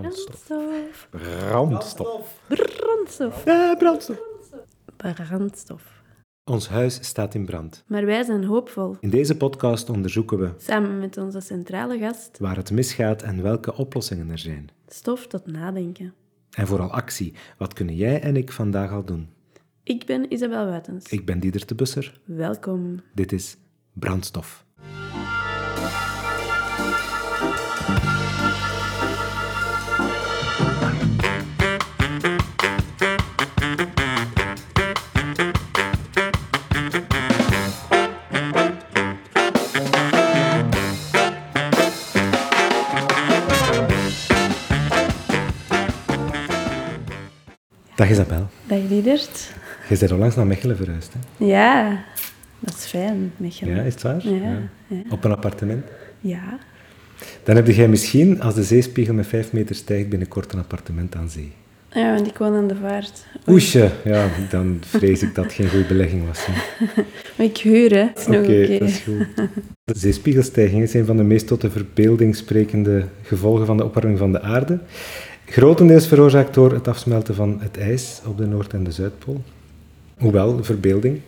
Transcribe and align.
Brandstof. 0.00 1.08
Brandstof. 1.10 2.40
Brandstof. 2.48 3.44
Ja, 3.44 3.74
brandstof. 3.76 4.18
Brandstof. 4.96 6.02
Ons 6.50 6.68
huis 6.68 6.98
staat 7.06 7.34
in 7.34 7.44
brand. 7.44 7.84
Maar 7.86 8.06
wij 8.06 8.22
zijn 8.22 8.44
hoopvol. 8.44 8.96
In 9.00 9.10
deze 9.10 9.36
podcast 9.36 9.90
onderzoeken 9.90 10.38
we 10.38 10.50
Samen 10.56 10.98
met 10.98 11.16
onze 11.16 11.40
centrale 11.40 11.98
gast, 11.98 12.38
waar 12.38 12.56
het 12.56 12.70
misgaat 12.70 13.22
en 13.22 13.42
welke 13.42 13.74
oplossingen 13.74 14.30
er 14.30 14.38
zijn. 14.38 14.68
stof 14.86 15.26
tot 15.26 15.46
nadenken. 15.46 16.14
En 16.50 16.66
vooral 16.66 16.90
actie. 16.90 17.34
Wat 17.58 17.72
kunnen 17.72 17.96
jij 17.96 18.20
en 18.20 18.36
ik 18.36 18.52
vandaag 18.52 18.90
al 18.92 19.04
doen? 19.04 19.28
Ik 19.82 20.06
ben 20.06 20.32
Isabel 20.32 20.66
Wuitens. 20.66 21.08
Ik 21.08 21.24
ben 21.26 21.40
Dieder 21.40 21.66
de 21.66 21.74
Busser. 21.74 22.20
Welkom. 22.24 23.00
Dit 23.12 23.32
is 23.32 23.56
Brandstof. 23.92 24.63
Dag 48.04 48.12
Isabel. 48.12 48.48
Dag 48.66 48.78
Liedert. 48.88 49.52
Je 49.88 49.98
bent 49.98 50.12
onlangs 50.12 50.36
naar 50.36 50.46
Mechelen 50.46 50.76
verhuisd. 50.76 51.12
Hè? 51.12 51.44
Ja, 51.44 52.04
dat 52.58 52.74
is 52.74 52.84
fijn, 52.84 53.32
Mechelen. 53.36 53.76
Ja, 53.76 53.82
is 53.82 53.92
het 53.92 54.02
waar? 54.02 54.28
Ja, 54.28 54.68
ja. 54.86 55.02
Op 55.10 55.24
een 55.24 55.30
appartement? 55.30 55.84
Ja. 56.20 56.58
Dan 57.42 57.56
heb 57.56 57.66
jij 57.66 57.88
misschien, 57.88 58.40
als 58.42 58.54
de 58.54 58.62
zeespiegel 58.62 59.14
met 59.14 59.26
5 59.26 59.52
meter 59.52 59.74
stijgt, 59.74 60.08
binnenkort 60.08 60.52
een 60.52 60.58
appartement 60.58 61.14
aan 61.16 61.28
zee. 61.28 61.52
Ja, 61.90 62.14
want 62.14 62.26
ik 62.26 62.38
woon 62.38 62.54
aan 62.54 62.68
de 62.68 62.76
vaart. 62.76 63.26
Oesje, 63.46 63.90
ja, 64.04 64.28
dan 64.50 64.78
vrees 64.80 65.22
ik 65.22 65.34
dat 65.34 65.44
het 65.44 65.54
geen 65.54 65.68
goede 65.68 65.86
belegging 65.86 66.26
was. 66.26 66.46
hè. 66.46 66.52
Maar 67.36 67.46
ik 67.46 67.56
huur, 67.56 67.90
hè. 67.90 68.04
Oké, 68.38 68.78
dat 68.78 68.88
is 68.88 68.98
goed. 68.98 69.26
De 69.84 69.98
zeespiegelstijging 69.98 70.82
is 70.82 70.94
een 70.94 71.06
van 71.06 71.16
de 71.16 71.22
meest 71.22 71.46
tot 71.46 71.60
de 71.60 71.70
verbeelding 71.70 72.36
sprekende 72.36 73.04
gevolgen 73.22 73.66
van 73.66 73.76
de 73.76 73.84
opwarming 73.84 74.18
van 74.18 74.32
de 74.32 74.40
aarde. 74.40 74.78
Grotendeels 75.46 76.06
veroorzaakt 76.06 76.54
door 76.54 76.72
het 76.72 76.88
afsmelten 76.88 77.34
van 77.34 77.56
het 77.60 77.78
ijs 77.78 78.20
op 78.26 78.38
de 78.38 78.46
Noord- 78.46 78.72
en 78.72 78.84
de 78.84 78.92
Zuidpool. 78.92 79.42
Hoewel, 80.18 80.64
verbeelding. 80.64 81.20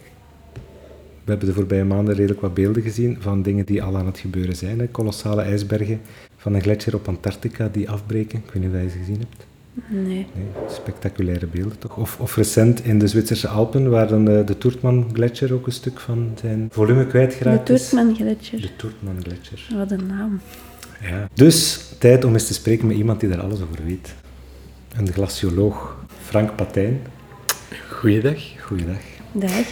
We 1.25 1.33
hebben 1.33 1.48
de 1.48 1.55
voorbije 1.55 1.84
maanden 1.84 2.14
redelijk 2.14 2.41
wat 2.41 2.55
beelden 2.55 2.83
gezien 2.83 3.17
van 3.20 3.42
dingen 3.42 3.67
die 3.67 3.83
al 3.83 3.97
aan 3.97 4.06
het 4.06 4.19
gebeuren 4.19 4.56
zijn. 4.56 4.78
Hè. 4.78 4.87
Kolossale 4.87 5.42
ijsbergen 5.42 6.00
van 6.37 6.55
een 6.55 6.62
gletsjer 6.62 6.94
op 6.94 7.09
Antarctica 7.09 7.69
die 7.72 7.91
afbreken. 7.91 8.39
Ik 8.39 8.50
weet 8.53 8.62
niet 8.62 8.75
of 8.75 8.83
je 8.83 8.91
ze 8.91 8.98
gezien 8.98 9.19
hebt. 9.19 9.47
Nee. 9.89 10.27
Nee, 10.34 10.47
spectaculaire 10.69 11.47
beelden 11.47 11.78
toch? 11.78 11.97
Of, 11.97 12.20
of 12.20 12.37
recent 12.37 12.84
in 12.84 12.98
de 12.98 13.06
Zwitserse 13.06 13.48
Alpen, 13.48 13.91
waar 13.91 14.09
dan 14.09 14.25
de, 14.25 14.42
de 14.47 14.59
Toertman-gletsjer 14.59 15.53
ook 15.53 15.67
een 15.67 15.72
stuk 15.72 16.00
van 16.00 16.33
zijn 16.41 16.69
volume 16.72 17.00
De 17.00 17.06
kwijtgeraakt 17.06 17.69
is. 17.69 17.89
Toertman-gletsjer. 17.89 18.61
De 18.61 18.77
Toertman-gletsjer. 18.77 19.67
Wat 19.77 19.91
een 19.91 20.06
naam. 20.06 20.41
Ja. 21.00 21.28
Dus, 21.34 21.80
tijd 21.98 22.25
om 22.25 22.33
eens 22.33 22.47
te 22.47 22.55
spreken 22.55 22.86
met 22.86 22.97
iemand 22.97 23.20
die 23.20 23.28
daar 23.28 23.41
alles 23.41 23.61
over 23.61 23.84
weet. 23.86 24.14
Een 24.97 25.12
glacioloog, 25.12 25.97
Frank 26.25 26.56
Patijn. 26.56 27.00
Goeiedag. 27.91 28.38
Goeiedag. 28.61 29.00
Dag. 29.33 29.66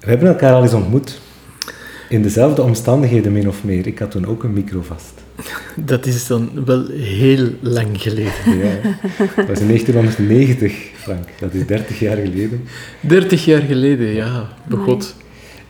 We 0.00 0.10
hebben 0.10 0.28
elkaar 0.28 0.54
al 0.54 0.62
eens 0.62 0.72
ontmoet. 0.72 1.20
In 2.08 2.22
dezelfde 2.22 2.62
omstandigheden, 2.62 3.32
min 3.32 3.48
of 3.48 3.64
meer. 3.64 3.86
Ik 3.86 3.98
had 3.98 4.10
toen 4.10 4.26
ook 4.26 4.42
een 4.42 4.52
micro 4.52 4.82
vast. 4.82 5.12
Dat 5.76 6.06
is 6.06 6.26
dan 6.26 6.64
wel 6.64 6.86
heel 6.88 7.48
lang 7.60 8.02
geleden. 8.02 8.32
Ja, 8.62 8.96
dat 9.36 9.46
was 9.46 9.60
in 9.60 9.66
1990, 9.66 10.72
Frank. 10.94 11.28
Dat 11.40 11.54
is 11.54 11.66
30 11.66 11.98
jaar 11.98 12.16
geleden. 12.16 12.64
30 13.00 13.44
jaar 13.44 13.62
geleden, 13.62 14.06
ja. 14.06 14.48
Begot. 14.68 15.14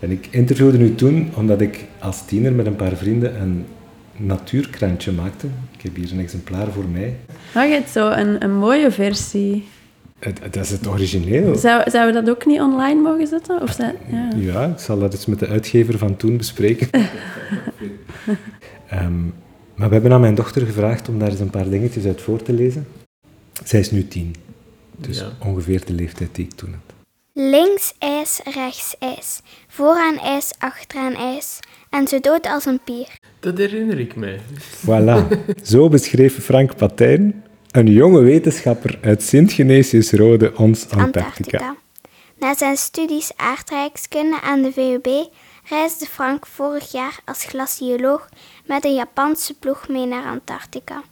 En 0.00 0.10
ik 0.10 0.28
interviewde 0.30 0.78
u 0.78 0.94
toen 0.94 1.30
omdat 1.34 1.60
ik 1.60 1.84
als 1.98 2.26
tiener 2.26 2.52
met 2.52 2.66
een 2.66 2.76
paar 2.76 2.96
vrienden 2.96 3.40
een 3.40 3.64
natuurkrantje 4.16 5.12
maakte. 5.12 5.46
Ik 5.76 5.82
heb 5.82 5.94
hier 5.96 6.12
een 6.12 6.20
exemplaar 6.20 6.72
voor 6.72 6.84
mij. 6.92 7.16
Mag 7.54 7.68
het 7.68 7.88
zo 7.88 8.10
een, 8.10 8.44
een 8.44 8.56
mooie 8.56 8.90
versie? 8.90 9.64
Het, 10.18 10.42
het- 10.42 10.52
dat 10.52 10.64
is 10.64 10.70
het 10.70 10.86
origineel. 10.86 11.54
Zou, 11.56 11.90
zouden 11.90 12.14
we 12.14 12.26
dat 12.26 12.34
ook 12.36 12.46
niet 12.46 12.60
online 12.60 13.00
mogen 13.00 13.26
zetten? 13.26 13.62
Of 13.62 13.70
zou- 13.72 13.92
ja. 14.10 14.28
Ja, 14.36 14.64
ik 14.66 14.78
zal 14.78 14.98
dat 14.98 15.12
eens 15.12 15.26
met 15.26 15.38
de 15.38 15.46
uitgever 15.48 15.98
van 15.98 16.16
toen 16.16 16.36
bespreken. 16.36 16.88
Ehm, 18.88 19.22
maar 19.74 19.88
we 19.88 19.94
hebben 19.94 20.12
aan 20.12 20.20
mijn 20.20 20.34
dochter 20.34 20.66
gevraagd 20.66 21.08
om 21.08 21.18
daar 21.18 21.28
eens 21.30 21.40
een 21.40 21.50
paar 21.50 21.68
dingetjes 21.70 22.04
uit 22.04 22.20
voor 22.20 22.42
te 22.42 22.52
lezen. 22.52 22.86
Zij 23.64 23.80
is 23.80 23.90
nu 23.90 24.08
tien, 24.08 24.34
dus 24.96 25.18
Ja. 25.18 25.28
ongeveer 25.46 25.82
de 25.86 25.92
leeftijd 25.92 26.34
die 26.34 26.44
ik 26.44 26.52
toen 26.52 26.70
had. 26.70 26.93
Links 27.36 27.94
ijs, 27.98 28.40
rechts 28.44 28.96
ijs. 28.98 29.40
Vooraan 29.68 30.18
ijs, 30.18 30.52
achteraan 30.58 31.14
ijs. 31.14 31.60
En 31.90 32.08
zo 32.08 32.20
dood 32.20 32.46
als 32.46 32.64
een 32.64 32.80
pier. 32.84 33.18
Dat 33.40 33.58
herinner 33.58 33.98
ik 33.98 34.16
mij. 34.16 34.40
Voilà, 34.86 35.26
zo 35.62 35.88
beschreef 35.88 36.44
Frank 36.44 36.76
Patijn, 36.76 37.44
een 37.70 37.86
jonge 37.86 38.20
wetenschapper 38.20 38.98
uit 39.02 39.22
Sint-Genesius-Rode, 39.22 40.56
ons 40.56 40.90
Antarctica. 40.90 41.76
Na 42.38 42.54
zijn 42.54 42.76
studies 42.76 43.32
aardrijkskunde 43.36 44.40
aan 44.40 44.62
de 44.62 44.72
VUB 44.72 45.06
reisde 45.68 46.06
Frank 46.06 46.46
vorig 46.46 46.92
jaar 46.92 47.20
als 47.24 47.44
glacioloog 47.44 48.28
met 48.66 48.84
een 48.84 48.94
Japanse 48.94 49.54
ploeg 49.54 49.88
mee 49.88 50.06
naar 50.06 50.24
Antarctica. 50.24 51.02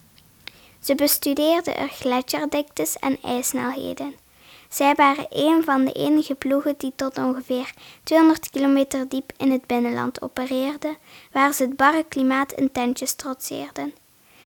Ze 0.81 0.95
bestudeerden 0.95 1.77
er 1.77 1.89
gletsjerdiktes 1.89 2.97
en 2.97 3.19
ijssnelheden. 3.23 4.22
Zij 4.73 4.95
waren 4.95 5.27
een 5.31 5.63
van 5.65 5.85
de 5.85 5.93
enige 5.93 6.35
ploegen 6.35 6.75
die 6.79 6.93
tot 6.97 7.19
ongeveer 7.19 7.73
200 8.03 8.51
kilometer 8.51 9.09
diep 9.09 9.33
in 9.37 9.51
het 9.51 9.67
binnenland 9.67 10.23
opereerden, 10.23 10.97
waar 11.33 11.53
ze 11.53 11.63
het 11.63 11.77
barre 11.77 12.05
klimaat 12.09 12.53
in 12.53 12.73
tentjes 12.73 13.15
trotseerden. 13.15 13.93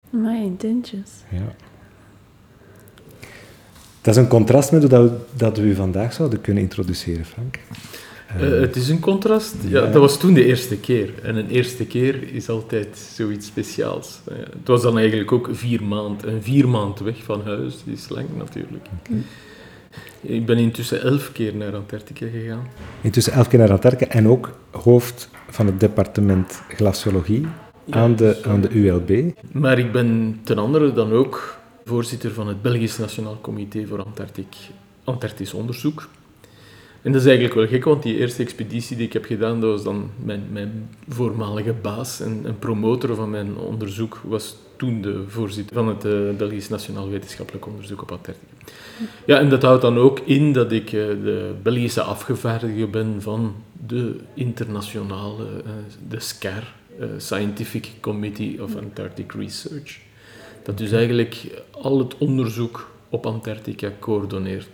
My 0.10 0.36
intentions. 0.36 1.10
Ja. 1.32 1.56
Dat 4.02 4.16
is 4.16 4.22
een 4.22 4.28
contrast 4.28 4.72
met 4.72 4.82
hoe 4.82 4.90
dat 4.90 5.10
we, 5.10 5.18
dat 5.36 5.58
we 5.58 5.64
u 5.64 5.76
vandaag 5.76 6.14
zouden 6.14 6.42
kunnen 6.42 6.64
introduceren, 6.64 7.26
Frank. 7.26 7.60
Eh, 8.28 8.40
het 8.40 8.76
is 8.76 8.90
een 8.90 9.00
contrast. 9.00 9.56
Ja, 9.62 9.84
ja. 9.84 9.92
dat 9.92 10.02
was 10.02 10.20
toen 10.20 10.34
de 10.34 10.46
eerste 10.46 10.78
keer. 10.78 11.14
En 11.24 11.36
een 11.36 11.50
eerste 11.50 11.86
keer 11.86 12.34
is 12.34 12.50
altijd 12.50 12.98
zoiets 12.98 13.48
speciaals. 13.48 14.20
Eh, 14.28 14.38
het 14.38 14.68
was 14.68 14.82
dan 14.82 14.98
eigenlijk 14.98 15.32
ook 15.32 15.50
vier 15.52 15.84
maanden. 15.84 16.30
En 16.30 16.44
vier 16.44 16.70
maanden 16.70 17.04
weg 17.04 17.24
van 17.24 17.42
huis 17.44 17.76
is 17.86 18.10
lang 18.10 18.28
natuurlijk. 18.38 18.88
Ik 20.22 20.46
ben 20.46 20.58
intussen 20.58 21.02
elf 21.02 21.32
keer 21.32 21.56
naar 21.56 21.76
Antarctica 21.76 22.28
gegaan. 22.28 22.68
Intussen 23.02 23.34
elf 23.34 23.48
keer 23.48 23.60
naar 23.60 23.72
Antarctica 23.72 24.12
en 24.12 24.28
ook 24.28 24.58
hoofd 24.72 25.30
van 25.50 25.66
het 25.66 25.80
departement 25.80 26.62
glaciologie 26.68 27.48
aan 27.90 28.16
de, 28.16 28.42
aan 28.46 28.62
de 28.62 28.70
ULB. 28.70 29.34
Maar 29.52 29.80
ik 29.80 29.92
ben 29.92 30.40
ten 30.44 30.58
andere 30.58 30.94
dan 30.94 31.12
ook 31.12 31.58
voorzitter 31.86 32.32
van 32.32 32.48
het 32.48 32.62
Belgisch 32.62 32.98
Nationaal 32.98 33.38
Comité 33.42 33.86
voor 33.88 34.04
Antarctic, 34.04 34.56
Antarctisch 35.04 35.54
Onderzoek. 35.54 36.08
En 37.02 37.12
dat 37.12 37.22
is 37.22 37.28
eigenlijk 37.28 37.56
wel 37.56 37.68
gek, 37.68 37.84
want 37.84 38.04
die 38.04 38.18
eerste 38.18 38.42
expeditie 38.42 38.98
die 38.98 39.06
ik 39.06 39.14
heb 39.14 39.26
gedaan, 39.26 39.62
dat 39.62 39.70
was 39.70 39.84
dan 39.84 40.10
mijn, 40.24 40.44
mijn 40.52 40.90
voormalige 41.08 41.74
baas 41.74 42.22
en, 42.22 42.56
promotor 42.60 43.16
van 43.16 43.30
mijn 43.30 43.58
onderzoek, 43.58 44.22
was 44.24 44.56
toen 44.76 45.02
de 45.02 45.24
voorzitter 45.28 45.76
van 45.76 45.88
het 45.88 46.06
eh, 46.06 46.12
Belgisch 46.38 46.70
Nationaal 46.70 47.10
Wetenschappelijk 47.10 47.68
Onderzoek 47.68 48.02
op 48.02 48.12
Antarctica. 48.12 48.52
Ja, 49.26 49.40
en 49.40 49.50
dat 49.50 49.62
houdt 49.62 49.82
dan 49.82 49.98
ook 49.98 50.20
in 50.20 50.54
dat 50.54 50.72
ik 50.72 50.86
eh, 50.86 50.92
de 51.08 51.54
Belgische 51.64 52.02
afgevaardigde 52.02 52.88
ben 52.88 53.22
van 53.22 53.56
de 53.88 54.16
internationale, 54.34 55.44
eh, 55.44 55.72
de 56.10 56.20
SCAR, 56.20 56.78
Scientific 57.18 57.92
Committee 58.00 58.64
of 58.64 58.76
Antarctic 58.76 59.32
Research. 59.32 60.00
Dat 60.64 60.78
dus 60.78 60.92
eigenlijk 60.92 61.64
al 61.72 62.00
het 62.00 62.18
onderzoek 62.18 62.90
op 63.10 63.26
Antarctica 63.26 63.92
coördineert 64.00 64.68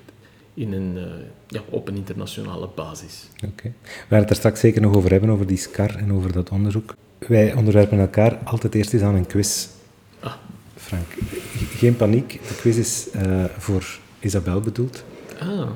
in 0.55 0.73
een, 0.73 0.93
eh, 0.97 1.03
ja, 1.47 1.61
op 1.69 1.87
een 1.87 1.95
internationale 1.95 2.69
basis. 2.75 3.27
Oké. 3.45 3.71
We 3.83 3.93
gaan 4.09 4.19
het 4.19 4.29
er 4.29 4.35
straks 4.35 4.59
zeker 4.59 4.81
nog 4.81 4.95
over 4.95 5.11
hebben, 5.11 5.29
over 5.29 5.47
die 5.47 5.57
SCAR 5.57 5.95
en 5.95 6.13
over 6.13 6.31
dat 6.31 6.49
onderzoek. 6.49 6.95
Wij 7.27 7.53
onderwerpen 7.53 7.99
elkaar 7.99 8.35
altijd 8.43 8.75
eerst 8.75 8.93
eens 8.93 9.01
aan 9.03 9.15
een 9.15 9.25
quiz. 9.27 9.67
Ah. 10.19 10.33
Frank, 10.75 11.05
geen 11.75 11.95
paniek. 11.95 12.31
De 12.47 12.55
quiz 12.55 12.77
is 12.77 13.09
eh, 13.11 13.43
voor 13.57 13.99
Isabel 14.19 14.59
bedoeld. 14.59 15.03
Ah, 15.39 15.69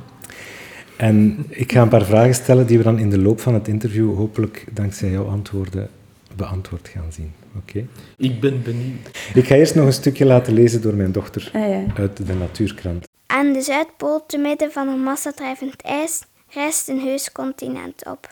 En 0.95 1.45
ik 1.49 1.71
ga 1.71 1.81
een 1.81 1.89
paar 1.89 2.05
vragen 2.05 2.33
stellen 2.33 2.67
die 2.67 2.77
we 2.77 2.83
dan 2.83 2.99
in 2.99 3.09
de 3.09 3.17
loop 3.17 3.39
van 3.39 3.53
het 3.53 3.67
interview 3.67 4.15
hopelijk 4.15 4.65
dankzij 4.71 5.09
jouw 5.11 5.27
antwoorden 5.27 5.89
beantwoord 6.35 6.87
gaan 6.87 7.11
zien. 7.11 7.31
Oké? 7.57 7.85
ik 8.17 8.39
ben 8.39 8.63
benieuwd. 8.63 9.29
Ik 9.33 9.45
ga 9.47 9.55
eerst 9.55 9.75
nog 9.75 9.85
een 9.85 9.93
stukje 9.93 10.25
laten 10.25 10.53
lezen 10.53 10.81
door 10.81 10.93
mijn 10.93 11.11
dochter 11.11 11.51
Ah 11.53 11.69
ja. 11.69 11.83
uit 11.95 12.27
de 12.27 12.33
Natuurkrant. 12.33 13.08
Aan 13.39 13.53
de 13.53 13.61
Zuidpool, 13.61 14.25
te 14.25 14.37
midden 14.37 14.71
van 14.71 14.87
een 14.87 15.03
massadrijvend 15.03 15.81
ijs, 15.81 16.21
rijst 16.49 16.87
een 16.87 16.99
heus 16.99 17.31
continent 17.31 18.05
op. 18.05 18.27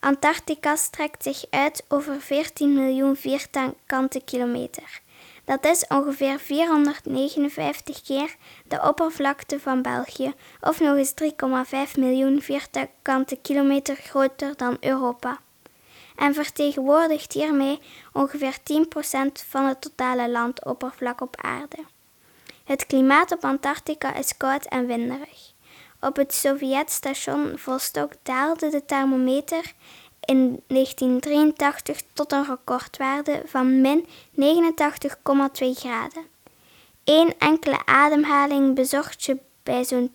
Antarctica 0.00 0.76
strekt 0.76 1.22
zich 1.22 1.44
uit 1.50 1.84
over 1.88 2.20
14 2.20 2.74
miljoen 2.74 3.16
vierkante 3.16 4.20
kilometer. 4.24 5.00
Dat 5.44 5.64
is 5.64 5.86
ongeveer 5.88 6.38
459 6.38 8.02
keer 8.02 8.36
de 8.68 8.82
oppervlakte 8.82 9.60
van 9.60 9.82
België, 9.82 10.34
of 10.60 10.80
nog 10.80 10.96
eens 10.96 11.14
3,5 11.94 11.98
miljoen 11.98 12.42
vierkante 12.42 13.36
kilometer 13.42 13.96
groter 13.96 14.56
dan 14.56 14.76
Europa. 14.80 15.38
En 16.16 16.34
vertegenwoordigt 16.34 17.32
hiermee 17.32 17.80
ongeveer 18.12 18.56
10% 18.58 18.58
van 19.48 19.64
het 19.64 19.80
totale 19.80 20.30
landoppervlak 20.30 21.20
op 21.20 21.36
aarde. 21.40 21.95
Het 22.66 22.86
klimaat 22.86 23.32
op 23.32 23.44
Antarctica 23.44 24.14
is 24.14 24.36
koud 24.36 24.64
en 24.64 24.86
winderig. 24.86 25.52
Op 26.00 26.16
het 26.16 26.34
Sovjetstation 26.34 27.58
Vostok 27.58 28.12
daalde 28.22 28.68
de 28.70 28.84
thermometer 28.84 29.72
in 30.20 30.62
1983 30.66 32.02
tot 32.12 32.32
een 32.32 32.44
recordwaarde 32.44 33.42
van 33.44 33.80
min 33.80 34.06
89,2 34.06 34.46
graden. 35.74 36.24
Eén 37.04 37.34
enkele 37.38 37.86
ademhaling 37.86 38.74
bezorgt 38.74 39.24
je 39.24 39.38
bij 39.62 39.84
zo'n 39.84 40.14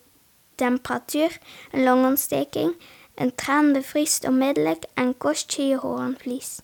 temperatuur 0.56 1.38
een 1.72 1.84
longontsteking, 1.84 2.76
een 3.16 3.36
traan 3.36 3.74
bevriest 3.74 4.28
onmiddellijk 4.28 4.84
en 4.94 5.18
kost 5.18 5.54
je 5.54 5.64
je 5.64 5.78
hoornvlies. 5.78 6.60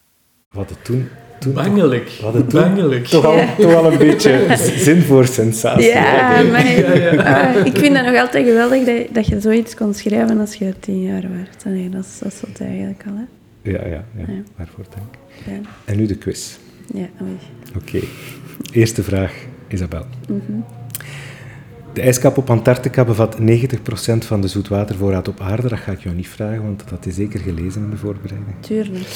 Wat 0.56 0.70
het 0.70 0.86
toen... 0.86 1.08
toen 1.40 1.54
Bangelijk. 1.54 2.08
Toch, 2.08 2.22
wat 2.22 2.34
het 2.34 2.50
toen 2.50 2.62
Bangelijk. 2.62 3.06
toch, 3.06 3.26
al, 3.26 3.40
toch 3.58 3.74
al 3.74 3.92
een 3.92 3.98
beetje 3.98 4.46
zin 4.88 5.02
voor 5.02 5.26
sensatie. 5.26 5.86
Ja, 5.88 6.42
maar 6.52 6.66
ah, 7.58 7.66
ik 7.66 7.78
vind 7.78 7.96
dat 7.96 8.06
nog 8.06 8.16
altijd 8.16 8.46
geweldig 8.48 8.86
dat, 8.86 9.08
dat 9.12 9.28
je 9.28 9.40
zoiets 9.42 9.76
kon 9.76 9.94
schrijven 9.94 10.40
als 10.40 10.54
je 10.54 10.74
tien 10.80 11.02
jaar 11.02 11.22
werd. 11.22 11.66
Nee, 11.66 11.90
dat 11.90 12.06
is, 12.06 12.20
dat 12.20 12.32
is 12.34 12.42
wat 12.42 12.60
eigenlijk 12.60 13.04
al, 13.08 13.14
hè. 13.16 13.26
Ja, 13.72 13.86
ja, 13.88 14.04
ja. 14.18 14.24
Ja. 14.28 14.42
Waarvoor 14.56 14.86
dank. 14.96 15.16
Ja, 15.46 15.70
En 15.86 15.98
nu 15.98 16.06
de 16.06 16.16
quiz. 16.16 16.56
ja 16.94 17.08
oei. 17.22 17.38
Oké. 17.76 18.00
Eerste 18.72 19.04
vraag, 19.04 19.34
Isabel. 19.68 20.06
Mhm. 20.28 20.60
De 21.94 22.02
ijskap 22.02 22.38
op 22.38 22.50
Antarctica 22.50 23.06
bevat 23.06 23.38
90% 23.42 23.46
van 24.18 24.42
de 24.42 24.48
zoetwatervoorraad 24.48 25.28
op 25.28 25.40
aarde. 25.40 25.68
Dat 25.68 25.80
ga 25.80 25.92
ik 25.92 26.00
jou 26.00 26.16
niet 26.16 26.28
vragen, 26.28 26.64
want 26.64 26.80
dat 26.80 26.90
had 26.90 27.04
je 27.06 27.12
zeker 27.12 27.40
gelezen 27.40 27.84
in 27.84 27.90
de 27.90 27.98
voorbereiding. 27.98 28.56
Tuurlijk. 28.60 29.08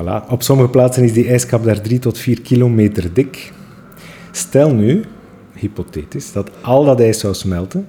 Voilà. 0.00 0.28
Op 0.28 0.42
sommige 0.42 0.68
plaatsen 0.68 1.04
is 1.04 1.12
die 1.12 1.28
ijskap 1.28 1.64
daar 1.64 1.80
3 1.80 1.98
tot 1.98 2.18
4 2.18 2.40
kilometer 2.40 3.12
dik. 3.14 3.52
Stel 4.32 4.74
nu, 4.74 5.04
hypothetisch, 5.54 6.32
dat 6.32 6.50
al 6.62 6.84
dat 6.84 7.00
ijs 7.00 7.18
zou 7.18 7.34
smelten. 7.34 7.86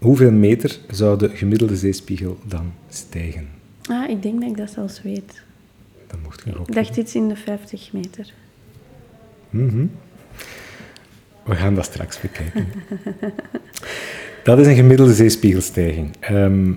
Hoeveel 0.00 0.30
meter 0.32 0.78
zou 0.90 1.18
de 1.18 1.28
gemiddelde 1.28 1.76
zeespiegel 1.76 2.38
dan 2.46 2.72
stijgen? 2.88 3.48
Ah, 3.88 4.10
ik 4.10 4.22
denk 4.22 4.40
dat 4.40 4.50
ik 4.50 4.56
dat 4.56 4.70
zelfs 4.70 5.02
weet. 5.02 5.42
Dan 6.06 6.18
mocht 6.22 6.42
je 6.44 6.50
Ik 6.50 6.58
ook. 6.58 6.74
dacht 6.74 6.96
iets 6.96 7.14
in 7.14 7.28
de 7.28 7.36
50 7.36 7.92
meter. 7.92 8.32
Mhm. 9.50 9.86
We 11.44 11.54
gaan 11.54 11.74
dat 11.74 11.84
straks 11.84 12.20
bekijken. 12.20 12.66
dat 14.44 14.58
is 14.58 14.66
een 14.66 14.74
gemiddelde 14.74 15.14
zeespiegelstijging. 15.14 16.10
Ehm, 16.20 16.72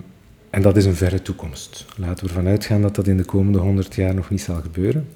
en 0.58 0.64
dat 0.64 0.78
is 0.78 0.86
een 0.86 0.96
verre 0.96 1.22
toekomst. 1.22 1.86
Laten 1.98 2.24
we 2.24 2.30
ervan 2.30 2.48
uitgaan 2.48 2.82
dat 2.82 2.96
dat 2.96 3.08
in 3.08 3.18
de 3.18 3.26
komende 3.26 3.58
100 3.58 3.96
jaar 3.96 4.14
nog 4.14 4.30
niet 4.30 4.42
zal 4.42 4.62
gebeuren. 4.62 5.08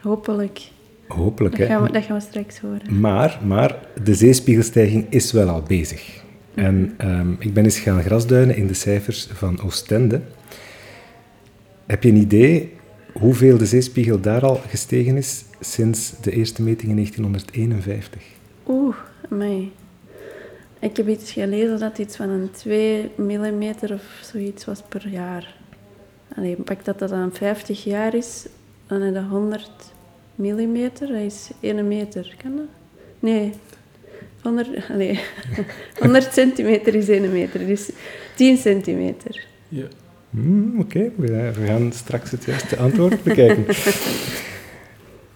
Hopelijk. 0.00 0.70
Hopelijk, 1.06 1.56
Dat 1.56 1.68
hè. 1.68 1.74
gaan 1.74 1.82
we, 1.82 1.92
dat 1.92 2.04
gaan 2.04 2.16
we 2.16 2.22
straks 2.22 2.58
horen. 2.58 3.00
Maar, 3.00 3.38
maar 3.46 3.78
de 4.02 4.14
zeespiegelstijging 4.14 5.06
is 5.08 5.32
wel 5.32 5.48
al 5.48 5.62
bezig. 5.62 6.22
En 6.54 6.94
ehm, 6.96 7.32
ik 7.38 7.54
ben 7.54 7.64
eens 7.64 7.78
gaan 7.78 8.02
grasduinen 8.02 8.56
in 8.56 8.66
de 8.66 8.74
cijfers 8.74 9.28
van 9.32 9.60
Oostende. 9.60 10.20
Heb 11.86 12.02
je 12.02 12.08
een 12.08 12.16
idee 12.16 12.72
hoeveel 13.12 13.58
de 13.58 13.66
zeespiegel 13.66 14.20
daar 14.20 14.44
al 14.44 14.60
gestegen 14.68 15.16
is 15.16 15.44
sinds 15.60 16.12
de 16.20 16.30
eerste 16.30 16.62
meting 16.62 16.90
in 16.90 16.96
1951? 16.96 18.22
Oeh, 18.66 18.96
mij. 19.28 19.70
Ik 20.80 20.96
heb 20.96 21.08
iets 21.08 21.32
gelezen 21.32 21.78
dat 21.78 21.98
iets 21.98 22.16
van 22.16 22.28
een 22.28 22.50
2 22.50 23.10
mm 23.16 23.72
of 23.82 24.20
zoiets 24.22 24.64
was 24.64 24.82
per 24.88 25.08
jaar. 25.08 25.56
Allee, 26.36 26.56
pak 26.56 26.84
dat 26.84 26.98
dat 26.98 27.08
dan 27.08 27.32
50 27.32 27.84
jaar 27.84 28.14
is, 28.14 28.46
dan 28.86 29.00
heb 29.00 29.14
je 29.14 29.22
100 29.22 29.70
mm, 30.34 30.90
dat 30.98 31.10
is 31.10 31.50
1 31.60 31.88
meter. 31.88 32.34
Kan 32.42 32.56
dat? 32.56 32.66
Nee. 33.20 33.52
100, 34.42 34.88
nee. 34.88 35.20
100 35.98 36.32
centimeter 36.32 36.94
is 36.94 37.08
1 37.08 37.32
meter, 37.32 37.66
dus 37.66 37.90
10 38.34 38.56
centimeter. 38.56 39.46
Ja. 39.68 39.86
Hmm, 40.30 40.80
Oké, 40.80 41.10
we, 41.16 41.52
we 41.52 41.66
gaan 41.66 41.92
straks 41.92 42.30
het 42.30 42.44
juiste 42.44 42.76
antwoord 42.76 43.22
bekijken. 43.22 43.64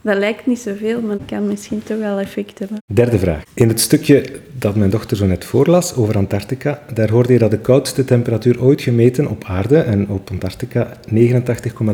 Dat 0.03 0.17
lijkt 0.17 0.47
niet 0.47 0.59
zoveel, 0.59 1.01
maar 1.01 1.17
het 1.17 1.25
kan 1.27 1.47
misschien 1.47 1.83
toch 1.83 1.99
wel 1.99 2.19
effect 2.19 2.59
hebben. 2.59 2.77
Derde 2.93 3.19
vraag. 3.19 3.43
In 3.55 3.69
het 3.69 3.81
stukje 3.81 4.25
dat 4.59 4.77
mijn 4.77 4.91
dochter 4.91 5.17
zo 5.17 5.27
net 5.27 5.45
voorlas 5.45 5.95
over 5.95 6.17
Antarctica, 6.17 6.83
daar 6.95 7.11
hoorde 7.11 7.33
je 7.33 7.39
dat 7.39 7.51
de 7.51 7.59
koudste 7.59 8.05
temperatuur 8.05 8.63
ooit 8.63 8.83
gemeten 8.83 9.29
op 9.29 9.45
aarde 9.45 9.79
en 9.79 10.09
op 10.09 10.31
Antarctica 10.31 10.97
89,2 11.15 11.15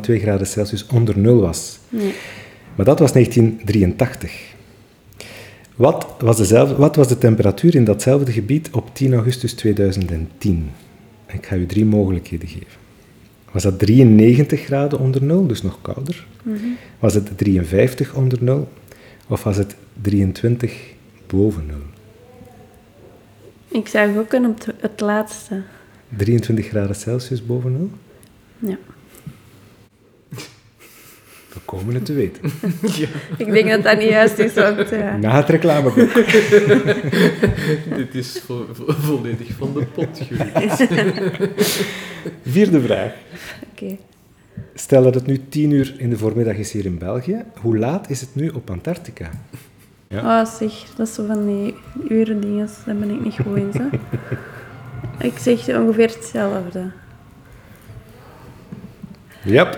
graden 0.00 0.46
Celsius 0.46 0.87
onder 0.87 1.19
nul 1.19 1.40
was. 1.40 1.78
Nee. 1.88 2.12
Maar 2.75 2.87
dat 2.87 2.99
was 2.99 3.12
1983. 3.12 4.56
Wat 5.76 6.06
was, 6.19 6.37
dezelfde, 6.37 6.76
wat 6.76 6.96
was 6.96 7.08
de 7.08 7.19
temperatuur 7.19 7.75
in 7.75 7.84
datzelfde 7.84 8.32
gebied 8.32 8.70
op 8.72 8.94
10 8.94 9.14
augustus 9.14 9.55
2010? 9.55 10.70
Ik 11.26 11.46
ga 11.46 11.56
u 11.56 11.66
drie 11.66 11.84
mogelijkheden 11.84 12.49
geven. 12.49 12.88
Was 13.52 13.62
dat 13.62 13.78
93 13.78 14.60
graden 14.60 14.98
onder 14.98 15.22
nul, 15.22 15.46
dus 15.46 15.62
nog 15.62 15.78
kouder? 15.82 16.26
Was 16.98 17.14
het 17.14 17.38
53 17.38 18.14
onder 18.14 18.42
nul? 18.42 18.68
Of 19.28 19.42
was 19.44 19.56
het 19.56 19.76
23 20.02 20.94
boven 21.26 21.66
nul? 21.66 21.82
Ik 23.68 23.88
zou 23.88 24.18
ook 24.18 24.32
op 24.32 24.72
het 24.80 25.00
laatste. 25.00 25.62
23 26.16 26.66
graden 26.66 26.96
Celsius 26.96 27.46
boven 27.46 27.72
nul? 27.72 27.90
Ja. 28.58 28.78
Komen 31.69 31.94
het 31.94 32.05
te 32.05 32.12
weten. 32.12 32.43
Ik 33.44 33.53
denk 33.53 33.69
dat 33.69 33.82
dat 33.82 33.99
niet 33.99 34.09
juist 34.09 34.38
is, 34.38 34.55
want 34.55 34.88
ja. 34.88 35.17
Na 35.17 35.37
het 35.37 35.49
reclameblok. 35.49 36.15
Dit 37.97 38.15
is 38.15 38.43
vo- 38.47 38.67
vo- 38.73 38.93
volledig 38.93 39.49
van 39.59 39.73
de 39.75 39.85
pot 39.85 40.20
gerukt. 40.29 40.87
Vierde 42.55 42.81
vraag. 42.81 43.12
Oké. 43.73 43.97
Stel 44.75 45.03
dat 45.03 45.15
het 45.15 45.26
nu 45.26 45.41
10 45.49 45.70
uur 45.70 45.94
in 45.99 46.11
de 46.11 46.17
voormiddag 46.19 46.56
is 46.56 46.73
hier 46.73 46.85
in 46.85 46.99
België. 46.99 47.44
Hoe 47.61 47.79
laat 47.79 48.11
is 48.11 48.20
het 48.20 48.35
nu 48.35 48.49
op 48.49 48.70
Antarctica? 48.70 49.31
Ja. 50.09 50.41
Oh, 50.41 50.47
zeg, 50.59 50.73
dat 50.97 51.09
is 51.09 51.15
zo 51.15 51.26
van 51.26 51.47
die 51.47 51.75
uren 52.09 52.41
dingen, 52.41 52.69
daar 52.87 52.97
ben 52.97 53.11
ik 53.11 53.20
niet 53.25 53.35
goed 53.44 53.56
in, 53.56 53.73
zo. 53.73 53.82
Ik 55.19 55.39
zeg 55.39 55.69
ongeveer 55.69 56.08
hetzelfde. 56.08 56.91
Ja. 59.43 59.70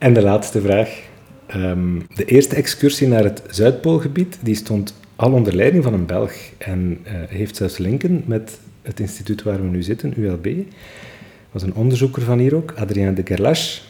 En 0.00 0.12
de 0.12 0.22
laatste 0.22 0.60
vraag. 0.60 0.98
Ehm, 1.46 1.98
de 2.14 2.24
eerste 2.24 2.56
excursie 2.56 3.08
naar 3.08 3.24
het 3.24 3.42
Zuidpoolgebied 3.48 4.38
die 4.42 4.54
stond 4.54 4.94
al 5.16 5.32
onder 5.32 5.54
leiding 5.54 5.84
van 5.84 5.92
een 5.92 6.06
Belg 6.06 6.32
en 6.58 6.98
eh, 7.02 7.12
heeft 7.28 7.56
zelfs 7.56 7.78
linken 7.78 8.22
met 8.26 8.58
het 8.82 9.00
instituut 9.00 9.42
waar 9.42 9.62
we 9.62 9.68
nu 9.68 9.82
zitten, 9.82 10.14
ULB. 10.16 10.48
was 11.50 11.62
een 11.62 11.74
onderzoeker 11.74 12.22
van 12.22 12.38
hier 12.38 12.54
ook, 12.54 12.74
Adrien 12.76 13.14
de 13.14 13.22
Gerlache. 13.24 13.80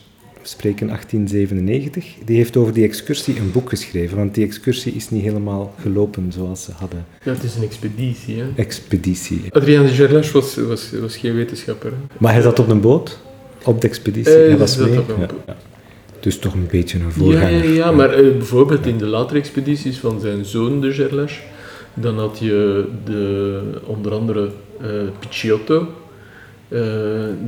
We 0.42 0.48
spreken 0.48 0.86
1897. 0.86 2.14
Die 2.24 2.36
heeft 2.36 2.56
over 2.56 2.72
die 2.72 2.84
excursie 2.84 3.38
een 3.38 3.52
boek 3.52 3.68
geschreven, 3.68 4.16
want 4.16 4.34
die 4.34 4.44
excursie 4.44 4.92
is 4.92 5.10
niet 5.10 5.22
helemaal 5.22 5.74
gelopen 5.80 6.32
zoals 6.32 6.64
ze 6.64 6.72
hadden. 6.72 7.04
Ja, 7.24 7.32
het 7.32 7.42
is 7.42 7.56
een 7.56 7.62
expeditie, 7.62 8.40
hè. 8.40 8.44
Expeditie. 8.56 9.42
Adrien 9.50 9.82
de 9.82 9.88
Gerlache 9.88 10.32
was, 10.32 10.56
was, 10.56 10.90
was 11.00 11.16
geen 11.16 11.34
wetenschapper. 11.34 11.90
Hè. 11.90 12.16
Maar 12.18 12.32
hij 12.32 12.42
zat 12.42 12.58
op 12.58 12.68
een 12.68 12.80
boot, 12.80 13.20
op 13.64 13.80
de 13.80 13.88
expeditie. 13.88 14.34
Eh, 14.34 14.48
hij 14.48 14.58
was 14.58 14.76
zat 14.76 14.88
mee. 14.88 14.98
op 14.98 15.08
een 15.08 15.16
boot. 15.16 15.32
ja. 15.46 15.56
Dus 16.20 16.38
toch 16.38 16.54
een 16.54 16.68
beetje 16.70 16.98
een 16.98 17.12
voorganger. 17.12 17.64
ja, 17.64 17.72
ja, 17.72 17.90
maar 17.90 18.12
eh, 18.12 18.32
bijvoorbeeld 18.32 18.86
in 18.86 18.98
de 18.98 19.06
latere 19.06 19.38
expedities 19.38 19.98
van 19.98 20.20
zijn 20.20 20.44
zoon 20.44 20.80
de 20.80 20.92
Gerlache, 20.92 21.40
dan 21.94 22.18
had 22.18 22.38
je 22.38 22.84
de, 23.04 23.60
onder 23.84 24.12
andere 24.12 24.50
eh 24.80 24.88
Picciotto, 25.18 25.86
eh, 26.68 26.80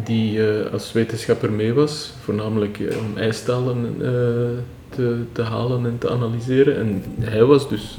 die 0.05 0.41
als 0.73 0.93
wetenschapper 0.93 1.53
mee 1.53 1.73
was, 1.73 2.13
voornamelijk 2.23 2.79
om 2.99 3.19
ijstalen 3.19 3.97
te, 4.89 5.17
te 5.33 5.43
halen 5.43 5.87
en 5.87 5.99
te 5.99 6.11
analyseren. 6.11 6.77
En 6.77 7.03
hij 7.21 7.45
was 7.45 7.69
dus 7.69 7.99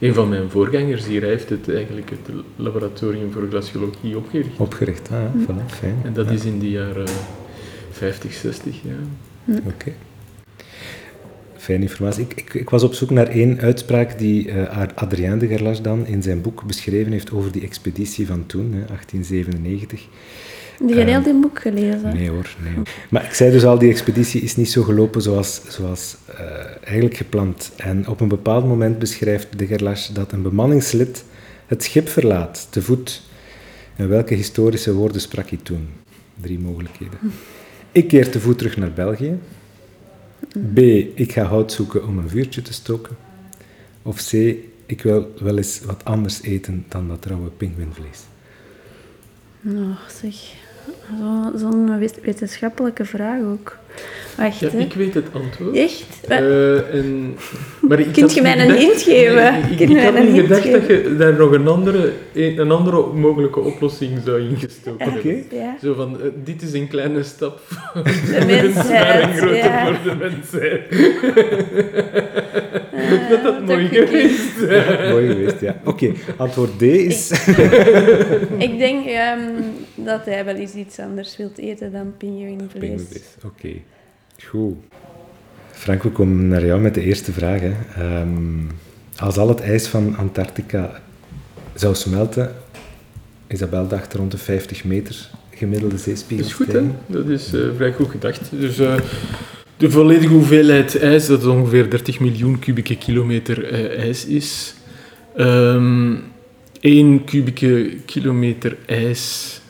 een 0.00 0.14
van 0.14 0.28
mijn 0.28 0.50
voorgangers 0.50 1.06
hier. 1.06 1.20
Hij 1.20 1.30
heeft 1.30 1.50
het, 1.50 1.70
eigenlijk 1.74 2.10
het 2.10 2.34
laboratorium 2.56 3.32
voor 3.32 3.46
glaciologie 3.50 4.16
opgericht. 4.16 4.58
Opgericht, 4.58 5.08
ah, 5.12 5.18
ja, 5.18 5.32
voilà, 5.44 5.66
fijn. 5.66 6.00
En 6.04 6.12
dat 6.12 6.26
Ja, 6.26 6.32
is 6.32 6.44
in 6.44 6.58
de 6.58 6.70
jaren 6.70 7.06
50, 7.90 8.32
60, 8.32 8.74
ja. 8.82 8.90
Oké. 9.46 9.92
Fijne 11.56 11.82
informatie. 11.82 12.22
Ik, 12.22 12.32
ik, 12.34 12.54
ik 12.54 12.70
was 12.70 12.82
op 12.82 12.94
zoek 12.94 13.10
naar 13.10 13.28
één 13.28 13.60
uitspraak 13.60 14.18
die 14.18 14.50
eh, 14.50 14.86
Adrien 14.94 15.38
de 15.38 15.46
Gerlache 15.46 15.82
dan 15.82 16.06
in 16.06 16.22
zijn 16.22 16.40
boek 16.40 16.66
beschreven 16.66 17.12
heeft 17.12 17.32
over 17.32 17.52
die 17.52 17.62
expeditie 17.62 18.26
van 18.26 18.46
toen, 18.46 18.72
hè, 18.72 18.84
1897. 18.86 20.06
Heb 20.78 20.88
je 20.88 21.04
heel 21.04 21.22
die 21.22 21.40
boek 21.40 21.60
gelezen? 21.60 22.14
Nee 22.14 22.30
hoor, 22.30 22.56
nee. 22.62 22.82
Maar 23.10 23.24
ik 23.24 23.34
zei 23.34 23.50
dus 23.50 23.64
al, 23.64 23.78
die 23.78 23.90
expeditie 23.90 24.40
is 24.40 24.56
niet 24.56 24.70
zo 24.70 24.82
gelopen 24.82 25.22
zoals, 25.22 25.60
zoals 25.68 26.16
uh, 26.30 26.36
eigenlijk 26.84 27.16
gepland. 27.16 27.72
En 27.76 28.08
op 28.08 28.20
een 28.20 28.28
bepaald 28.28 28.66
moment 28.66 28.98
beschrijft 28.98 29.58
de 29.58 29.66
Gerlache 29.66 30.12
dat 30.12 30.32
een 30.32 30.42
bemanningslid 30.42 31.24
het 31.66 31.82
schip 31.82 32.08
verlaat, 32.08 32.66
te 32.70 32.82
voet. 32.82 33.22
En 33.96 34.08
welke 34.08 34.34
historische 34.34 34.94
woorden 34.94 35.20
sprak 35.20 35.48
hij 35.48 35.58
toen? 35.62 35.88
Drie 36.40 36.58
mogelijkheden. 36.58 37.18
Ik 37.94 38.08
keer 38.08 38.30
te 38.30 38.40
voet 38.40 38.58
terug 38.58 38.76
naar 38.76 38.92
België. 38.92 39.38
B. 40.74 40.78
Ik 41.14 41.32
ga 41.32 41.42
hout 41.42 41.72
zoeken 41.72 42.06
om 42.06 42.18
een 42.18 42.28
vuurtje 42.28 42.62
te 42.62 42.72
stoken. 42.72 43.16
Of 44.02 44.28
C. 44.28 44.32
Ik 44.86 45.02
wil 45.02 45.32
wel 45.38 45.56
eens 45.56 45.80
wat 45.80 46.04
anders 46.04 46.42
eten 46.42 46.84
dan 46.88 47.08
dat 47.08 47.24
rauwe 47.24 47.48
pinguïnvlees. 47.48 48.20
Nou, 49.60 49.94
zeg. 50.20 50.34
Zo'n 51.56 51.88
zo 51.88 51.98
wetenschappelijke 52.22 53.04
vraag 53.04 53.42
ook. 53.42 53.78
Wacht, 54.36 54.58
ja, 54.58 54.70
ik 54.70 54.92
weet 54.92 55.14
het 55.14 55.26
antwoord. 55.32 55.76
Echt? 55.76 56.06
Uh, 56.28 56.94
en, 56.94 57.36
maar 57.80 58.00
ik 58.00 58.12
Kunt 58.12 58.34
je 58.34 58.42
mij 58.42 58.60
een 58.60 58.76
hint 58.76 59.02
geven? 59.02 59.34
Nee, 59.34 59.62
ik, 59.70 59.80
ik 59.80 59.98
had 59.98 60.22
niet 60.22 60.40
gedacht 60.40 60.72
dat 60.72 60.86
je 60.86 61.16
daar 61.18 61.34
nog 61.34 61.52
een 61.52 61.68
andere, 61.68 62.12
een, 62.32 62.70
andere 62.70 63.06
mogelijke 63.12 63.60
oplossing 63.60 64.20
zou 64.24 64.48
ingestoken 64.48 65.10
hebben. 65.12 65.20
Okay. 65.20 65.46
Ja. 65.50 65.76
Zo 65.82 65.94
van, 65.94 66.16
uh, 66.20 66.30
dit 66.44 66.62
is 66.62 66.72
een 66.72 66.88
kleine 66.88 67.22
stap 67.22 67.60
voor 67.66 68.02
de 68.04 68.44
mensheid, 68.46 69.24
een 69.24 69.34
grote 69.34 69.54
ja. 69.54 69.86
voor 69.86 70.10
de 70.10 70.16
mensheid. 70.16 70.80
Uh, 72.94 73.30
dat 73.30 73.42
dat 73.42 73.66
mooi 73.66 73.88
geweest. 73.88 74.60
mooi 75.10 75.28
geweest, 75.28 75.60
ja. 75.60 75.80
Oké, 75.84 76.04
okay, 76.04 76.14
antwoord 76.36 76.78
D 76.78 76.82
is... 76.82 77.30
ik, 77.30 77.56
ik 78.58 78.78
denk 78.78 79.06
um, 79.06 79.64
dat 79.94 80.24
hij 80.24 80.44
wel 80.44 80.54
eens 80.54 80.74
iets 80.74 80.98
anders 80.98 81.36
wilt 81.36 81.58
eten 81.58 81.92
dan 81.92 82.14
pinguïnvlees. 82.18 83.02
Oké. 83.44 83.46
Okay. 83.46 83.82
Goed. 84.48 84.74
Frank, 85.70 86.02
we 86.02 86.10
komen 86.10 86.48
naar 86.48 86.66
jou 86.66 86.80
met 86.80 86.94
de 86.94 87.02
eerste 87.02 87.32
vraag. 87.32 87.60
Hè. 87.60 87.72
Um, 88.20 88.66
als 89.16 89.36
al 89.36 89.48
het 89.48 89.60
ijs 89.60 89.86
van 89.86 90.16
Antarctica 90.16 91.00
zou 91.74 91.94
smelten, 91.94 92.54
Isabel 93.46 93.88
dacht 93.88 94.14
rond 94.14 94.30
de 94.30 94.38
50 94.38 94.84
meter 94.84 95.30
gemiddelde 95.50 95.98
zeespiegel. 95.98 96.46
Dat 96.46 96.46
is 96.46 96.52
goed, 96.52 96.72
hè? 96.72 96.82
Dat 97.06 97.26
is 97.26 97.54
uh, 97.54 97.60
vrij 97.76 97.92
goed 97.92 98.10
gedacht. 98.10 98.50
Dus 98.50 98.80
uh, 98.80 98.94
de 99.76 99.90
volledige 99.90 100.32
hoeveelheid 100.32 100.98
ijs, 100.98 101.26
dat 101.26 101.46
ongeveer 101.46 101.90
30 101.90 102.20
miljoen 102.20 102.58
kubieke 102.58 102.96
kilometer 102.96 103.72
uh, 103.72 103.98
ijs 103.98 104.26
is. 104.26 104.74
Um, 105.36 106.22
1 106.80 107.24
kubieke 107.24 107.96
kilometer 108.06 108.76
ijs 108.86 109.60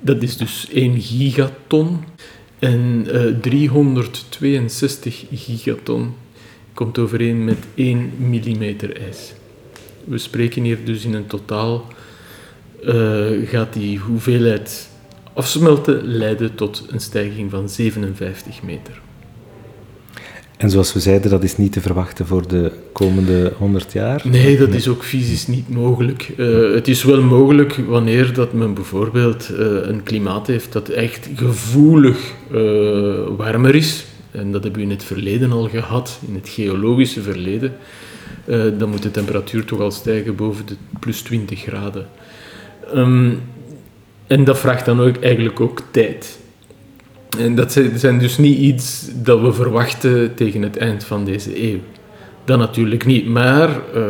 dat 0.00 0.22
is 0.22 0.36
dus 0.36 0.68
1 0.72 1.00
gigaton. 1.00 2.04
En 2.58 3.06
uh, 3.06 3.38
362 3.40 5.24
gigaton 5.32 6.14
komt 6.74 6.98
overeen 6.98 7.44
met 7.44 7.58
1 7.74 8.12
millimeter 8.16 9.00
ijs. 9.00 9.32
We 10.04 10.18
spreken 10.18 10.62
hier 10.62 10.84
dus 10.84 11.04
in 11.04 11.14
een 11.14 11.26
totaal, 11.26 11.86
uh, 12.84 13.48
gaat 13.48 13.72
die 13.72 13.98
hoeveelheid 13.98 14.90
afsmelten 15.32 16.04
leiden 16.04 16.54
tot 16.54 16.86
een 16.88 17.00
stijging 17.00 17.50
van 17.50 17.68
57 17.68 18.62
meter. 18.62 19.00
En 20.60 20.70
zoals 20.70 20.92
we 20.92 21.00
zeiden, 21.00 21.30
dat 21.30 21.42
is 21.42 21.56
niet 21.56 21.72
te 21.72 21.80
verwachten 21.80 22.26
voor 22.26 22.48
de 22.48 22.72
komende 22.92 23.52
100 23.58 23.92
jaar? 23.92 24.22
Nee, 24.24 24.58
dat 24.58 24.68
is 24.68 24.88
ook 24.88 25.04
fysisch 25.04 25.46
niet 25.46 25.68
mogelijk. 25.68 26.32
Uh, 26.36 26.74
het 26.74 26.88
is 26.88 27.04
wel 27.04 27.22
mogelijk 27.22 27.76
wanneer 27.86 28.34
dat 28.34 28.52
men 28.52 28.74
bijvoorbeeld 28.74 29.50
uh, 29.50 29.58
een 29.60 30.02
klimaat 30.02 30.46
heeft 30.46 30.72
dat 30.72 30.88
echt 30.88 31.28
gevoelig 31.34 32.32
uh, 32.52 32.58
warmer 33.36 33.74
is. 33.74 34.04
En 34.30 34.52
dat 34.52 34.62
hebben 34.62 34.80
we 34.80 34.86
in 34.86 34.92
het 34.92 35.04
verleden 35.04 35.52
al 35.52 35.68
gehad, 35.68 36.20
in 36.28 36.34
het 36.34 36.48
geologische 36.48 37.22
verleden. 37.22 37.72
dan 38.78 38.88
moet 38.88 39.02
de 39.02 39.10
temperatuur 39.10 39.64
toch 39.64 39.80
al 39.80 39.90
stijgen 39.90 40.36
boven 40.36 40.66
de 40.66 40.76
plus 40.98 41.22
20 41.22 41.60
graden. 41.60 42.06
Um, 42.94 43.40
en 44.26 44.44
dat 44.44 44.58
vraagt 44.58 44.84
dan 44.84 45.00
ook 45.00 45.16
eigenlijk 45.16 45.60
ook 45.60 45.82
tijd. 45.90 46.39
En 47.38 47.54
dat 47.54 47.80
zijn 47.94 48.18
dus 48.18 48.38
niet 48.38 48.58
iets 48.58 49.10
dat 49.14 49.40
we 49.40 49.52
verwachten 49.52 50.34
tegen 50.34 50.62
het 50.62 50.76
eind 50.76 51.04
van 51.04 51.24
deze 51.24 51.70
eeuw. 51.70 51.78
Dat 52.44 52.58
natuurlijk 52.58 53.06
niet. 53.06 53.26
Maar 53.26 53.80
uh, 53.96 54.04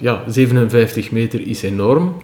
ja, 0.00 0.22
57 0.28 1.10
meter 1.10 1.46
is 1.46 1.62
enorm. 1.62 2.16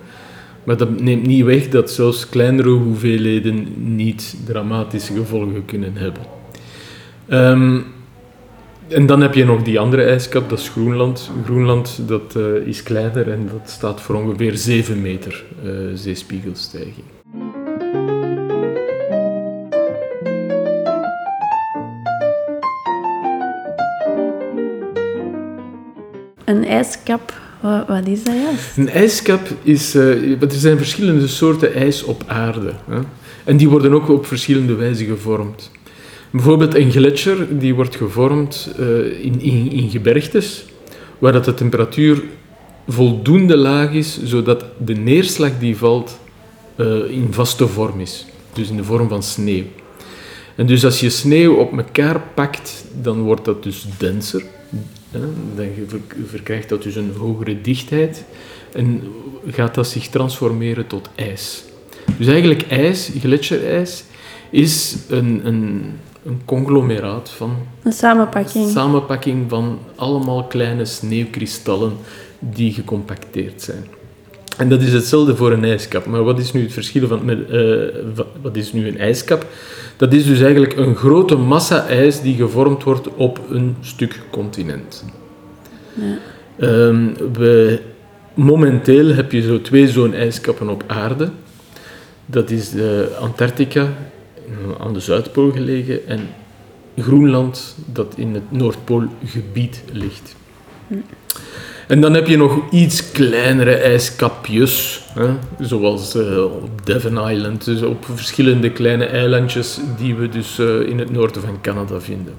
Maar 0.64 0.76
dat 0.76 1.00
neemt 1.00 1.26
niet 1.26 1.44
weg 1.44 1.68
dat 1.68 1.90
zelfs 1.90 2.28
kleinere 2.28 2.68
hoeveelheden 2.68 3.66
niet 3.94 4.36
dramatische 4.44 5.14
gevolgen 5.14 5.64
kunnen 5.64 5.96
hebben. 5.96 6.22
Um, 7.28 7.84
en 8.88 9.06
dan 9.06 9.20
heb 9.20 9.34
je 9.34 9.44
nog 9.44 9.62
die 9.62 9.78
andere 9.80 10.02
ijskap, 10.02 10.48
dat 10.48 10.58
is 10.58 10.68
Groenland. 10.68 11.30
Groenland 11.44 12.00
dat, 12.06 12.34
uh, 12.36 12.66
is 12.66 12.82
kleiner 12.82 13.30
en 13.30 13.48
dat 13.52 13.70
staat 13.70 14.00
voor 14.00 14.14
ongeveer 14.14 14.56
7 14.56 15.00
meter 15.00 15.44
uh, 15.64 15.70
zeespiegelstijging. 15.94 17.21
Een 26.52 26.64
ijskap, 26.64 27.32
wat, 27.60 28.06
is 28.06 28.24
dat 28.24 28.34
juist? 28.34 28.76
Een 28.76 28.88
ijskap 28.88 29.40
is... 29.62 29.94
Uh, 29.94 30.42
er 30.42 30.50
zijn 30.50 30.76
verschillende 30.76 31.26
soorten 31.26 31.74
ijs 31.74 32.02
op 32.02 32.24
aarde. 32.26 32.72
Hè? 32.88 32.98
En 33.44 33.56
die 33.56 33.68
worden 33.68 33.92
ook 33.92 34.08
op 34.08 34.26
verschillende 34.26 34.74
wijzen 34.74 35.06
gevormd. 35.06 35.70
Bijvoorbeeld 36.30 36.74
een 36.74 36.90
gletsjer, 36.90 37.58
die 37.58 37.74
wordt 37.74 37.96
gevormd 37.96 38.74
uh, 38.80 38.86
in, 39.24 39.40
in, 39.40 39.70
in 39.70 39.90
gebergtes, 39.90 40.64
waar 41.18 41.32
dat 41.32 41.44
de 41.44 41.54
temperatuur 41.54 42.22
voldoende 42.88 43.56
laag 43.56 43.92
is, 43.92 44.22
zodat 44.24 44.64
de 44.84 44.94
neerslag 44.94 45.50
die 45.58 45.76
valt 45.76 46.18
uh, 46.76 47.10
in 47.10 47.28
vaste 47.30 47.68
vorm 47.68 48.00
is. 48.00 48.26
Dus 48.52 48.70
in 48.70 48.76
de 48.76 48.84
vorm 48.84 49.08
van 49.08 49.22
sneeuw. 49.22 49.64
En 50.56 50.66
dus 50.66 50.84
als 50.84 51.00
je 51.00 51.10
sneeuw 51.10 51.54
op 51.54 51.78
elkaar 51.78 52.20
pakt, 52.34 52.84
dan 53.02 53.20
wordt 53.20 53.44
dat 53.44 53.62
dus 53.62 53.86
denser. 53.98 54.42
Dan 55.10 55.34
verkrijgt 56.26 56.68
dat 56.68 56.82
dus 56.82 56.96
een 56.96 57.14
hogere 57.16 57.60
dichtheid 57.60 58.24
en 58.72 59.02
gaat 59.46 59.74
dat 59.74 59.86
zich 59.86 60.08
transformeren 60.08 60.86
tot 60.86 61.08
ijs. 61.14 61.64
Dus 62.18 62.26
eigenlijk 62.26 62.62
ijs, 62.62 63.10
gletsjerijs, 63.18 64.04
is 64.50 64.96
een, 65.08 65.46
een, 65.46 65.92
een 66.24 66.40
conglomeraat 66.44 67.30
van... 67.30 67.56
Een 67.82 67.92
samenpakking. 67.92 68.70
samenpakking 68.70 69.50
van 69.50 69.78
allemaal 69.94 70.44
kleine 70.44 70.84
sneeuwkristallen 70.84 71.92
die 72.38 72.72
gecompacteerd 72.72 73.62
zijn. 73.62 73.84
En 74.56 74.68
dat 74.68 74.82
is 74.82 74.92
hetzelfde 74.92 75.36
voor 75.36 75.52
een 75.52 75.64
ijskap. 75.64 76.06
Maar 76.06 76.22
wat 76.22 76.38
is 76.38 76.52
nu 76.52 76.62
het 76.62 76.72
verschil 76.72 77.06
van... 77.06 77.24
Met, 77.24 77.38
uh, 77.50 77.84
wat 78.42 78.56
is 78.56 78.72
nu 78.72 78.88
een 78.88 78.98
ijskap? 78.98 79.46
Dat 79.96 80.12
is 80.12 80.26
dus 80.26 80.40
eigenlijk 80.40 80.76
een 80.76 80.96
grote 80.96 81.36
massa 81.36 81.86
ijs 81.86 82.20
die 82.20 82.36
gevormd 82.36 82.82
wordt 82.82 83.08
op 83.14 83.40
een 83.50 83.76
stuk 83.80 84.20
continent. 84.30 85.04
Ja. 85.94 86.18
Um, 86.60 87.14
we, 87.32 87.80
momenteel 88.34 89.06
heb 89.06 89.32
je 89.32 89.42
zo 89.42 89.60
twee 89.60 89.88
zo'n 89.88 90.14
ijskappen 90.14 90.68
op 90.68 90.84
aarde. 90.86 91.30
Dat 92.26 92.50
is 92.50 92.70
de 92.70 93.16
Antarctica, 93.20 93.88
aan 94.78 94.92
de 94.92 95.00
Zuidpool 95.00 95.50
gelegen, 95.50 96.06
en 96.06 96.20
Groenland, 96.96 97.76
dat 97.86 98.14
in 98.16 98.34
het 98.34 98.50
Noordpoolgebied 98.50 99.82
ligt. 99.92 100.36
Hm. 100.88 100.94
En 101.92 102.00
dan 102.00 102.14
heb 102.14 102.26
je 102.26 102.36
nog 102.36 102.70
iets 102.70 103.10
kleinere 103.10 103.74
ijskapjes, 103.74 105.02
hè, 105.14 105.28
zoals 105.60 106.16
uh, 106.16 106.44
op 106.44 106.86
Devon 106.86 107.30
Island, 107.30 107.64
dus 107.64 107.82
op 107.82 108.04
verschillende 108.14 108.70
kleine 108.70 109.04
eilandjes 109.04 109.80
die 109.98 110.14
we 110.14 110.28
dus 110.28 110.58
uh, 110.58 110.80
in 110.80 110.98
het 110.98 111.10
noorden 111.10 111.42
van 111.42 111.60
Canada 111.60 112.00
vinden. 112.00 112.34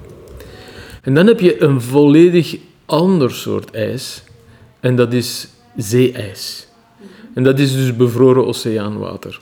En 1.02 1.14
dan 1.14 1.26
heb 1.26 1.40
je 1.40 1.62
een 1.62 1.80
volledig 1.80 2.56
ander 2.84 3.30
soort 3.30 3.70
ijs, 3.70 4.22
en 4.80 4.96
dat 4.96 5.12
is 5.12 5.48
zeeijs. 5.76 6.66
En 7.34 7.42
dat 7.42 7.58
is 7.58 7.72
dus 7.72 7.96
bevroren 7.96 8.46
oceaanwater. 8.46 9.40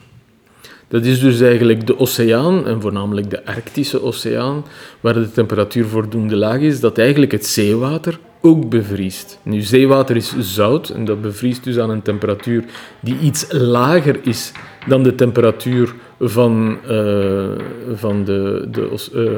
Dat 0.87 1.05
is 1.05 1.19
dus 1.19 1.41
eigenlijk 1.41 1.87
de 1.87 1.99
oceaan, 1.99 2.67
en 2.67 2.81
voornamelijk 2.81 3.29
de 3.29 3.45
Arctische 3.45 4.03
oceaan, 4.03 4.65
waar 4.99 5.13
de 5.13 5.31
temperatuur 5.31 5.85
voldoende 5.85 6.35
laag 6.35 6.59
is, 6.59 6.79
dat 6.79 6.97
eigenlijk 6.97 7.31
het 7.31 7.45
zeewater 7.45 8.19
ook 8.45 8.69
bevriest. 8.69 9.39
Nu, 9.43 9.61
zeewater 9.61 10.15
is 10.15 10.35
zout 10.39 10.89
en 10.89 11.05
dat 11.05 11.21
bevriest 11.21 11.63
dus 11.63 11.77
aan 11.79 11.89
een 11.89 12.01
temperatuur 12.01 12.63
die 12.99 13.19
iets 13.19 13.45
lager 13.49 14.19
is 14.23 14.51
dan 14.87 15.03
de 15.03 15.15
temperatuur 15.15 15.93
van, 16.19 16.77
uh, 16.89 17.45
van 17.93 18.23
de, 18.23 18.67
de, 18.71 19.07
uh, 19.15 19.37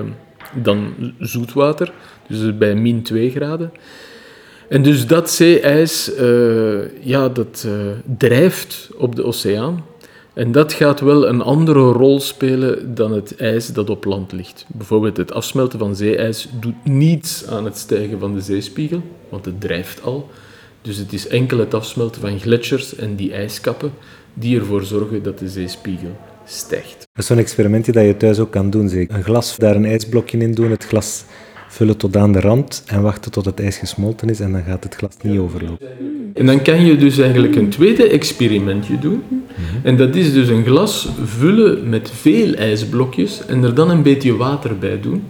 dan 0.64 0.94
zoetwater, 1.20 1.92
dus 2.28 2.58
bij 2.58 2.76
min 2.76 3.04
2 3.04 3.32
graden. 3.32 3.72
En 4.70 4.82
dus 4.82 5.08
dat 5.08 5.30
zeeijs, 5.30 6.20
uh, 6.20 7.04
ja, 7.06 7.30
dat 7.30 7.68
drijft 8.18 8.90
op 8.98 9.16
de 9.16 9.24
oceaan. 9.24 9.86
En 10.36 10.52
dat 10.52 10.74
gaat 10.74 11.00
wel 11.00 11.28
een 11.28 11.42
andere 11.42 11.92
rol 11.92 12.20
spelen 12.20 12.96
dan 12.96 13.12
het 13.14 13.36
ijs 13.36 13.68
dat 13.68 13.90
op 13.90 14.06
land 14.06 14.32
ligt. 14.32 14.66
Bijvoorbeeld 14.68 15.18
het 15.18 15.34
afsmelten 15.34 15.80
van 15.80 15.96
zeeijs 15.96 16.50
doet 16.60 16.86
niets 16.86 17.48
aan 17.48 17.66
het 17.66 17.78
stijgen 17.78 18.20
van 18.20 18.34
de 18.34 18.42
zeespiegel, 18.42 19.02
want 19.30 19.46
het 19.46 19.62
drijft 19.62 20.04
al. 20.04 20.30
Dus 20.82 20.98
het 20.98 21.14
is 21.14 21.28
enkel 21.28 21.58
het 21.58 21.74
afsmelten 21.74 22.22
van 22.22 22.40
gletsjers 22.40 22.96
en 22.96 23.16
die 23.16 23.34
ijskappen 23.34 23.92
die 24.34 24.60
ervoor 24.60 24.84
zorgen 24.84 25.24
dat 25.24 25.40
de 25.40 25.50
zeespiegel 25.50 26.18
stijgt. 26.46 26.98
Dat 26.98 27.24
is 27.24 27.26
zo'n 27.26 27.38
experimentje 27.38 27.92
dat 27.92 28.06
je 28.06 28.18
thuis 28.18 28.40
ook 28.40 28.52
kan 28.52 28.70
doen. 28.70 28.92
Een 28.92 29.24
glas, 29.24 29.58
daar 29.58 29.76
een 29.76 29.86
ijsblokje 29.86 30.38
in 30.38 30.54
doen, 30.54 30.72
het 30.72 30.86
glas 30.86 31.26
vullen 31.76 31.98
tot 31.98 32.18
aan 32.18 32.32
de 32.32 32.40
rand 32.40 32.84
en 32.86 33.02
wachten 33.02 33.32
tot 33.32 33.46
het 33.46 33.60
ijs 33.60 33.78
gesmolten 33.78 34.30
is 34.30 34.40
en 34.40 34.52
dan 34.52 34.64
gaat 34.64 34.84
het 34.84 34.96
glas 34.96 35.12
niet 35.22 35.40
overlopen. 35.40 35.88
En 36.34 36.46
dan 36.46 36.62
kan 36.62 36.86
je 36.86 36.98
dus 36.98 37.18
eigenlijk 37.18 37.56
een 37.56 37.70
tweede 37.70 38.10
experimentje 38.10 39.00
doen. 39.00 39.24
En 39.84 39.98
dat 39.98 40.16
is 40.16 40.34
dus 40.34 40.48
een 40.48 40.66
glas 40.66 41.10
vullen 41.24 41.90
met 41.90 42.12
veel 42.12 42.54
ijsblokjes 42.54 43.46
en 43.46 43.64
er 43.64 43.76
dan 43.76 43.90
een 43.90 44.02
beetje 44.02 44.36
water 44.36 44.78
bij 44.78 45.00
doen. 45.00 45.24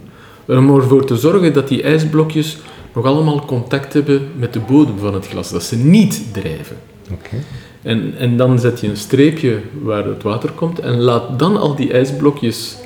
Om 0.46 0.76
ervoor 0.76 1.04
te 1.06 1.16
zorgen 1.16 1.52
dat 1.52 1.68
die 1.68 1.82
ijsblokjes 1.82 2.58
nog 2.94 3.04
allemaal 3.04 3.44
contact 3.44 3.92
hebben 3.92 4.20
met 4.36 4.52
de 4.52 4.60
bodem 4.60 4.98
van 4.98 5.14
het 5.14 5.26
glas, 5.26 5.50
dat 5.50 5.62
ze 5.62 5.76
niet 5.76 6.22
drijven. 6.32 6.76
Oké. 7.12 7.36
En, 7.82 8.14
en 8.18 8.36
dan 8.36 8.58
zet 8.58 8.80
je 8.80 8.88
een 8.88 8.96
streepje 8.96 9.58
waar 9.82 10.04
het 10.04 10.22
water 10.22 10.50
komt 10.50 10.78
en 10.78 11.00
laat 11.00 11.38
dan 11.38 11.56
al 11.56 11.76
die 11.76 11.92
ijsblokjes 11.92 12.76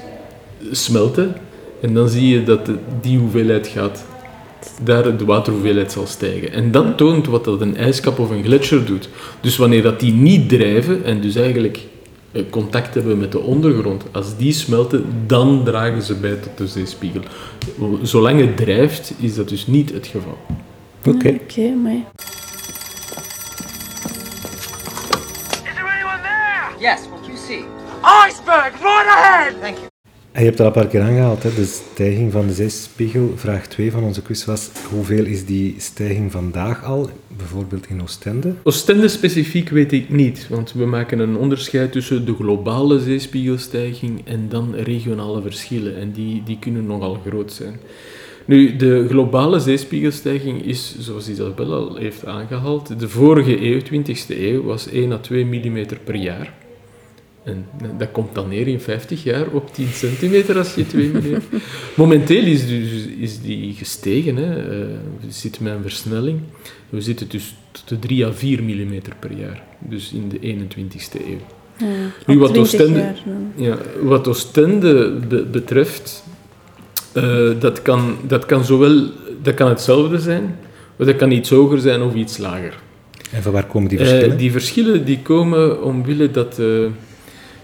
smelten. 0.71 1.35
En 1.83 1.95
dan 1.95 2.09
zie 2.09 2.29
je 2.29 2.43
dat 2.45 2.67
de- 2.67 2.77
die 3.01 3.19
hoeveelheid 3.19 3.67
gaat, 3.67 4.05
daar 4.83 5.17
de 5.17 5.25
waterhoeveelheid 5.25 5.93
zal 5.93 6.07
stijgen. 6.07 6.53
En 6.53 6.71
dat 6.71 6.97
toont 6.97 7.27
wat 7.27 7.45
dat 7.45 7.61
een 7.61 7.77
ijskap 7.77 8.19
of 8.19 8.31
een 8.31 8.45
gletsjer 8.45 8.85
doet. 8.85 9.09
Dus 9.41 9.57
wanneer 9.57 9.83
dat 9.83 10.01
die 10.01 10.13
niet 10.13 10.49
drijven 10.49 11.05
en 11.05 11.21
dus 11.21 11.35
eigenlijk 11.35 11.79
eh, 12.33 12.43
contact 12.51 12.95
hebben 12.95 13.19
met 13.19 13.33
de 13.33 13.41
ondergrond, 13.41 14.05
als 14.13 14.37
die 14.37 14.53
smelten, 14.53 15.05
dan 15.27 15.65
dragen 15.65 16.03
ze 16.03 16.15
bij 16.15 16.35
tot 16.35 16.59
de 16.59 16.67
zeespiegel. 16.67 17.21
Zolang 18.03 18.41
het 18.41 18.57
drijft, 18.57 19.13
is 19.19 19.35
dat 19.35 19.49
dus 19.49 19.67
niet 19.67 19.93
het 19.93 20.07
geval. 20.07 20.39
Oké. 21.07 21.29
Oké, 21.29 21.71
maar 21.83 21.93
Is 21.93 22.03
there 25.63 25.89
anyone 25.89 26.21
there? 26.23 26.79
Yes, 26.81 27.01
what 27.11 27.27
you 27.27 27.37
see? 27.47 27.65
Iceberg, 28.29 28.73
right 28.81 29.09
ahead! 29.09 29.55
Thank 29.61 29.77
you. 29.77 29.90
Je 30.33 30.47
hebt 30.47 30.57
dat 30.57 30.67
al 30.67 30.67
een 30.67 30.81
paar 30.83 30.91
keer 30.91 31.01
aangehaald, 31.01 31.43
hè? 31.43 31.55
de 31.55 31.65
stijging 31.65 32.33
van 32.33 32.47
de 32.47 32.53
zeespiegel. 32.53 33.33
Vraag 33.37 33.67
2 33.67 33.91
van 33.91 34.03
onze 34.03 34.23
quiz 34.23 34.45
was, 34.45 34.71
hoeveel 34.91 35.25
is 35.25 35.45
die 35.45 35.75
stijging 35.79 36.33
vandaag 36.33 36.85
al, 36.85 37.11
bijvoorbeeld 37.37 37.87
in 37.89 38.03
Oostende? 38.03 38.55
Oostende 38.63 39.09
specifiek 39.09 39.69
weet 39.69 39.93
ik 39.93 40.09
niet, 40.09 40.49
want 40.49 40.73
we 40.73 40.87
maken 40.87 41.19
een 41.19 41.37
onderscheid 41.37 41.93
tussen 41.93 42.27
de 42.27 42.35
globale 42.35 43.01
zeespiegelstijging 43.01 44.21
en 44.25 44.49
dan 44.49 44.75
regionale 44.75 45.43
verschillen. 45.43 45.97
En 45.97 46.13
die, 46.13 46.43
die 46.45 46.59
kunnen 46.59 46.87
nogal 46.87 47.21
groot 47.27 47.53
zijn. 47.53 47.81
Nu, 48.47 48.77
de 48.77 49.07
globale 49.09 49.59
zeespiegelstijging 49.59 50.65
is, 50.65 50.97
zoals 50.99 51.29
Isabel 51.29 51.73
al 51.73 51.97
heeft 51.97 52.27
aangehaald, 52.27 53.01
de 53.01 53.09
vorige 53.09 53.65
eeuw, 53.65 53.81
20e 53.81 54.39
eeuw, 54.39 54.63
was 54.63 54.89
1 54.89 55.13
à 55.13 55.19
2 55.19 55.45
mm 55.45 55.87
per 56.05 56.15
jaar. 56.15 56.60
En 57.45 57.65
dat 57.99 58.11
komt 58.13 58.35
dan 58.35 58.49
neer 58.49 58.69
in 58.69 58.81
50 58.81 59.23
jaar 59.23 59.47
op 59.53 59.75
10 59.75 59.87
centimeter 59.93 60.59
als 60.59 60.75
je 60.75 60.87
2 60.87 61.09
mm. 61.09 61.21
Momenteel 61.97 62.45
is, 62.45 62.67
dus, 62.69 63.07
is 63.19 63.41
die 63.41 63.73
gestegen. 63.75 64.37
Hè. 64.37 64.57
Eh, 64.57 64.87
we 65.21 65.27
zitten 65.29 65.63
met 65.63 65.73
een 65.73 65.83
versnelling. 65.83 66.41
We 66.89 67.01
zitten 67.01 67.29
dus 67.29 67.55
tot 67.73 67.89
de 67.89 67.99
3 67.99 68.27
à 68.27 68.33
4 68.33 68.63
mm 68.63 69.01
per 69.21 69.33
jaar. 69.37 69.63
Dus 69.79 70.13
in 70.13 70.29
de 70.29 70.39
21ste 70.39 71.21
eeuw. 71.27 71.39
ja, 71.79 71.87
Nu, 72.27 72.39
wat 72.39 72.53
20 72.53 72.59
Oostende- 72.59 72.99
jaar. 72.99 73.17
Ja, 73.57 73.79
wat 74.03 74.29
Oostende 74.29 75.11
be- 75.29 75.45
betreft, 75.51 76.25
eh, 77.13 77.49
dat, 77.59 77.83
kan, 77.83 78.17
dat 78.27 78.47
kan 78.47 78.65
zowel 78.65 79.03
dat 79.43 79.55
kan 79.55 79.69
hetzelfde 79.69 80.19
zijn, 80.19 80.57
maar 80.97 81.07
dat 81.07 81.17
kan 81.17 81.31
iets 81.31 81.51
hoger 81.51 81.79
zijn 81.81 82.03
of 82.03 82.15
iets 82.15 82.39
lager. 82.39 82.79
En 83.33 83.43
van 83.43 83.53
waar 83.53 83.67
komen 83.67 83.89
die 83.89 83.99
Eh, 83.99 84.07
verschillen? 84.07 84.37
die 84.39 84.53
verschillen 84.53 85.05
die 85.05 85.19
komen 85.23 85.83
omwille 85.83 86.31
dat... 86.31 86.59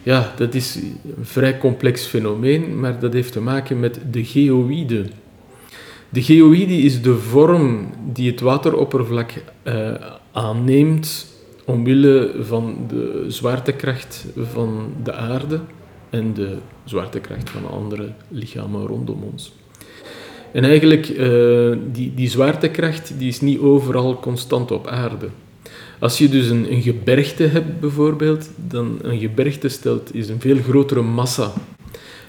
ja, 0.07 0.33
dat 0.37 0.55
is 0.55 0.75
een 0.75 1.25
vrij 1.25 1.59
complex 1.59 2.05
fenomeen, 2.05 2.81
maar 2.81 2.99
dat 2.99 3.13
heeft 3.13 3.33
te 3.33 3.41
maken 3.41 3.81
met 3.81 4.01
de 4.11 4.25
geoïde. 4.25 5.07
De 6.09 6.23
geoïde 6.23 6.77
is 6.77 7.03
de 7.03 7.15
vorm 7.15 7.87
die 8.13 8.31
het 8.31 8.41
wateroppervlak 8.41 9.31
eh, 9.63 9.95
aanneemt 10.33 11.27
omwille 11.65 12.35
van 12.41 12.77
de 12.89 13.25
zwaartekracht 13.29 14.27
van 14.37 14.93
de 15.03 15.13
aarde 15.13 15.61
en 16.11 16.35
de 16.35 16.57
zwaartekracht 16.85 17.51
van 17.51 17.71
andere 17.71 18.13
lichamen 18.29 18.87
rondom 18.87 19.23
ons. 19.33 19.53
En 20.53 20.65
eigenlijk, 20.65 21.09
eh, 21.09 21.77
die, 21.93 22.15
die 22.15 22.29
zwaartekracht 22.29 23.19
die 23.19 23.29
is 23.29 23.41
niet 23.41 23.59
overal 23.59 24.21
constant 24.21 24.71
op 24.71 24.87
aarde. 24.87 25.29
Als 25.99 26.19
je 26.19 26.29
dus 26.29 26.49
een, 26.49 26.73
een 26.73 26.83
gebergte 26.83 27.43
hebt 27.43 27.81
bijvoorbeeld, 27.81 28.51
dan 28.57 28.99
een 29.03 29.19
gebergte 29.19 29.69
stelt 29.69 30.15
is 30.15 30.29
een 30.29 30.41
veel 30.41 30.57
grotere 30.57 31.03
massa. 31.03 31.53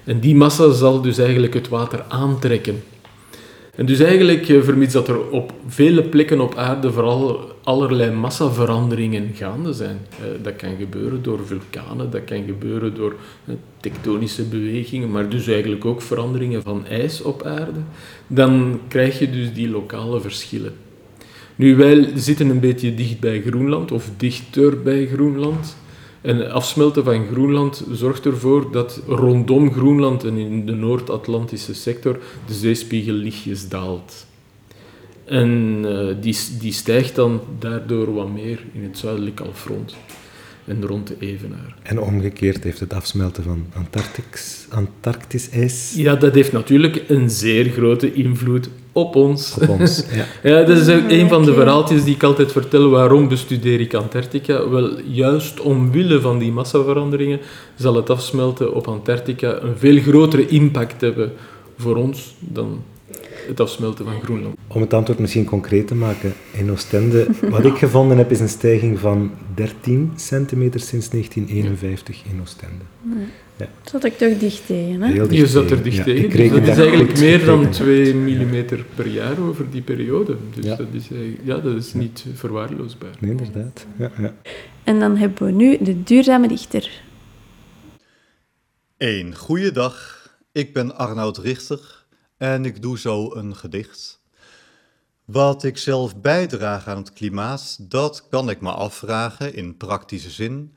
En 0.03 0.19
die 0.19 0.35
massa 0.35 0.71
zal 0.71 1.01
dus 1.01 1.17
eigenlijk 1.17 1.53
het 1.53 1.67
water 1.67 2.05
aantrekken. 2.07 2.83
En 3.75 3.85
dus 3.85 3.99
eigenlijk, 3.99 4.49
eh, 4.49 4.61
vermits 4.61 4.93
dat 4.93 5.07
er 5.07 5.29
op 5.29 5.53
vele 5.67 6.03
plekken 6.03 6.39
op 6.39 6.55
aarde 6.55 6.91
vooral 6.91 7.51
allerlei 7.63 8.11
massaveranderingen 8.11 9.31
gaande 9.33 9.73
zijn. 9.73 9.97
Eh, 10.11 10.43
Dat 10.43 10.55
kan 10.55 10.75
gebeuren 10.79 11.23
door 11.23 11.39
vulkanen, 11.45 12.11
dat 12.11 12.23
kan 12.23 12.43
gebeuren 12.45 12.95
door 12.95 13.15
eh, 13.45 13.53
tektonische 13.79 14.43
bewegingen, 14.43 15.11
maar 15.11 15.29
dus 15.29 15.47
eigenlijk 15.47 15.85
ook 15.85 16.01
veranderingen 16.01 16.63
van 16.63 16.85
ijs 16.85 17.21
op 17.21 17.43
aarde. 17.43 17.79
Dan 18.27 18.79
krijg 18.87 19.19
je 19.19 19.29
dus 19.29 19.53
die 19.53 19.69
lokale 19.69 20.21
verschillen. 20.21 20.73
Nu, 21.57 21.75
wij 21.75 22.09
zitten 22.15 22.49
een 22.49 22.59
beetje 22.59 22.93
dicht 22.93 23.19
bij 23.19 23.41
Groenland, 23.41 23.91
of 23.91 24.09
dichter 24.17 24.81
bij 24.81 25.07
Groenland. 25.07 25.77
En 26.21 26.51
afsmelten 26.51 27.03
van 27.03 27.27
Groenland 27.31 27.83
zorgt 27.91 28.25
ervoor 28.25 28.71
dat 28.71 29.01
rondom 29.07 29.73
Groenland 29.73 30.23
en 30.23 30.37
in 30.37 30.65
de 30.65 30.71
Noord-Atlantische 30.71 31.73
sector 31.73 32.19
de 32.45 32.53
zeespiegel 32.53 33.13
lichtjes 33.13 33.69
daalt. 33.69 34.25
En 35.25 35.79
eh, 35.85 36.15
die, 36.21 36.37
die 36.59 36.73
stijgt 36.73 37.15
dan 37.15 37.41
daardoor 37.59 38.13
wat 38.13 38.33
meer 38.33 38.59
in 38.73 38.83
het 38.83 38.97
zuidelijk 38.97 39.39
halfrond 39.39 39.95
en 40.65 40.85
rond 40.85 41.07
de 41.07 41.15
Evenaar. 41.19 41.75
En 41.83 41.99
omgekeerd 41.99 42.63
heeft 42.63 42.79
het 42.79 42.93
afsmelten 42.93 43.43
van 43.43 43.65
Antarctisch, 43.73 44.65
Antarctisch 44.69 45.49
ijs 45.49 45.93
Ja, 45.95 46.15
dat 46.15 46.35
heeft 46.35 46.51
natuurlijk 46.51 47.03
een 47.07 47.29
zeer 47.29 47.65
grote 47.65 48.13
invloed 48.13 48.69
op 48.97 49.15
ons. 49.15 49.57
op 49.61 49.69
ons. 49.69 50.03
Ja. 50.19 50.25
Ja, 50.43 50.63
dat 50.63 50.77
is 50.77 50.89
ook 50.89 51.09
een 51.09 51.29
van 51.29 51.45
de 51.45 51.53
verhaaltjes 51.53 52.03
die 52.03 52.15
ik 52.15 52.23
altijd 52.23 52.51
vertel. 52.51 52.89
Waarom 52.89 53.27
bestudeer 53.27 53.79
ik 53.79 53.93
Antarctica? 53.93 54.69
Wel, 54.69 54.89
juist 54.99 55.59
omwille 55.59 56.21
van 56.21 56.37
die 56.37 56.51
massaveranderingen 56.51 57.39
zal 57.75 57.95
het 57.95 58.09
afsmelten 58.09 58.73
op 58.73 58.87
Antarctica 58.87 59.59
een 59.61 59.77
veel 59.77 59.99
grotere 59.99 60.47
impact 60.47 61.01
hebben 61.01 61.31
voor 61.77 61.95
ons 61.95 62.33
dan 62.39 62.83
het 63.47 63.59
afsmelten 63.59 64.05
van 64.05 64.21
Groenland. 64.21 64.55
Om 64.67 64.81
het 64.81 64.93
antwoord 64.93 65.19
misschien 65.19 65.45
concreet 65.45 65.87
te 65.87 65.95
maken, 65.95 66.33
in 66.51 66.71
Oostende, 66.71 67.27
wat 67.49 67.65
ik 67.65 67.77
gevonden 67.77 68.17
heb, 68.17 68.31
is 68.31 68.39
een 68.39 68.49
stijging 68.49 68.99
van 68.99 69.31
13 69.55 70.11
centimeter 70.15 70.79
sinds 70.79 71.09
1951 71.09 72.23
in 72.31 72.41
Oostende. 72.41 72.83
Zat 73.83 74.03
ik 74.03 74.17
toch 74.17 74.37
dicht 74.37 74.65
tegen, 74.65 75.01
hè? 75.01 75.11
Heel 75.11 75.27
dicht 75.27 75.41
Je 75.41 75.47
zat 75.47 75.71
er 75.71 75.81
tegen. 75.81 75.83
dicht 75.83 75.95
Ja, 75.97 76.03
tegen. 76.03 76.29
Dus 76.31 76.49
dat 76.51 76.61
is 76.67 76.77
eigenlijk 76.77 77.09
goed 77.09 77.19
meer 77.19 77.45
dan 77.45 77.73
gerekend. 77.73 77.73
2 77.73 78.13
mm 78.15 78.65
per 78.95 79.07
jaar 79.07 79.39
over 79.41 79.69
die 79.71 79.81
periode. 79.81 80.35
Dus 80.55 80.65
Ja. 80.65 80.75
dat, 80.75 80.87
is, 80.91 81.07
ja, 81.43 81.57
dat 81.57 81.75
is 81.75 81.93
niet 81.93 82.25
verwaarloosbaar. 82.33 83.09
Nee, 83.19 83.31
inderdaad. 83.31 83.85
Ja, 83.97 84.11
ja. 84.17 84.33
En 84.83 84.99
dan 84.99 85.17
hebben 85.17 85.45
we 85.45 85.51
nu 85.51 85.77
de 85.81 86.03
duurzame 86.03 86.47
dichter. 86.47 87.01
Een 88.97 89.35
goede 89.35 89.71
dag. 89.71 90.15
Ik 90.51 90.73
ben 90.73 90.95
Arnoud 90.97 91.37
Richter 91.37 91.96
en 92.37 92.65
ik 92.65 92.81
doe 92.81 92.99
zo 92.99 93.35
een 93.35 93.55
gedicht. 93.55 94.19
Wat 95.25 95.63
ik 95.63 95.77
zelf 95.77 96.21
bijdraag 96.21 96.87
aan 96.87 96.97
het 96.97 97.13
klimaat, 97.13 97.77
dat 97.91 98.27
kan 98.29 98.49
ik 98.49 98.61
me 98.61 98.71
afvragen 98.71 99.53
in 99.53 99.77
praktische 99.77 100.29
zin, 100.29 100.75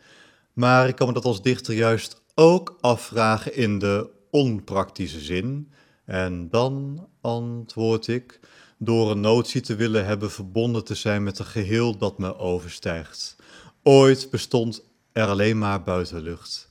maar 0.53 0.88
ik 0.88 0.96
kan 0.96 1.07
me 1.07 1.12
dat 1.12 1.25
als 1.25 1.42
dichter 1.42 1.75
juist 1.75 2.23
ook 2.35 2.77
afvragen 2.81 3.55
in 3.55 3.79
de 3.79 4.11
onpraktische 4.31 5.20
zin. 5.20 5.73
En 6.05 6.49
dan 6.49 7.07
antwoord 7.20 8.07
ik 8.07 8.40
door 8.79 9.11
een 9.11 9.20
notie 9.20 9.61
te 9.61 9.75
willen 9.75 10.07
hebben 10.07 10.31
verbonden 10.31 10.85
te 10.85 10.94
zijn 10.94 11.23
met 11.23 11.38
een 11.38 11.44
geheel 11.44 11.96
dat 11.96 12.18
me 12.18 12.38
overstijgt. 12.38 13.37
Ooit 13.83 14.31
bestond 14.31 14.83
er 15.12 15.27
alleen 15.27 15.59
maar 15.59 15.83
buitenlucht. 15.83 16.69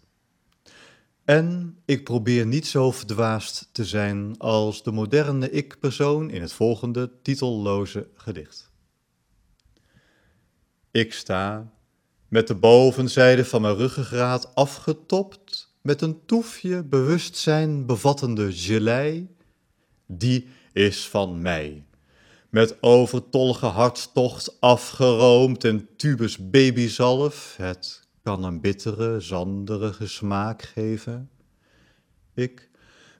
En 1.29 1.77
ik 1.85 2.03
probeer 2.03 2.45
niet 2.45 2.67
zo 2.67 2.91
verdwaasd 2.91 3.69
te 3.71 3.85
zijn 3.85 4.37
als 4.37 4.83
de 4.83 4.91
moderne 4.91 5.49
ik-persoon 5.49 6.29
in 6.29 6.41
het 6.41 6.53
volgende 6.53 7.11
titelloze 7.21 8.07
gedicht. 8.13 8.71
Ik 10.91 11.13
sta 11.13 11.71
met 12.27 12.47
de 12.47 12.55
bovenzijde 12.55 13.45
van 13.45 13.61
mijn 13.61 13.75
ruggengraat 13.75 14.55
afgetopt 14.55 15.75
met 15.81 16.01
een 16.01 16.25
toefje 16.25 16.83
bewustzijn 16.83 17.85
bevattende 17.85 18.53
gelei, 18.53 19.35
die 20.05 20.47
is 20.73 21.07
van 21.07 21.41
mij. 21.41 21.85
Met 22.49 22.83
overtollige 22.83 23.65
hartstocht 23.65 24.61
afgeroomd 24.61 25.63
en 25.63 25.87
tubus 25.95 26.49
babyzalf, 26.49 27.55
het 27.57 28.07
kan 28.29 28.43
een 28.43 28.61
bittere, 28.61 29.19
zanderige 29.19 30.07
smaak 30.07 30.61
geven. 30.61 31.29
Ik 32.33 32.69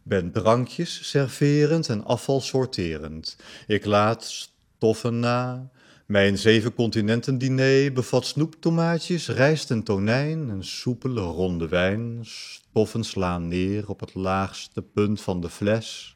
ben 0.04 0.32
drankjes 0.32 1.10
serverend 1.10 1.90
en 1.90 2.06
afval 2.06 2.42
sorterend. 2.42 3.38
Ik 3.68 3.86
laat 3.86 4.26
stoffen 4.26 5.20
na, 5.20 5.70
mijn 6.06 6.38
zeven 6.38 6.74
continenten 6.74 7.38
diner 7.38 7.94
bevat 7.94 8.26
snoeptomaatjes, 8.26 9.28
rijst 9.28 9.72
en 9.72 9.84
tonijn, 9.84 10.50
een 10.50 10.64
soepele 10.64 11.22
ronde 11.22 11.68
wijn. 11.68 12.20
Stoffen 12.22 13.04
slaan 13.04 13.48
neer 13.48 13.90
op 13.90 14.00
het 14.00 14.16
laagste 14.16 14.82
punt 14.82 15.22
van 15.22 15.42
de 15.42 15.50
fles. 15.50 16.16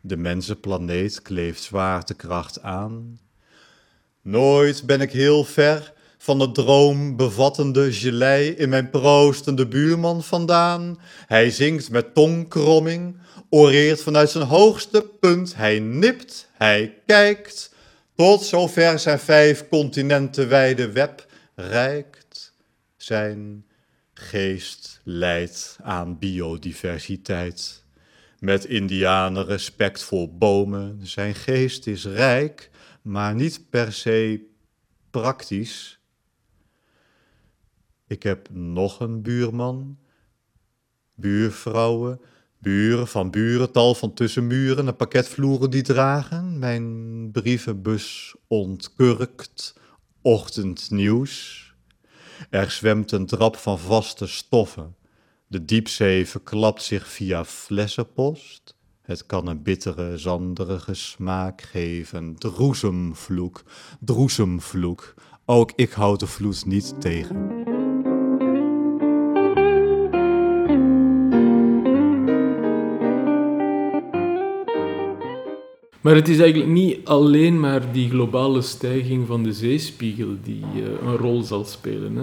De 0.00 0.16
mensenplaneet 0.16 1.22
kleeft 1.22 1.62
zwaartekracht 1.62 2.62
aan. 2.62 3.20
Nooit 4.22 4.86
ben 4.86 5.00
ik 5.00 5.12
heel 5.12 5.44
ver 5.44 5.94
van 6.26 6.38
de 6.38 6.52
droom 6.52 7.16
bevattende 7.16 7.92
gelei 7.92 8.48
in 8.48 8.68
mijn 8.68 8.90
proostende 8.90 9.66
buurman 9.66 10.22
vandaan. 10.22 10.98
Hij 11.26 11.50
zingt 11.50 11.90
met 11.90 12.14
tongkromming, 12.14 13.16
oreert 13.50 14.02
vanuit 14.02 14.30
zijn 14.30 14.44
hoogste 14.44 15.10
punt. 15.20 15.56
Hij 15.56 15.78
nipt, 15.78 16.48
hij 16.52 16.94
kijkt 17.06 17.74
tot 18.14 18.42
zover 18.42 18.98
zijn 18.98 19.18
vijf 19.18 19.68
continenten 19.68 20.48
wijde 20.48 20.92
web 20.92 21.26
reikt, 21.54 22.52
zijn 22.96 23.66
geest 24.14 25.00
leidt 25.04 25.76
aan 25.82 26.18
biodiversiteit. 26.18 27.84
Met 28.38 28.64
indianen 28.64 29.44
respect 29.44 30.02
voor 30.02 30.30
bomen, 30.30 31.00
zijn 31.02 31.34
geest 31.34 31.86
is 31.86 32.04
rijk, 32.04 32.70
maar 33.02 33.34
niet 33.34 33.60
per 33.70 33.92
se 33.92 34.40
praktisch. 35.10 35.96
Ik 38.06 38.22
heb 38.22 38.48
nog 38.50 39.00
een 39.00 39.22
buurman, 39.22 39.98
buurvrouwen, 41.14 42.20
Buren 42.58 43.08
van 43.08 43.30
buren, 43.30 43.72
tal 43.72 43.94
van 43.94 44.14
tussenmuren 44.14 44.86
en 44.86 44.96
pakketvloeren 44.96 45.70
die 45.70 45.82
dragen. 45.82 46.58
Mijn 46.58 47.30
brievenbus 47.32 48.34
ontkurkt, 48.46 49.74
ochtendnieuws. 50.22 51.64
Er 52.50 52.70
zwemt 52.70 53.12
een 53.12 53.26
drap 53.26 53.56
van 53.56 53.78
vaste 53.78 54.26
stoffen. 54.26 54.96
De 55.46 55.64
diepzee 55.64 56.26
verklapt 56.26 56.82
zich 56.82 57.08
via 57.08 57.44
flessenpost. 57.44 58.74
Het 59.02 59.26
kan 59.26 59.46
een 59.46 59.62
bittere, 59.62 60.18
zanderige 60.18 60.94
smaak 60.94 61.62
geven. 61.62 62.36
Droesemvloek, 62.36 63.62
droesemvloek. 64.00 65.14
Ook 65.44 65.72
ik 65.74 65.92
houd 65.92 66.20
de 66.20 66.26
vloed 66.26 66.64
niet 66.64 67.00
tegen. 67.00 67.74
Maar 76.06 76.14
het 76.14 76.28
is 76.28 76.38
eigenlijk 76.38 76.70
niet 76.70 76.98
alleen 77.04 77.60
maar 77.60 77.92
die 77.92 78.08
globale 78.08 78.62
stijging 78.62 79.26
van 79.26 79.42
de 79.42 79.52
zeespiegel 79.52 80.28
die 80.42 80.64
uh, 80.74 80.82
een 81.06 81.16
rol 81.16 81.42
zal 81.42 81.64
spelen. 81.64 82.16
Hè. 82.16 82.22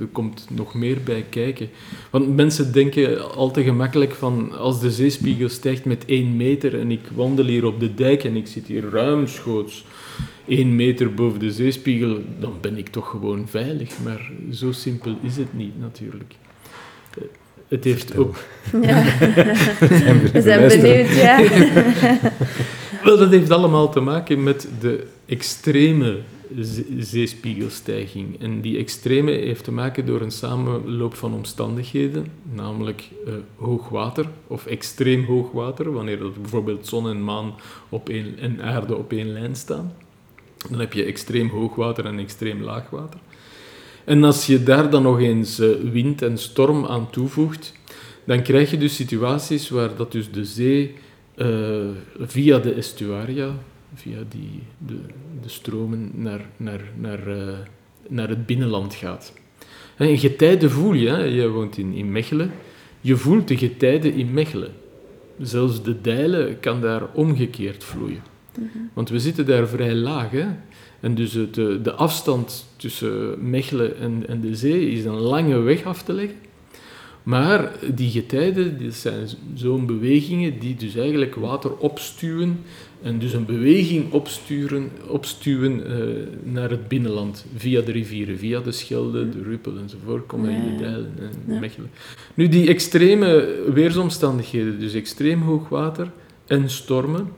Er, 0.00 0.06
komt 0.12 0.46
nog 0.50 0.74
meer 0.74 0.96
bij 1.04 1.24
kijken. 1.30 1.68
Want 2.10 2.36
mensen 2.36 2.72
denken 2.72 3.34
al 3.34 3.50
te 3.50 3.62
gemakkelijk 3.62 4.14
van 4.14 4.58
als 4.58 4.80
de 4.80 4.90
zeespiegel 4.90 5.48
stijgt 5.48 5.84
met 5.84 6.04
1 6.04 6.36
meter 6.36 6.80
en 6.80 6.90
ik 6.90 7.00
wandel 7.14 7.44
hier 7.44 7.64
op 7.64 7.80
de 7.80 7.94
dijk 7.94 8.24
en 8.24 8.36
ik 8.36 8.46
zit 8.46 8.66
hier 8.66 8.90
ruimschoots 8.90 9.84
1 10.46 10.76
meter 10.76 11.14
boven 11.14 11.40
de 11.40 11.52
zeespiegel, 11.52 12.20
dan 12.40 12.52
ben 12.60 12.78
ik 12.78 12.88
toch 12.88 13.10
gewoon 13.10 13.48
veilig. 13.48 13.90
Maar 14.04 14.30
zo 14.52 14.72
simpel 14.72 15.16
is 15.22 15.36
het 15.36 15.54
niet 15.54 15.80
natuurlijk. 15.80 16.34
Eh, 17.10 17.22
het 17.68 17.84
heeft 17.84 18.16
ook... 18.16 18.36
Ja. 18.82 19.04
We 20.32 20.40
zijn 20.42 20.68
benieuwd, 20.68 21.14
ja. 21.14 21.40
Wel, 23.04 23.18
dat 23.18 23.30
heeft 23.30 23.50
allemaal 23.50 23.90
te 23.90 24.00
maken 24.00 24.42
met 24.42 24.68
de 24.80 25.06
extreme 25.26 26.18
zeespiegelstijging. 26.98 28.40
En 28.40 28.60
die 28.60 28.78
extreme 28.78 29.30
heeft 29.30 29.64
te 29.64 29.72
maken 29.72 30.06
door 30.06 30.20
een 30.20 30.30
samenloop 30.30 31.14
van 31.14 31.34
omstandigheden, 31.34 32.26
namelijk 32.52 33.08
uh, 33.26 33.34
hoogwater 33.56 34.26
of 34.46 34.66
extreem 34.66 35.24
hoogwater, 35.24 35.92
wanneer 35.92 36.18
dat 36.18 36.40
bijvoorbeeld 36.42 36.86
zon 36.86 37.08
en 37.08 37.24
maan 37.24 37.54
op 37.88 38.08
één, 38.08 38.38
en 38.38 38.62
aarde 38.62 38.96
op 38.96 39.12
één 39.12 39.32
lijn 39.32 39.56
staan. 39.56 39.92
Dan 40.70 40.80
heb 40.80 40.92
je 40.92 41.04
extreem 41.04 41.48
hoogwater 41.48 42.04
en 42.04 42.18
extreem 42.18 42.62
laagwater. 42.62 43.20
En 44.04 44.24
als 44.24 44.46
je 44.46 44.62
daar 44.62 44.90
dan 44.90 45.02
nog 45.02 45.20
eens 45.20 45.60
uh, 45.60 45.68
wind 45.92 46.22
en 46.22 46.38
storm 46.38 46.86
aan 46.86 47.10
toevoegt, 47.10 47.72
dan 48.24 48.42
krijg 48.42 48.70
je 48.70 48.78
dus 48.78 48.94
situaties 48.94 49.68
waar 49.68 49.96
dat 49.96 50.12
dus 50.12 50.30
de 50.30 50.44
zee 50.44 50.94
uh, 51.36 51.88
via 52.20 52.58
de 52.58 52.72
estuaria, 52.72 53.50
via 53.94 54.18
die, 54.28 54.62
de, 54.78 54.96
de 55.42 55.48
stromen, 55.48 56.10
naar, 56.14 56.46
naar, 56.56 56.80
naar, 56.96 57.28
uh, 57.28 57.52
naar 58.08 58.28
het 58.28 58.46
binnenland 58.46 58.94
gaat. 58.94 59.32
En 59.96 60.18
getijden 60.18 60.70
voel 60.70 60.92
je, 60.92 61.08
hè? 61.08 61.22
je 61.22 61.48
woont 61.48 61.78
in, 61.78 61.92
in 61.92 62.12
Mechelen, 62.12 62.50
je 63.00 63.16
voelt 63.16 63.48
de 63.48 63.56
getijden 63.56 64.12
in 64.12 64.32
Mechelen. 64.32 64.72
Zelfs 65.40 65.82
de 65.82 66.00
Dijlen 66.00 66.60
kan 66.60 66.80
daar 66.80 67.02
omgekeerd 67.12 67.84
vloeien. 67.84 68.22
Mm 68.58 68.70
-hmm. 68.72 68.90
Want 68.92 69.08
we 69.08 69.18
zitten 69.18 69.46
daar 69.46 69.68
vrij 69.68 69.94
laag. 69.94 70.30
Hè? 70.30 70.46
En 71.00 71.14
dus 71.14 71.32
het, 71.32 71.54
de 71.54 71.92
afstand 71.92 72.66
tussen 72.76 73.50
Mechelen 73.50 73.98
en, 73.98 74.24
en 74.28 74.40
de 74.40 74.56
zee 74.56 74.90
is 74.90 75.04
een 75.04 75.18
lange 75.18 75.58
weg 75.58 75.84
af 75.84 76.02
te 76.02 76.12
leggen. 76.12 76.36
Maar 77.26 77.72
die 77.94 78.10
getijden 78.10 78.78
die 78.78 78.90
zijn 78.90 79.28
zo'n 79.54 79.86
bewegingen 79.86 80.58
die 80.58 80.74
dus 80.74 80.96
eigenlijk 80.96 81.34
water 81.34 81.76
opstuwen 81.76 82.60
en 83.02 83.18
dus 83.18 83.32
een 83.32 83.44
beweging 83.44 84.12
opsturen, 84.12 84.90
opstuwen 85.08 85.90
uh, 85.90 86.52
naar 86.52 86.70
het 86.70 86.88
binnenland 86.88 87.46
via 87.56 87.80
de 87.80 87.92
rivieren, 87.92 88.38
via 88.38 88.60
de 88.60 88.72
Schelde, 88.72 89.28
de 89.28 89.42
Ruppel 89.42 89.78
enzovoort, 89.78 90.26
komen 90.26 90.50
in 90.50 90.62
de 90.62 90.82
Dijlen 90.82 91.12
en 91.18 91.54
ja. 91.54 91.60
Mechelen. 91.60 91.90
Nu, 92.34 92.48
die 92.48 92.68
extreme 92.68 93.62
weersomstandigheden, 93.72 94.78
dus 94.78 94.94
extreem 94.94 95.42
hoog 95.42 95.68
water 95.68 96.10
en 96.46 96.70
stormen, 96.70 97.28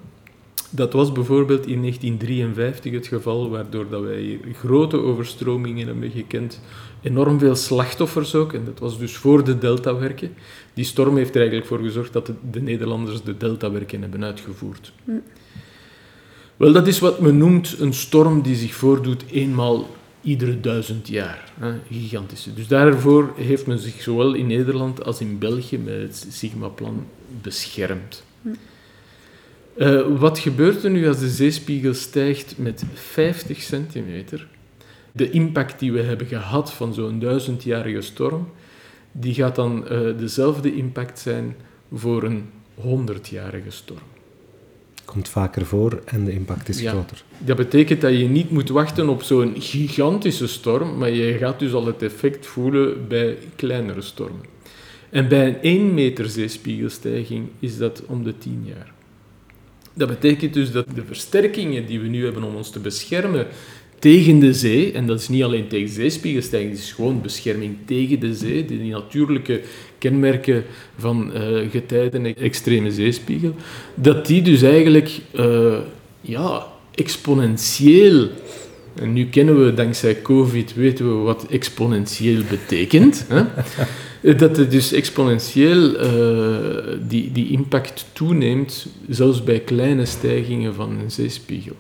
dat 0.71 0.93
was 0.93 1.13
bijvoorbeeld 1.13 1.67
in 1.67 1.81
1953 1.81 2.93
het 2.93 3.07
geval, 3.07 3.51
waardoor 3.51 3.89
dat 3.89 4.03
wij 4.03 4.41
grote 4.53 4.97
overstromingen 4.97 5.87
hebben 5.87 6.11
gekend 6.11 6.61
enorm 7.03 7.39
veel 7.39 7.55
slachtoffers 7.55 8.35
ook. 8.35 8.53
En 8.53 8.65
dat 8.65 8.79
was 8.79 8.99
dus 8.99 9.17
voor 9.17 9.45
de 9.45 9.59
deltawerken. 9.59 10.35
Die 10.75 10.85
storm 10.85 11.17
heeft 11.17 11.31
er 11.31 11.41
eigenlijk 11.41 11.67
voor 11.67 11.79
gezorgd 11.79 12.13
dat 12.13 12.27
de, 12.27 12.35
de 12.51 12.61
Nederlanders 12.61 13.23
de 13.23 13.37
deltawerken 13.37 14.01
hebben 14.01 14.25
uitgevoerd. 14.25 14.93
Hm. 15.05 15.11
Wel, 16.57 16.73
dat 16.73 16.87
is 16.87 16.99
wat 16.99 17.21
men 17.21 17.39
noemt 17.39 17.77
een 17.79 17.95
storm 17.95 18.43
die 18.43 18.57
zich 18.57 18.75
voordoet 18.75 19.25
eenmaal 19.31 19.89
iedere 20.23 20.61
duizend 20.61 21.09
jaar. 21.09 21.53
Hè, 21.59 21.73
gigantische. 21.91 22.55
Dus 22.55 22.69
daarvoor 22.69 23.33
heeft 23.37 23.67
men 23.67 23.79
zich 23.79 24.03
zowel 24.03 24.35
in 24.35 24.47
Nederland 24.47 25.05
als 25.05 25.21
in 25.21 25.39
België 25.39 25.79
met 25.79 25.95
het 25.95 26.27
Sigma-plan 26.31 27.07
beschermd. 27.43 28.25
Hm. 28.43 28.49
Uh, 29.77 30.07
wat 30.19 30.39
gebeurt 30.39 30.85
er 30.85 30.91
nu 30.91 31.09
als 31.09 31.19
de 31.19 31.29
zeespiegel 31.29 31.95
stijgt 31.95 32.55
met 32.57 32.85
50 32.95 33.61
centimeter? 33.61 34.47
De 35.19 35.31
impact 35.31 35.79
die 35.79 35.93
we 35.93 36.03
hebben 36.03 36.27
gehad 36.27 36.73
van 36.73 36.95
zo'n 36.95 37.19
duizendjarige 37.19 38.01
storm, 38.01 38.49
die 39.13 39.35
gaat 39.35 39.55
dan 39.55 39.85
uh, 39.85 40.19
dezelfde 40.19 40.75
impact 40.75 41.19
zijn 41.19 41.57
voor 41.93 42.23
een 42.23 42.45
honderdjarige 42.75 43.71
storm. 43.71 44.07
Komt 45.05 45.29
vaker 45.29 45.67
voor 45.67 46.03
en 46.05 46.25
de 46.25 46.33
impact 46.33 46.69
is 46.69 46.81
ja, 46.81 46.91
groter. 46.91 47.23
Dat 47.39 47.57
betekent 47.57 48.01
dat 48.01 48.19
je 48.19 48.29
niet 48.29 48.51
moet 48.51 48.69
wachten 48.69 49.09
op 49.09 49.23
zo'n 49.23 49.55
gigantische 49.59 50.47
storm, 50.47 50.99
maar 50.99 51.11
je 51.11 51.39
gaat 51.39 51.59
dus 51.59 51.73
al 51.73 51.87
het 51.87 52.03
effect 52.03 52.47
voelen 52.47 53.09
bij 53.09 53.39
kleinere 53.57 54.03
stormen. 54.03 54.45
En 55.11 55.29
bij 55.29 55.47
een 55.49 55.61
1 55.61 55.95
meter 55.95 56.29
zeespiegelstijging 56.29 57.49
is 57.59 57.79
dat 57.79 58.03
om 58.07 58.25
de 58.25 58.39
10 58.39 58.63
jaar. 58.65 58.93
Dat 59.95 60.09
betekent 60.09 60.55
dus 60.55 60.73
dat 60.73 60.87
de 60.95 61.05
versterkingen 61.05 61.87
die 61.87 62.01
we 62.01 62.09
nu 62.09 62.25
hebben 62.25 62.43
om 62.43 62.55
ons 62.55 62.71
te 62.71 62.81
beschermen 62.81 63.47
tegen 63.99 64.39
de 64.39 64.55
zee, 64.55 64.93
en 64.93 65.07
dat 65.07 65.21
is 65.21 65.29
niet 65.29 65.43
alleen 65.43 65.69
tegen 65.69 65.89
zeespiegelstijging, 65.89 66.71
het 66.71 66.81
is 66.81 66.93
gewoon 66.93 67.23
bescherming 67.23 67.77
tegen 67.85 68.21
de 68.21 68.35
zee, 68.35 68.65
die 68.65 68.93
natuurlijke 68.93 69.61
kenmerken 69.99 70.65
van 70.97 71.31
uh, 71.35 71.71
getijden 71.71 72.27
en 72.27 72.37
extreme 72.37 72.93
zeespiegel, 72.93 73.55
dat 73.95 74.27
die 74.27 74.43
dus 74.43 74.63
eigenlijk 74.63 75.11
uh, 75.35 75.79
ja, 76.21 76.67
exponentieel 76.95 78.29
En 78.95 79.13
nu 79.13 79.27
kennen 79.27 79.65
we, 79.65 79.75
dankzij 79.75 80.23
COVID, 80.23 80.75
weten 80.75 81.09
we 81.09 81.25
wat 81.25 81.47
exponentieel 81.47 82.43
betekent. 82.49 83.27
Hè? 83.29 84.35
Dat 84.35 84.57
het 84.57 84.71
dus 84.71 84.93
exponentieel 84.93 86.05
uh, 86.05 86.99
die, 87.09 87.33
die 87.33 87.51
impact 87.51 88.07
toeneemt, 88.13 88.87
zelfs 89.09 89.45
bij 89.45 89.61
kleine 89.61 90.05
stijgingen 90.05 90.75
van 90.75 90.91
een 90.91 91.11
zeespiegel. 91.11 91.77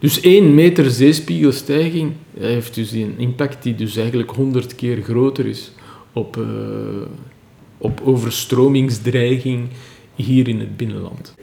Dus 0.00 0.20
1 0.20 0.54
meter 0.54 0.90
zeespiegelstijging 0.90 2.12
heeft 2.38 2.74
dus 2.74 2.90
een 2.90 3.14
impact 3.18 3.62
die 3.62 3.74
dus 3.74 3.96
eigenlijk 3.96 4.30
100 4.30 4.74
keer 4.74 5.02
groter 5.02 5.46
is 5.46 5.70
op, 6.12 6.36
uh, 6.36 6.44
op 7.78 8.00
overstromingsdreiging 8.04 9.68
hier 10.14 10.48
in 10.48 10.60
het 10.60 10.76
binnenland. 10.76 11.34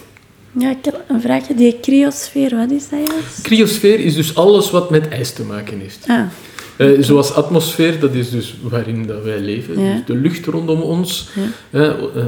Ja, 0.51 0.69
ik 0.69 0.85
heb 0.85 1.03
een 1.07 1.21
vraagje. 1.21 1.55
Die 1.55 1.79
cryosfeer, 1.79 2.55
wat 2.55 2.71
is 2.71 2.89
dat 2.89 2.99
juist? 3.07 3.41
Cryosfeer 3.41 3.99
is 3.99 4.15
dus 4.15 4.35
alles 4.35 4.71
wat 4.71 4.89
met 4.89 5.07
ijs 5.07 5.33
te 5.33 5.43
maken 5.43 5.79
heeft. 5.79 6.05
Ah. 6.07 6.21
Uh, 6.77 7.01
zoals 7.01 7.33
atmosfeer, 7.33 7.99
dat 7.99 8.13
is 8.13 8.29
dus 8.29 8.55
waarin 8.61 9.05
dat 9.07 9.23
wij 9.23 9.39
leven, 9.39 9.79
Ja. 9.83 9.93
dus 9.93 10.01
de 10.05 10.15
lucht 10.15 10.45
rondom 10.45 10.81
ons. 10.81 11.29
Ja. 11.35 11.79
Uh, 11.79 11.83
uh, 12.15 12.23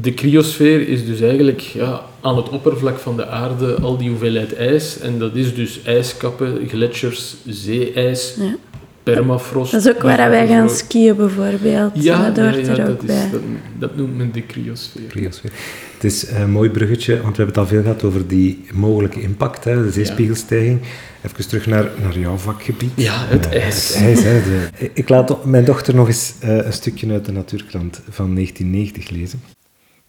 de 0.00 0.14
cryosfeer 0.14 0.88
is 0.88 1.06
dus 1.06 1.20
eigenlijk 1.20 1.60
ja, 1.60 2.02
aan 2.20 2.36
het 2.36 2.48
oppervlak 2.48 2.98
van 2.98 3.16
de 3.16 3.26
aarde 3.26 3.74
al 3.74 3.96
die 3.96 4.08
hoeveelheid 4.08 4.54
ijs. 4.56 4.98
En 4.98 5.18
dat 5.18 5.34
is 5.34 5.54
dus 5.54 5.80
ijskappen, 5.84 6.58
gletsjers, 6.68 7.34
zeeijs, 7.46 8.34
Ja. 8.38 8.56
permafrost. 9.02 9.72
Dat 9.72 9.84
is 9.86 9.94
ook 9.94 10.02
waar 10.02 10.30
wij 10.30 10.46
gaan 10.46 10.70
skiën, 10.70 11.16
bijvoorbeeld. 11.16 11.90
Ja, 11.94 12.26
dat 12.30 12.36
ja, 12.36 12.42
hoort 12.52 12.66
ja, 12.66 12.72
er 12.72 12.80
ook 12.80 12.86
dat, 12.86 13.02
is, 13.02 13.06
bij. 13.06 13.28
dat, 13.30 13.40
dat 13.78 13.96
noemt 13.96 14.16
men 14.16 14.32
de 14.32 14.46
cryosfeer. 14.46 15.06
Cryosfeer. 15.08 15.50
Het 15.98 16.04
is 16.12 16.28
een 16.28 16.50
mooi 16.50 16.70
bruggetje, 16.70 17.12
want 17.22 17.36
we 17.36 17.42
hebben 17.42 17.46
het 17.46 17.56
al 17.58 17.66
veel 17.66 17.82
gehad 17.82 18.04
over 18.04 18.28
die 18.28 18.66
mogelijke 18.72 19.20
impact, 19.20 19.64
hè, 19.64 19.82
de 19.82 19.90
zeespiegelstijging. 19.90 20.80
Even 21.22 21.48
terug 21.48 21.66
naar, 21.66 21.90
naar 22.02 22.18
jouw 22.18 22.36
vakgebied. 22.36 22.90
Ja, 22.96 23.24
het 23.26 23.48
Eh, 23.48 23.62
ijs. 23.62 23.94
Het 23.94 24.02
ijs 24.04 24.22
hè, 24.22 24.42
de- 24.42 24.90
ik 24.94 25.08
laat 25.08 25.44
mijn 25.44 25.64
dochter 25.64 25.94
nog 25.94 26.06
eens 26.06 26.34
eh, 26.40 26.56
een 26.56 26.72
stukje 26.72 27.12
uit 27.12 27.24
de 27.24 27.32
Natuurkrant 27.32 28.00
van 28.10 28.34
1990 28.34 29.10
lezen. 29.10 29.42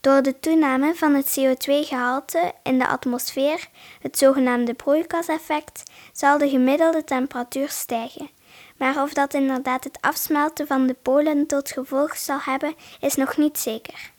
Door 0.02 0.21
de 0.21 0.36
toename 0.39 0.93
van 0.95 1.13
het 1.15 1.38
CO2-gehalte 1.39 2.52
in 2.63 2.80
de 2.80 2.88
atmosfeer, 2.88 3.67
het 4.02 4.17
zogenaamde 4.17 4.73
broeikaseffect, 4.73 5.84
zal 6.13 6.38
de 6.38 6.49
gemiddelde 6.49 7.04
temperatuur 7.04 7.69
stijgen. 7.69 8.30
Maar 8.78 9.04
of 9.04 9.13
dat 9.13 9.34
inderdaad 9.34 9.84
het 9.84 9.97
afsmelten 10.02 10.67
van 10.67 10.88
de 10.88 10.95
polen 11.02 11.45
tot 11.47 11.71
gevolg 11.71 12.17
zal 12.17 12.39
hebben, 12.41 12.73
is 12.99 13.15
nog 13.15 13.38
niet 13.38 13.58
zeker. 13.58 14.12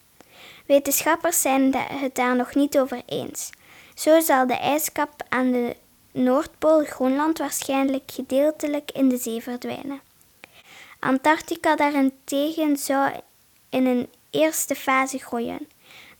Wetenschappers 0.71 1.41
zijn 1.41 1.75
het 1.75 2.15
daar 2.15 2.37
nog 2.37 2.55
niet 2.55 2.79
over 2.79 3.03
eens. 3.07 3.51
Zo 3.95 4.21
zal 4.21 4.47
de 4.47 4.55
ijskap 4.55 5.23
aan 5.29 5.53
de 5.53 5.77
Noordpool 6.13 6.85
Groenland 6.85 7.39
waarschijnlijk 7.39 8.11
gedeeltelijk 8.13 8.91
in 8.91 9.09
de 9.09 9.17
zee 9.17 9.43
verdwijnen. 9.43 10.01
Antarctica 10.99 11.77
daarentegen 11.77 12.77
zou 12.77 13.13
in 13.69 13.87
een 13.87 14.09
eerste 14.31 14.75
fase 14.75 15.19
groeien. 15.19 15.69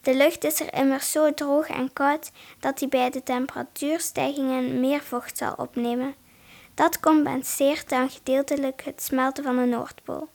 De 0.01 0.15
lucht 0.15 0.43
is 0.43 0.59
er 0.59 0.73
immers 0.73 1.11
zo 1.11 1.33
droog 1.33 1.67
en 1.67 1.93
koud 1.93 2.31
dat 2.59 2.79
die 2.79 2.87
bij 2.87 3.09
de 3.09 3.23
temperatuurstijgingen 3.23 4.79
meer 4.79 5.01
vocht 5.01 5.37
zal 5.37 5.53
opnemen. 5.57 6.15
Dat 6.73 6.99
compenseert 6.99 7.89
dan 7.89 8.09
gedeeltelijk 8.09 8.81
het 8.83 9.01
smelten 9.01 9.43
van 9.43 9.55
de 9.55 9.65
Noordpool. 9.65 10.29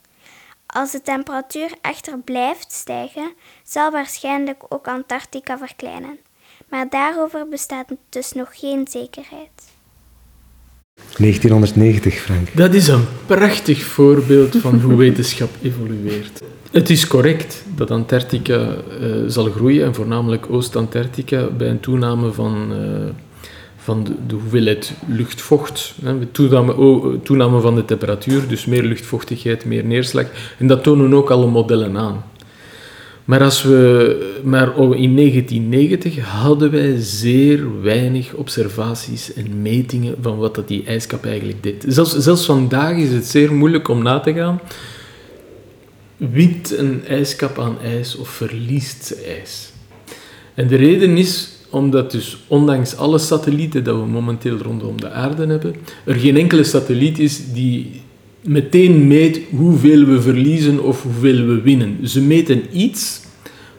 Als 0.77 0.93
de 0.93 1.03
temperatuur 1.03 1.71
echter 1.81 2.19
blijft 2.19 2.73
stijgen, 2.73 3.33
zal 3.65 3.91
waarschijnlijk 3.91 4.63
ook 4.69 4.87
Antarctica 4.89 5.59
verkleinen. 5.59 6.19
Maar 6.69 6.87
daarover 6.91 7.49
bestaat 7.49 7.87
dus 8.09 8.33
nog 8.33 8.49
geen 8.53 8.87
zekerheid. 8.91 9.51
1990, 11.19 12.15
Frank. 12.15 12.57
Dat 12.57 12.75
is 12.75 12.89
een 12.89 13.05
prachtig 13.27 13.83
voorbeeld 13.83 14.57
van 14.57 14.81
hoe 14.81 14.97
wetenschap 15.05 15.51
evolueert. 15.63 16.43
Het 16.71 16.91
is 16.91 17.07
correct 17.07 17.65
dat 17.75 17.91
Antarctica 17.91 18.77
eh, 19.01 19.11
zal 19.27 19.51
groeien, 19.51 19.85
en 19.85 19.95
voornamelijk 19.95 20.51
Oost-Antarctica, 20.51 21.47
bij 21.47 21.69
een 21.69 21.81
toename 21.81 22.33
van, 22.33 22.73
eh, 22.73 23.26
van 23.87 24.05
de, 24.27 24.35
hoeveelheid 24.35 24.93
luchtvocht. 25.07 25.95
Hè, 26.03 26.27
toename, 26.27 27.19
toename 27.23 27.61
van 27.61 27.75
de 27.75 27.85
temperatuur, 27.85 28.49
dus 28.49 28.65
meer 28.65 28.83
luchtvochtigheid, 28.83 29.65
meer 29.65 29.85
neerslag. 29.85 30.27
En 30.59 30.67
dat 30.67 30.83
tonen 30.83 31.15
ook 31.15 31.31
alle 31.31 31.47
modellen 31.47 31.97
aan. 31.97 32.25
Maar, 33.25 33.43
als 33.43 33.63
we, 33.63 34.41
maar 34.45 34.69
in 34.79 35.17
1990 35.17 36.19
hadden 36.19 36.71
wij 36.71 36.95
zeer 36.99 37.83
weinig 37.83 38.35
observaties 38.35 39.33
en 39.33 39.63
metingen 39.63 40.15
van 40.21 40.37
wat 40.39 40.55
dat 40.55 40.69
die 40.69 40.85
ijskap 40.85 41.25
eigenlijk 41.25 41.63
deed. 41.63 41.85
Zelfs, 41.89 42.17
zelfs 42.19 42.45
vandaag 42.45 42.97
is 42.97 43.11
het 43.11 43.27
zeer 43.27 43.53
moeilijk 43.53 43.89
om 43.89 44.03
na 44.03 44.21
te 44.21 44.33
gaan. 44.33 44.61
Wint 46.17 46.79
een 46.79 47.03
ijskap 47.07 47.59
aan 47.59 47.81
ijs 47.83 48.17
of 48.17 48.29
verliest 48.29 49.05
ze 49.05 49.15
ijs? 49.39 49.73
En 50.55 50.67
de 50.67 50.77
reden 50.77 51.17
is 51.17 51.56
omdat 51.77 52.11
dus 52.11 52.37
ondanks 52.47 52.97
alle 52.97 53.19
satellieten 53.19 53.85
dat 53.85 53.97
we 53.97 54.07
momenteel 54.07 54.57
rondom 54.57 55.01
de 55.01 55.11
aarde 55.11 55.47
hebben, 55.47 55.75
er 56.05 56.15
geen 56.15 56.37
enkele 56.37 56.65
satelliet 56.65 57.19
is 57.19 57.53
die 57.53 58.01
meteen 58.41 59.07
meet 59.07 59.41
hoeveel 59.51 60.05
we 60.05 60.21
verliezen 60.21 60.83
of 60.83 61.03
hoeveel 61.03 61.47
we 61.47 61.61
winnen. 61.61 62.09
Ze 62.09 62.21
meten 62.21 62.63
iets, 62.73 63.21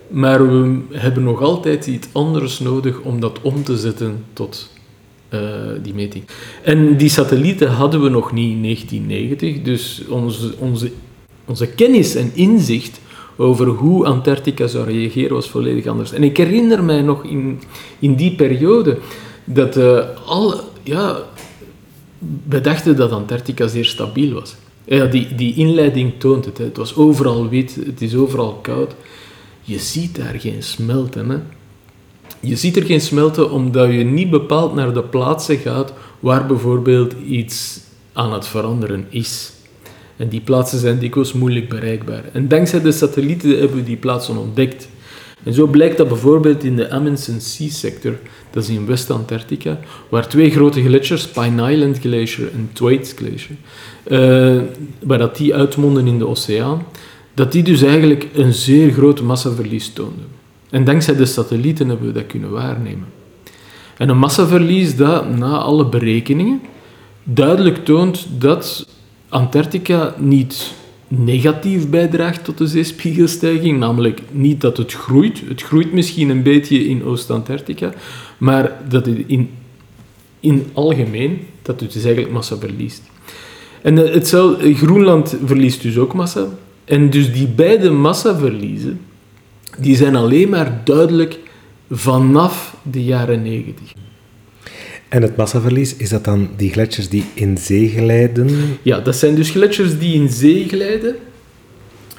maar 0.08 0.48
we 0.48 0.80
hebben 0.92 1.24
nog 1.24 1.42
altijd 1.42 1.88
iets 1.88 2.08
anders 2.12 2.60
nodig 2.60 3.00
om 3.00 3.20
dat 3.20 3.42
om 3.42 3.64
te 3.64 3.78
zetten 3.78 4.24
tot 4.34 4.70
eh, 5.30 5.40
die 5.84 5.94
meting. 5.94 6.24
En 6.64 6.98
die 6.98 7.10
satellieten 7.10 7.70
hadden 7.70 8.02
we 8.02 8.10
nog 8.10 8.32
niet 8.32 8.52
in 8.52 8.62
1990, 8.62 9.62
dus 9.62 10.02
onze, 10.10 10.54
onze, 10.60 10.92
onze 11.46 11.68
kennis 11.68 12.16
en 12.16 12.32
inzicht 12.34 13.00
over 13.38 13.68
hoe 13.68 14.06
Antarctica 14.06 14.68
zou 14.68 14.86
reageren 14.86 15.34
was 15.34 15.50
volledig 15.50 15.86
anders. 15.86 16.12
En 16.12 16.24
ik 16.24 16.38
herinner 16.38 16.84
mij 16.84 17.02
nog 17.02 17.24
in, 17.24 17.62
in 18.00 18.16
die 18.16 18.36
periode 18.36 18.98
dat 19.44 19.78
al, 20.26 20.54
ja, 20.84 21.24
we 22.48 22.62
dachten 22.62 22.96
dat 22.96 23.12
Antarctica 23.12 23.68
zeer 23.68 23.86
stabiel 23.86 24.34
was. 24.34 24.56
Ja, 24.86 25.06
die, 25.06 25.36
die 25.36 25.56
inleiding 25.56 26.14
toont 26.18 26.46
het. 26.46 26.58
Het 26.58 26.78
was 26.78 26.96
overal 26.96 27.50
wit, 27.50 27.78
het 27.86 28.02
is 28.02 28.16
overal 28.16 28.54
koud. 28.54 28.96
Je 29.62 29.80
ziet 29.80 30.16
daar 30.16 30.40
geen 30.40 30.64
smelten. 30.64 31.30
Hè. 31.30 31.38
Je 32.40 32.56
ziet 32.56 32.76
er 32.76 32.84
geen 32.84 33.02
smelten 33.02 33.52
omdat 33.52 33.92
je 33.92 34.04
niet 34.04 34.30
bepaald 34.30 34.76
naar 34.76 34.94
de 34.94 35.04
plaatsen 35.04 35.58
gaat 35.58 35.94
waar 36.20 36.46
bijvoorbeeld 36.46 37.14
iets 37.28 37.80
aan 38.14 38.34
het 38.34 38.48
veranderen 38.48 39.06
is. 39.10 39.52
En 40.18 40.28
die 40.28 40.42
plaatsen 40.42 40.80
zijn 40.80 41.00
dikwijls 41.00 41.34
moeilijk 41.34 41.70
bereikbaar. 41.70 42.24
En 42.34 42.48
dankzij 42.48 42.82
de 42.82 42.92
satellieten 42.92 43.50
hebben 43.60 43.78
we 43.78 43.84
die 43.84 43.98
plaatsen 43.98 44.38
ontdekt. 44.38 44.88
En 45.44 45.54
zo 45.54 45.68
blijkt 45.68 45.98
dat 45.98 46.08
bijvoorbeeld 46.08 46.64
in 46.64 46.76
de 46.76 46.90
Amundsen 46.90 47.42
Sea 47.42 47.70
Sector, 47.70 48.14
dat 48.52 48.64
is 48.64 48.70
in 48.70 48.86
West-Antarctica, 48.86 49.80
waar 50.10 50.28
twee 50.28 50.52
grote 50.52 50.84
gletsjers, 50.84 51.28
Pine 51.28 51.72
Island 51.72 52.00
Glacier 52.00 52.52
en 52.54 52.70
Thwaites 52.74 53.14
Glacier, 53.16 53.56
eh, 54.04 54.62
waar 55.04 55.18
dat 55.18 55.38
die 55.38 55.56
uitmonden 55.56 56.08
in 56.08 56.18
de 56.18 56.28
oceaan, 56.28 56.86
dat 57.34 57.52
die 57.52 57.64
dus 57.64 57.82
eigenlijk 57.82 58.28
een 58.34 58.54
zeer 58.54 58.92
groot 58.92 59.22
massaverlies 59.22 59.94
toonden. 59.94 60.26
En 60.70 60.84
dankzij 60.84 61.16
de 61.16 61.26
satellieten 61.26 61.90
hebben 61.90 62.08
we 62.08 62.14
dat 62.14 62.28
kunnen 62.28 62.52
waarnemen. 62.52 63.06
En 63.98 64.10
een 64.10 64.18
massaverlies 64.18 64.96
dat, 64.96 65.38
na 65.38 65.58
alle 65.58 65.86
berekeningen, 65.86 66.62
duidelijk 67.24 67.86
toont 67.86 68.28
dat 68.38 68.88
Antarctica 69.30 70.16
niet 70.18 70.74
negatief 71.08 71.90
bijdraagt 71.90 72.44
tot 72.44 72.58
de 72.58 72.68
zeespiegelstijging, 72.68 73.80
namelijk 73.80 74.22
niet 74.32 74.62
dat 74.62 74.78
het 74.78 74.94
groeit. 74.94 75.42
Het 75.48 75.62
groeit 75.62 75.94
misschien 75.94 76.30
een 76.30 76.44
beetje 76.44 76.88
in 76.88 77.04
Oost-Antarctica, 77.04 77.94
maar 78.38 78.72
dat 78.90 79.06
het 79.06 79.18
in, 79.28 79.50
in 80.40 80.68
algemeen, 80.74 81.40
dat 81.62 81.80
het 81.80 81.94
dus 81.94 82.04
eigenlijk 82.04 82.34
massa 82.34 82.58
verliest. 82.58 83.04
En 83.82 84.06
eh, 84.06 84.14
hetzelfde, 84.14 84.76
Groenland 84.76 85.38
verliest 85.46 85.82
dus 85.82 85.98
ook 85.98 86.14
massa. 86.14 86.48
En 86.86 87.10
dus 87.10 87.34
die 87.34 87.48
beide 87.48 87.90
massaverliezen, 87.90 89.00
die 89.78 89.96
zijn 89.96 90.16
alleen 90.16 90.50
maar 90.50 90.82
duidelijk 90.84 91.40
vanaf 91.90 92.76
de 92.92 93.04
jaren 93.04 93.42
90. 93.42 93.94
En 95.10 95.22
het 95.22 95.36
massaverlies, 95.36 95.96
is 95.96 96.10
dat 96.10 96.24
dan 96.24 96.50
die 96.56 96.72
gletsjers 96.72 97.10
die 97.10 97.24
in 97.34 97.58
zee 97.58 97.90
glijden? 97.90 98.50
Ja, 98.82 99.00
dat 99.00 99.16
zijn 99.16 99.36
dus 99.36 99.50
gletsjers 99.50 100.00
die 100.00 100.14
in 100.14 100.30
zee 100.30 100.68
glijden, 100.68 101.16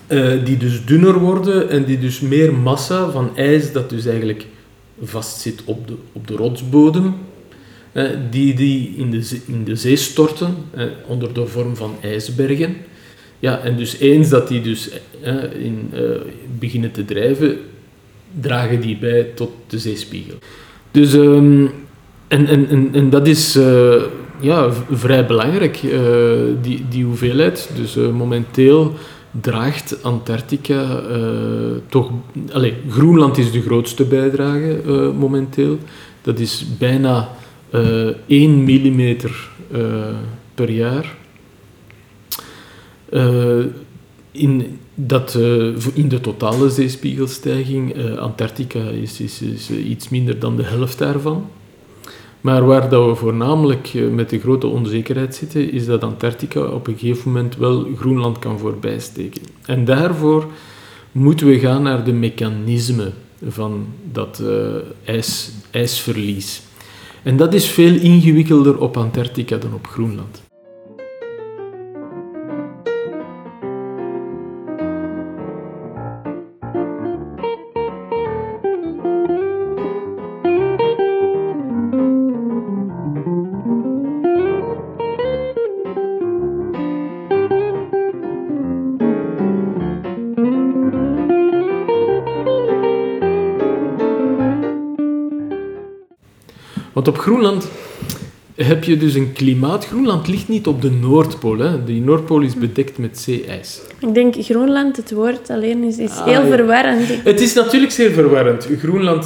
eh, 0.07 0.45
die 0.45 0.57
dus 0.57 0.85
dunner 0.85 1.19
worden 1.19 1.71
en 1.71 1.85
die 1.85 1.99
dus 1.99 2.21
meer 2.21 2.55
massa 2.55 3.11
van 3.11 3.37
ijs, 3.37 3.73
dat 3.73 3.91
dus 3.91 4.07
eigenlijk 4.07 4.47
vastzit 5.03 5.63
op 5.65 5.89
de, 5.89 5.95
op 6.13 6.27
de 6.27 6.35
rotsbodem, 6.35 7.15
eh, 7.93 8.05
die, 8.31 8.55
die 8.55 8.95
in, 8.97 9.11
de 9.11 9.23
zee, 9.23 9.41
in 9.47 9.65
de 9.65 9.77
zee 9.77 9.97
storten, 9.97 10.55
eh, 10.71 10.85
onder 11.07 11.35
de 11.35 11.47
vorm 11.47 11.77
van 11.77 11.95
ijsbergen. 12.03 12.77
Ja, 13.39 13.61
en 13.61 13.77
dus 13.77 13.99
eens 13.99 14.29
dat 14.29 14.49
die 14.49 14.61
dus 14.61 14.91
in, 15.59 15.91
beginnen 16.59 16.91
te 16.91 17.05
drijven, 17.05 17.59
dragen 18.41 18.81
die 18.81 18.97
bij 18.97 19.23
tot 19.35 19.51
de 19.67 19.79
zeespiegel. 19.79 20.39
Dus, 20.91 21.15
ehm, 21.15 21.67
en, 22.29 22.47
en, 22.47 22.89
en, 22.93 23.11
dat 23.11 23.27
is, 23.27 23.57
eh, 23.57 24.03
ja, 24.41 24.71
vrij 24.91 25.27
belangrijk, 25.27 25.77
eh, 25.77 26.01
die, 26.63 26.85
die 26.89 27.05
hoeveelheid. 27.05 27.71
Dus 27.77 27.97
eh, 27.97 28.11
momenteel 28.11 28.95
draagt 29.41 30.03
Antarctica 30.03 31.03
toch... 31.89 32.11
Allez, 32.53 32.73
Groenland 32.89 33.39
is 33.39 33.53
de 33.53 33.63
grootste 33.63 34.05
bijdrage 34.05 34.81
momenteel. 35.19 35.79
Dat 36.23 36.39
is 36.39 36.67
bijna 36.79 37.29
eh 37.71 38.09
1 38.27 38.63
mm 38.63 39.17
per 40.55 40.71
jaar. 40.71 41.17
In, 44.31 44.79
dat, 44.95 45.35
in 45.95 46.09
de 46.09 46.21
totale 46.21 46.71
zeespiegelstijging, 46.71 47.93
eh, 47.93 48.17
Antarctica 48.17 48.81
is, 48.81 49.21
is, 49.21 49.43
is 49.43 49.71
iets 49.71 50.09
minder 50.09 50.39
dan 50.39 50.57
de 50.57 50.63
helft 50.63 50.99
daarvan. 50.99 51.51
Maar 52.41 52.67
waar 52.67 52.89
dat 52.89 53.07
we 53.07 53.15
voornamelijk 53.15 53.91
eh, 53.95 54.09
met 54.09 54.31
de 54.31 54.39
grote 54.39 54.67
onzekerheid 54.67 55.35
zitten, 55.35 55.73
is 55.73 55.87
dat 55.87 56.03
Antarctica 56.03 56.61
op 56.61 56.87
een 56.87 56.99
gegeven 56.99 57.33
moment 57.33 57.57
wel 57.57 57.87
Groenland 57.97 58.39
kan 58.39 58.59
voorbijsteken. 58.59 59.43
En 59.65 59.85
daarvoor 59.85 60.47
moeten 61.13 61.47
we 61.47 61.59
gaan 61.59 61.83
naar 61.83 62.05
de 62.05 62.13
mechanismen 62.13 63.13
van 63.49 63.87
dat 64.13 64.41
eh, 64.41 65.15
ijs, 65.15 65.51
ijsverlies. 65.71 66.63
En 67.23 67.37
dat 67.37 67.55
is 67.55 67.67
veel 67.67 67.95
ingewikkelder 67.95 68.79
op 68.79 68.97
Antarctica 68.97 69.57
dan 69.57 69.75
op 69.75 69.87
Groenland. 69.87 70.48
Want 97.09 97.21
op 97.21 97.27
Groenland 97.27 97.69
heb 98.55 98.85
je 98.85 98.97
dus 98.97 99.15
een 99.15 99.33
klimaat. 99.33 99.87
Groenland 99.87 100.29
ligt 100.29 100.49
niet 100.49 100.67
op 100.67 100.83
de 100.83 100.91
Noordpool. 100.91 101.59
Hè. 101.59 101.85
Die 101.85 102.01
Noordpool 102.01 102.41
is 102.41 102.55
bedekt 102.55 102.99
met 102.99 103.19
zeeijs. 103.19 103.81
Ik 103.99 104.15
denk 104.15 104.35
Groenland, 104.39 104.97
het 104.97 105.13
woord 105.13 105.51
alleen 105.51 105.83
is, 105.85 105.99
is 105.99 106.11
Ah, 106.11 106.25
heel 106.25 106.43
ja. 106.45 106.47
verwarrend. 106.57 107.01
Het 107.25 107.41
is 107.41 107.55
natuurlijk 107.55 107.93
zeer 107.93 108.11
verwarrend. 108.11 108.69
Groenland, 108.79 109.25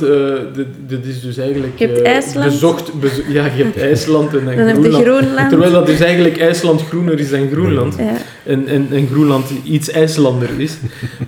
dit, 0.55 0.67
dit 0.87 1.07
is 1.07 1.21
dus 1.21 1.37
eigenlijk... 1.37 1.79
Je 1.79 1.87
hebt 1.87 2.01
eh, 2.03 2.13
IJsland. 2.13 2.51
Bezocht, 2.51 3.01
bezo- 3.01 3.23
ja, 3.29 3.45
je 3.45 3.63
hebt 3.63 3.77
IJsland 3.79 4.35
en 4.35 4.45
dan, 4.45 4.57
Dan 4.57 4.67
heb 4.67 4.77
je 4.77 4.83
Groenland. 4.83 5.05
Groenland. 5.07 5.49
Terwijl 5.49 5.73
dat 5.73 5.87
dus 5.87 6.01
eigenlijk 6.01 6.39
IJsland 6.39 6.83
groener 6.83 7.19
is 7.19 7.31
dan 7.31 7.49
Groenland. 7.53 7.97
Ja. 7.99 8.17
En, 8.45 8.67
en, 8.67 8.87
en 8.91 9.07
Groenland 9.07 9.51
iets 9.65 9.91
IJslander 9.91 10.49
is. 10.61 10.77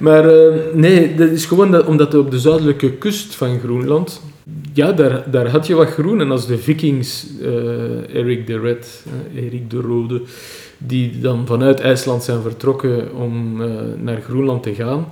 Maar 0.01 0.29
eh, 0.29 0.55
nee, 0.73 1.15
dat 1.15 1.31
is 1.31 1.45
gewoon 1.45 1.71
dat, 1.71 1.87
omdat 1.87 2.15
op 2.15 2.31
de 2.31 2.39
zuidelijke 2.39 2.91
kust 2.93 3.35
van 3.35 3.59
Groenland... 3.61 4.21
Ja, 4.75 4.93
daar, 4.93 5.31
daar 5.31 5.49
had 5.49 5.67
je 5.67 5.75
wat 5.75 5.89
groen. 5.89 6.21
En 6.21 6.31
als 6.31 6.47
de 6.47 6.59
vikings, 6.59 7.27
eh 7.43 8.15
Erik 8.15 8.47
de 8.47 8.59
Red, 8.59 9.05
eh, 9.35 9.45
Erik 9.45 9.71
de 9.71 9.81
Rode, 9.81 10.23
die 10.79 11.19
dan 11.21 11.47
vanuit 11.47 11.81
IJsland 11.81 12.23
zijn 12.23 12.43
vertrokken 12.43 13.15
om 13.15 13.63
eh, 13.63 13.69
naar 13.99 14.21
Groenland 14.21 14.63
te 14.63 14.75
gaan, 14.75 15.09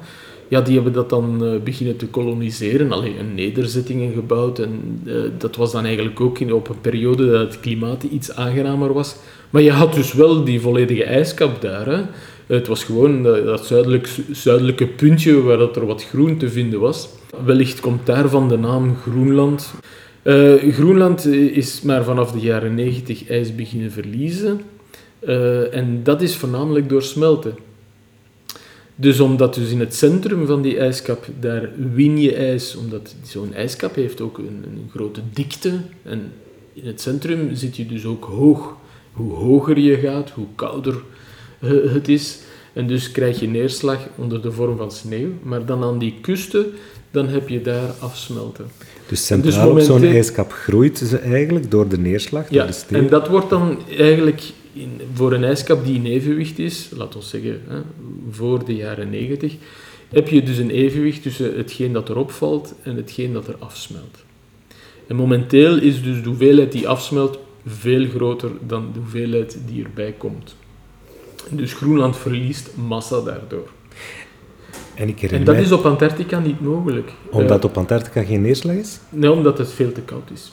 ja, 0.48 0.60
die 0.60 0.74
hebben 0.74 0.92
dat 0.92 1.10
dan 1.10 1.60
beginnen 1.64 1.96
te 1.96 2.06
koloniseren. 2.06 2.92
Alleen 2.92 3.18
een 3.18 3.34
nederzettingen 3.34 4.12
gebouwd. 4.12 4.58
En 4.58 5.02
dat 5.38 5.56
was 5.56 5.72
dan 5.72 5.84
eigenlijk 5.84 6.20
ook 6.20 6.38
in, 6.38 6.52
op 6.52 6.68
een 6.68 6.80
periode 6.80 7.30
dat 7.30 7.40
het 7.40 7.60
klimaat 7.60 8.02
iets 8.02 8.34
aangenamer 8.34 8.92
was. 8.92 9.16
Maar 9.50 9.62
je 9.62 9.70
had 9.70 9.94
dus 9.94 10.12
wel 10.12 10.44
die 10.44 10.60
volledige 10.60 11.04
ijskap 11.04 11.60
daar. 11.60 11.86
Hè. 11.86 12.02
Het 12.46 12.66
was 12.66 12.84
gewoon 12.84 13.22
dat, 13.22 13.44
dat 13.44 13.66
zuidelijk, 13.66 14.08
zuidelijke 14.30 14.86
puntje 14.86 15.42
waar 15.42 15.58
dat 15.58 15.76
er 15.76 15.86
wat 15.86 16.04
groen 16.04 16.36
te 16.36 16.50
vinden 16.50 16.80
was. 16.80 17.08
Wellicht 17.40 17.80
komt 17.80 18.06
daarvan 18.06 18.48
de 18.48 18.56
naam 18.56 18.96
Groenland. 18.96 19.74
Eh, 20.22 20.54
Groenland 20.72 21.26
is 21.26 21.82
maar 21.82 22.04
vanaf 22.04 22.32
de 22.32 22.40
jaren 22.40 22.74
90 22.74 23.28
ijs 23.28 23.54
beginnen 23.54 23.92
verliezen. 23.92 24.60
Eh, 25.18 25.74
en 25.74 26.02
dat 26.02 26.22
is 26.22 26.36
voornamelijk 26.36 26.88
door 26.88 27.02
smelten. 27.02 27.54
Dus 28.94 29.20
omdat 29.20 29.54
dus 29.54 29.70
in 29.70 29.80
het 29.80 29.94
centrum 29.94 30.46
van 30.46 30.62
die 30.62 30.78
ijskap, 30.78 31.26
daar 31.40 31.70
win 31.94 32.20
je 32.20 32.34
ijs, 32.34 32.76
omdat 32.76 33.14
zo'n 33.22 33.54
ijskap 33.54 33.94
heeft 33.94 34.20
ook 34.20 34.38
een, 34.38 34.88
grote 34.90 35.20
dikte. 35.32 35.80
En 36.02 36.32
in 36.72 36.86
het 36.86 37.00
centrum 37.00 37.54
zit 37.54 37.76
je 37.76 37.86
dus 37.86 38.04
ook 38.04 38.24
hoog. 38.24 38.76
Hoe 39.12 39.32
hoger 39.32 39.78
je 39.78 39.96
gaat, 39.96 40.30
hoe 40.30 40.46
kouder 40.54 41.02
eh, 41.60 41.70
het 41.92 42.08
is. 42.08 42.38
En 42.72 42.86
dus 42.86 43.12
krijg 43.12 43.40
je 43.40 43.48
neerslag 43.48 44.08
onder 44.16 44.42
de 44.42 44.52
vorm 44.52 44.76
van 44.76 44.90
sneeuw. 44.90 45.30
Maar 45.42 45.66
dan 45.66 45.82
aan 45.82 45.98
die 45.98 46.14
kusten, 46.20 46.66
dan 47.12 47.28
heb 47.28 47.48
je 47.48 47.60
daar 47.62 47.90
afsmelten. 47.98 48.66
Dus 49.08 49.26
centraal 49.26 49.68
op 49.68 49.74
Dus 49.74 49.84
zo'n 49.84 49.94
momenteel- 49.94 50.16
ijskap 50.16 50.52
groeit 50.52 50.98
ze 50.98 51.18
eigenlijk 51.18 51.70
door 51.70 51.88
de 51.88 51.98
neerslag, 51.98 52.44
door 52.48 52.54
Ja, 52.60 52.66
de 52.66 52.72
sneeuw. 52.72 53.00
en 53.00 53.08
dat 53.08 53.28
wordt 53.28 53.50
dan 53.50 53.78
eigenlijk 53.98 54.42
in, 54.72 55.00
voor 55.14 55.32
een 55.32 55.44
ijskap 55.44 55.84
die 55.84 55.94
in 55.94 56.04
evenwicht 56.06 56.58
is, 56.58 56.88
laten 56.96 57.20
we 57.20 57.26
zeggen 57.26 57.60
hè, 57.68 57.78
voor 58.30 58.64
de 58.64 58.74
jaren 58.74 59.10
90, 59.10 59.54
heb 60.08 60.28
je 60.28 60.42
dus 60.42 60.58
een 60.58 60.70
evenwicht 60.70 61.22
tussen 61.22 61.56
hetgeen 61.56 61.92
dat 61.92 62.08
erop 62.08 62.30
valt 62.30 62.74
en 62.82 62.96
hetgeen 62.96 63.32
dat 63.32 63.48
er 63.48 63.56
afsmelt. 63.58 64.24
En 65.06 65.16
momenteel 65.16 65.78
is 65.78 66.02
dus 66.02 66.22
de 66.22 66.28
hoeveelheid 66.28 66.72
die 66.72 66.88
afsmelt 66.88 67.38
veel 67.66 68.06
groter 68.08 68.50
dan 68.66 68.90
de 68.92 68.98
hoeveelheid 68.98 69.58
die 69.66 69.84
erbij 69.84 70.14
komt. 70.18 70.54
Dus 71.50 71.72
Groenland 71.72 72.16
verliest 72.16 72.70
massa 72.86 73.20
daardoor. 73.20 73.68
En 74.94 75.08
ik 75.08 75.14
En 75.14 75.20
herinner 75.20 75.46
dat 75.46 75.54
mij, 75.54 75.64
is 75.64 75.72
op 75.72 75.84
Antarctica 75.84 76.38
niet 76.38 76.60
mogelijk. 76.60 77.12
omdat 77.30 77.64
Eh, 77.64 77.70
op 77.70 77.76
Antarctica 77.76 78.22
geen 78.22 78.42
neerslag 78.42 78.74
is? 78.74 79.00
Nee, 79.08 79.32
omdat 79.32 79.58
het 79.58 79.72
veel 79.72 79.92
te 79.92 80.00
koud 80.00 80.30
is. 80.34 80.52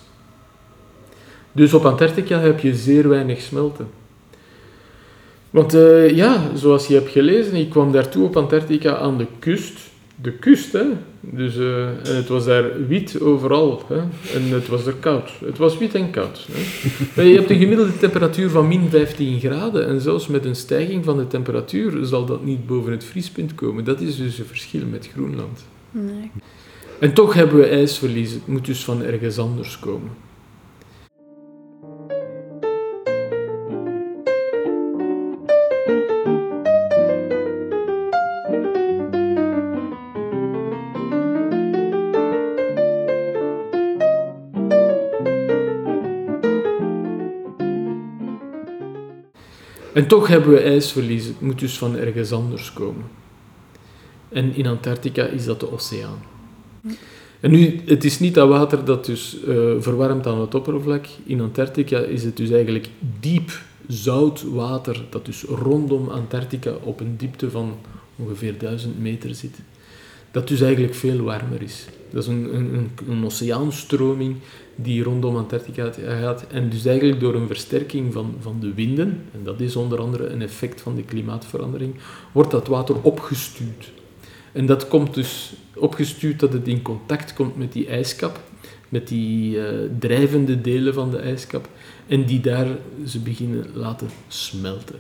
Dus 1.51 1.73
op 1.73 1.85
Antarctica 1.85 2.39
heb 2.39 2.59
je 2.59 2.75
zeer 2.75 3.09
weinig 3.09 3.41
smelten. 3.41 3.87
Want 5.49 5.73
eh, 5.73 6.09
ja, 6.09 6.41
zoals 6.55 6.87
je 6.87 6.93
hebt 6.93 7.09
gelezen, 7.09 7.55
ik 7.55 7.69
kwam 7.69 7.91
daartoe 7.91 8.25
op 8.25 8.37
Antarctica 8.37 8.97
aan 8.97 9.17
de 9.17 9.27
kust. 9.39 9.79
De 10.21 10.31
kust, 10.31 10.73
hè. 10.73 10.83
Dus, 11.19 11.57
eh, 11.57 11.87
en 11.87 12.15
het 12.15 12.27
was 12.27 12.45
daar 12.45 12.87
wit 12.87 13.21
overal. 13.21 13.83
Hè. 13.87 13.97
En 14.35 14.49
het 14.49 14.67
was 14.67 14.85
er 14.85 14.93
koud. 14.93 15.31
Het 15.45 15.57
was 15.57 15.77
wit 15.77 15.95
en 15.95 16.09
koud. 16.09 16.47
Hè. 17.13 17.21
je 17.21 17.35
hebt 17.35 17.49
een 17.49 17.59
gemiddelde 17.59 17.97
temperatuur 17.97 18.49
van 18.49 18.67
min 18.67 18.89
15 18.89 19.39
graden. 19.39 19.87
En 19.87 20.01
zelfs 20.01 20.27
met 20.27 20.45
een 20.45 20.55
stijging 20.55 21.05
van 21.05 21.17
de 21.17 21.27
temperatuur 21.27 22.05
zal 22.05 22.25
dat 22.25 22.43
niet 22.43 22.67
boven 22.67 22.91
het 22.91 23.03
vriespunt 23.03 23.55
komen. 23.55 23.83
Dat 23.83 24.01
is 24.01 24.17
dus 24.17 24.39
een 24.39 24.45
verschil 24.45 24.85
met 24.85 25.09
Groenland. 25.13 25.65
Nee. 25.91 26.31
En 26.99 27.13
toch 27.13 27.33
hebben 27.33 27.57
we 27.57 27.65
ijsverlies. 27.65 28.31
Het 28.31 28.47
moet 28.47 28.65
dus 28.65 28.83
van 28.83 29.03
ergens 29.03 29.37
anders 29.37 29.79
komen. 29.79 30.11
En 49.99 50.07
toch 50.07 50.27
hebben 50.27 50.49
we 50.49 50.59
ijsverlies. 50.59 51.25
Het 51.25 51.41
moet 51.41 51.59
dus 51.59 51.77
van 51.77 51.95
ergens 51.97 52.31
anders 52.31 52.73
komen. 52.73 53.03
En 54.29 54.55
in 54.55 54.67
Antarctica 54.67 55.25
is 55.25 55.45
dat 55.45 55.59
de 55.59 55.71
oceaan. 55.71 56.19
En 57.39 57.51
nu, 57.51 57.81
het 57.85 58.03
is 58.03 58.19
niet 58.19 58.33
dat 58.33 58.49
water 58.49 58.85
dat 58.85 59.05
dus 59.05 59.43
eh, 59.47 59.55
verwarmt 59.79 60.27
aan 60.27 60.41
het 60.41 60.55
oppervlak. 60.55 61.05
In 61.23 61.41
Antarctica 61.41 61.99
is 61.99 62.23
het 62.23 62.37
dus 62.37 62.49
eigenlijk 62.49 62.89
diep 63.19 63.51
zout 63.87 64.43
water 64.43 65.05
dat 65.09 65.25
dus 65.25 65.43
rondom 65.43 66.09
Antarctica 66.09 66.73
op 66.83 66.99
een 66.99 67.17
diepte 67.17 67.51
van 67.51 67.75
ongeveer 68.15 68.57
1000 68.57 68.99
meter 68.99 69.35
zit. 69.35 69.59
Dat 70.31 70.47
dus 70.47 70.61
eigenlijk 70.61 70.95
veel 70.95 71.21
warmer 71.21 71.61
is. 71.61 71.85
Dat 72.09 72.23
is 72.23 72.29
een, 72.29 72.55
een, 72.55 72.89
een 73.09 73.25
oceaanstroming 73.25 74.35
die 74.81 75.03
rondom 75.03 75.35
Antarctica 75.35 75.91
gaat. 76.21 76.45
En 76.47 76.69
dus 76.69 76.85
eigenlijk 76.85 77.19
door 77.19 77.35
een 77.35 77.47
versterking 77.47 78.13
van, 78.13 78.35
van 78.39 78.57
de 78.59 78.73
winden, 78.73 79.21
en 79.33 79.39
dat 79.43 79.59
is 79.59 79.75
onder 79.75 79.99
andere 79.99 80.27
een 80.27 80.41
effect 80.41 80.81
van 80.81 80.95
de 80.95 81.03
klimaatverandering, 81.03 81.95
wordt 82.31 82.51
dat 82.51 82.67
water 82.67 82.95
opgestuwd. 83.01 83.91
En 84.51 84.65
dat 84.65 84.87
komt 84.87 85.13
dus 85.13 85.53
opgestuurd 85.75 86.39
dat 86.39 86.53
het 86.53 86.67
in 86.67 86.81
contact 86.81 87.33
komt 87.33 87.57
met 87.57 87.73
die 87.73 87.87
ijskap, 87.87 88.39
met 88.89 89.07
die 89.07 89.65
eh, 89.65 89.75
drijvende 89.99 90.61
delen 90.61 90.93
van 90.93 91.11
de 91.11 91.17
ijskap, 91.17 91.69
en 92.07 92.25
die 92.25 92.39
daar 92.39 92.67
ze 93.05 93.19
beginnen 93.19 93.65
laten 93.73 94.09
smelten. 94.27 94.95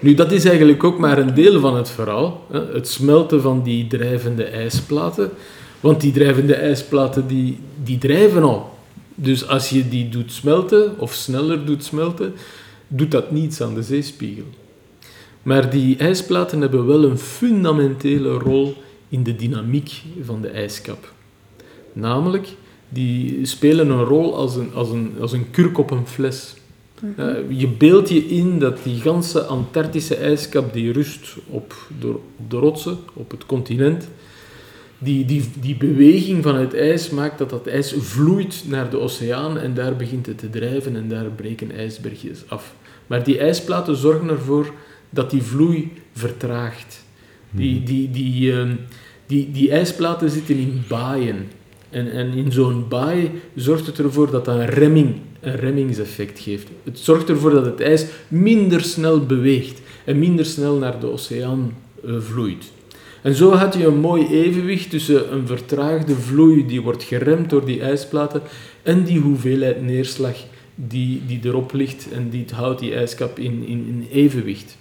Nu, 0.00 0.14
dat 0.14 0.32
is 0.32 0.44
eigenlijk 0.44 0.84
ook 0.84 0.98
maar 0.98 1.18
een 1.18 1.34
deel 1.34 1.60
van 1.60 1.76
het 1.76 1.90
verhaal, 1.90 2.46
hè, 2.50 2.72
het 2.72 2.88
smelten 2.88 3.42
van 3.42 3.62
die 3.62 3.86
drijvende 3.86 4.44
ijsplaten. 4.44 5.30
Want 5.84 6.00
die 6.00 6.12
drijvende 6.12 6.54
ijsplaten, 6.54 7.26
die, 7.26 7.58
die 7.82 7.98
drijven 7.98 8.42
al 8.42 8.78
Dus 9.14 9.48
als 9.48 9.68
je 9.68 9.88
die 9.88 10.08
doet 10.08 10.32
smelten, 10.32 10.98
of 10.98 11.12
sneller 11.12 11.66
doet 11.66 11.84
smelten, 11.84 12.32
doet 12.88 13.10
dat 13.10 13.30
niets 13.30 13.60
aan 13.60 13.74
de 13.74 13.82
zeespiegel. 13.82 14.44
Maar 15.42 15.70
die 15.70 15.96
ijsplaten 15.96 16.60
hebben 16.60 16.86
wel 16.86 17.04
een 17.04 17.18
fundamentele 17.18 18.32
rol 18.32 18.74
in 19.08 19.22
de 19.22 19.36
dynamiek 19.36 20.02
van 20.22 20.40
de 20.40 20.48
ijskap. 20.48 21.12
Namelijk, 21.92 22.48
die 22.88 23.46
spelen 23.46 23.90
een 23.90 24.04
rol 24.04 24.36
als 24.36 24.56
een, 24.56 24.74
als 24.74 24.90
een, 24.90 25.12
als 25.20 25.32
een 25.32 25.50
kurk 25.50 25.78
op 25.78 25.90
een 25.90 26.06
fles. 26.06 26.54
Uh, 27.18 27.34
je 27.48 27.68
beeldt 27.68 28.08
je 28.08 28.26
in 28.26 28.58
dat 28.58 28.78
die 28.82 29.00
ganse 29.00 29.42
Antarctische 29.42 30.16
ijskap 30.16 30.72
die 30.72 30.92
rust 30.92 31.36
op 31.46 31.74
de, 32.00 32.08
op 32.08 32.50
de 32.50 32.56
rotsen, 32.56 32.98
op 33.14 33.30
het 33.30 33.46
continent, 33.46 34.08
die, 35.04 35.24
die, 35.24 35.44
die 35.60 35.76
beweging 35.76 36.42
van 36.42 36.54
het 36.54 36.74
ijs 36.74 37.10
maakt 37.10 37.38
dat 37.38 37.50
dat 37.50 37.66
ijs 37.66 37.94
vloeit 37.98 38.64
naar 38.66 38.90
de 38.90 38.98
oceaan 38.98 39.58
en 39.58 39.74
daar 39.74 39.96
begint 39.96 40.26
het 40.26 40.38
te 40.38 40.50
drijven 40.50 40.96
en 40.96 41.08
daar 41.08 41.30
breken 41.30 41.70
ijsbergjes 41.76 42.42
af. 42.46 42.74
Maar 43.06 43.24
die 43.24 43.38
ijsplaten 43.38 43.96
zorgen 43.96 44.28
ervoor 44.28 44.72
dat 45.10 45.30
die 45.30 45.42
vloei 45.42 45.92
vertraagt. 46.12 47.04
Die, 47.50 47.82
die, 47.82 48.10
die, 48.10 48.52
uh, 48.52 48.70
die, 49.26 49.50
die 49.50 49.70
ijsplaten 49.70 50.30
zitten 50.30 50.56
in 50.56 50.82
baaien. 50.88 51.48
En, 51.90 52.10
en 52.10 52.32
in 52.32 52.52
zo'n 52.52 52.88
baai 52.88 53.30
zorgt 53.54 53.86
het 53.86 53.98
ervoor 53.98 54.30
dat 54.30 54.44
dat 54.44 54.56
een, 54.56 54.66
remming, 54.66 55.14
een 55.40 55.56
remmingseffect 55.56 56.40
geeft. 56.40 56.68
Het 56.82 56.98
zorgt 56.98 57.28
ervoor 57.28 57.50
dat 57.50 57.64
het 57.64 57.80
ijs 57.80 58.06
minder 58.28 58.80
snel 58.80 59.26
beweegt 59.26 59.80
en 60.04 60.18
minder 60.18 60.44
snel 60.44 60.76
naar 60.76 61.00
de 61.00 61.10
oceaan 61.10 61.76
uh, 62.04 62.20
vloeit. 62.20 62.72
En 63.24 63.34
zo 63.34 63.52
had 63.52 63.74
je 63.74 63.86
een 63.86 64.00
mooi 64.00 64.26
evenwicht 64.26 64.90
tussen 64.90 65.32
een 65.32 65.46
vertraagde 65.46 66.14
vloei 66.14 66.66
die 66.66 66.80
wordt 66.80 67.02
geremd 67.02 67.50
door 67.50 67.64
die 67.64 67.80
ijsplaten 67.80 68.42
en 68.82 69.04
die 69.04 69.20
hoeveelheid 69.20 69.82
neerslag 69.82 70.36
die, 70.74 71.22
die 71.26 71.40
erop 71.42 71.72
ligt 71.72 72.08
en 72.12 72.30
die 72.30 72.44
houdt 72.54 72.80
die 72.80 72.94
ijskap 72.94 73.38
in, 73.38 73.66
in, 73.66 73.86
in 73.86 74.06
evenwicht. 74.12 74.78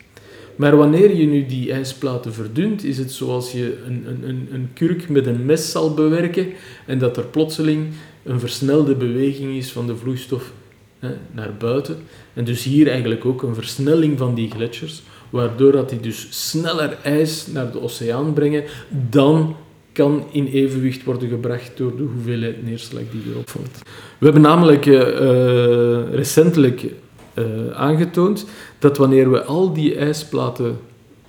Maar 0.56 0.78
wanneer 0.78 1.16
je 1.16 1.26
nu 1.26 1.46
die 1.46 1.72
ijsplaten 1.72 2.34
verdunt, 2.34 2.84
is 2.84 2.98
het 2.98 3.12
zoals 3.12 3.52
je 3.52 3.78
een, 3.88 4.06
een, 4.24 4.48
een 4.52 4.70
kurk 4.74 5.10
met 5.10 5.26
een 5.26 5.46
mes 5.46 5.72
zal 5.72 5.94
bewerken 5.94 6.48
en 6.86 7.00
dat 7.00 7.18
er 7.18 7.26
plotseling 7.26 7.88
een 8.24 8.40
versnelde 8.40 8.96
beweging 8.96 9.56
is 9.56 9.72
van 9.72 9.88
de 9.88 9.96
vloeistof 9.96 10.52
hè, 11.00 11.10
naar 11.32 11.54
buiten. 11.60 11.98
En 12.34 12.44
dus 12.44 12.64
hier 12.64 12.88
eigenlijk 12.88 13.26
ook 13.26 13.44
een 13.44 13.56
versnelling 13.56 14.18
van 14.18 14.36
die 14.36 14.52
gletsjers, 14.52 15.04
waardoor 15.34 15.72
dat 15.72 15.90
die 15.90 16.00
dus 16.00 16.28
sneller 16.30 16.98
ijs 17.04 17.48
naar 17.48 17.72
de 17.72 17.82
oceaan 17.82 18.34
brengen 18.34 18.64
dan 19.10 19.56
kan 19.92 20.24
in 20.32 20.48
evenwicht 20.48 21.04
worden 21.04 21.30
gebracht 21.30 21.72
door 21.76 21.98
de 21.98 22.04
hoeveelheid 22.04 22.66
neerslag 22.66 23.02
die 23.12 23.22
erop 23.32 23.50
valt. 23.50 23.82
We 24.18 24.26
hebben 24.26 24.42
namelijk 24.42 24.86
uh, 24.86 25.00
uh, 25.00 26.14
recentelijk 26.14 26.86
uh, 27.34 27.46
aangetoond 27.74 28.46
dat 28.80 28.98
wanneer 28.98 29.32
we 29.32 29.44
al 29.44 29.74
die 29.74 29.96
ijsplaten 29.96 30.78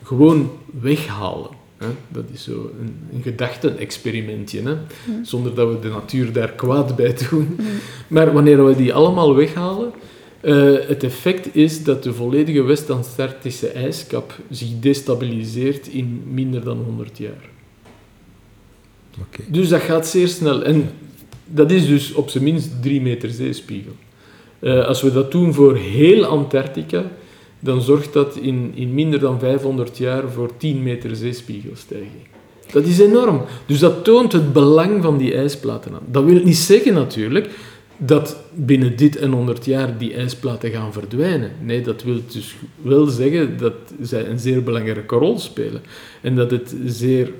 gewoon 0.02 0.50
weghalen, 0.80 1.50
hè, 1.76 1.86
dat 2.08 2.24
is 2.32 2.44
zo 2.44 2.70
een, 2.80 2.96
een 3.12 3.22
gedachte-experimentje, 3.22 4.62
hè, 4.62 4.76
zonder 5.22 5.54
dat 5.54 5.68
we 5.68 5.78
de 5.78 5.88
natuur 5.88 6.32
daar 6.32 6.52
kwaad 6.52 6.96
bij 6.96 7.16
doen, 7.30 7.58
maar 8.08 8.32
wanneer 8.32 8.64
we 8.66 8.76
die 8.76 8.94
allemaal 8.94 9.34
weghalen, 9.34 9.92
uh, 10.44 10.78
het 10.86 11.02
effect 11.02 11.56
is 11.56 11.84
dat 11.84 12.02
de 12.02 12.12
volledige 12.12 12.62
West-Antarctische 12.62 13.68
ijskap 13.68 14.38
zich 14.50 14.68
destabiliseert 14.80 15.88
in 15.88 16.22
minder 16.32 16.64
dan 16.64 16.78
100 16.78 17.18
jaar. 17.18 17.48
Okay. 19.20 19.46
Dus 19.48 19.68
dat 19.68 19.80
gaat 19.80 20.06
zeer 20.06 20.28
snel. 20.28 20.62
En 20.62 20.90
dat 21.44 21.70
is 21.70 21.86
dus 21.86 22.12
op 22.12 22.30
zijn 22.30 22.44
minst 22.44 22.82
3 22.82 23.00
meter 23.00 23.30
zeespiegel. 23.30 23.92
Uh, 24.60 24.86
als 24.86 25.02
we 25.02 25.12
dat 25.12 25.32
doen 25.32 25.54
voor 25.54 25.76
heel 25.76 26.24
Antarctica, 26.24 27.04
dan 27.60 27.80
zorgt 27.80 28.12
dat 28.12 28.36
in, 28.36 28.72
in 28.74 28.94
minder 28.94 29.20
dan 29.20 29.38
500 29.38 29.98
jaar 29.98 30.30
voor 30.30 30.56
10 30.56 30.82
meter 30.82 31.16
zeespiegelstijging. 31.16 32.26
Dat 32.72 32.84
is 32.84 32.98
enorm. 32.98 33.42
Dus 33.66 33.78
dat 33.78 34.04
toont 34.04 34.32
het 34.32 34.52
belang 34.52 35.02
van 35.02 35.18
die 35.18 35.34
ijsplaten 35.34 35.92
aan. 35.92 36.06
Dat 36.06 36.24
wil 36.24 36.42
niet 36.44 36.56
zeggen 36.56 36.94
natuurlijk 36.94 37.48
dat 37.96 38.36
binnen 38.54 38.96
dit 38.96 39.16
en 39.16 39.32
100 39.32 39.64
jaar 39.64 39.98
die 39.98 40.14
ijsplaten 40.14 40.70
gaan 40.70 40.92
verdwijnen. 40.92 41.50
Nee, 41.60 41.80
dat 41.80 42.02
wil 42.02 42.20
dus 42.32 42.54
wel 42.82 43.06
zeggen 43.06 43.58
dat 43.58 43.74
zij 44.00 44.26
een 44.26 44.38
zeer 44.38 44.62
belangrijke 44.62 45.16
rol 45.16 45.38
spelen. 45.38 45.82
En 46.20 46.34
dat 46.34 46.50
het 46.50 46.74
zeer 46.86 47.32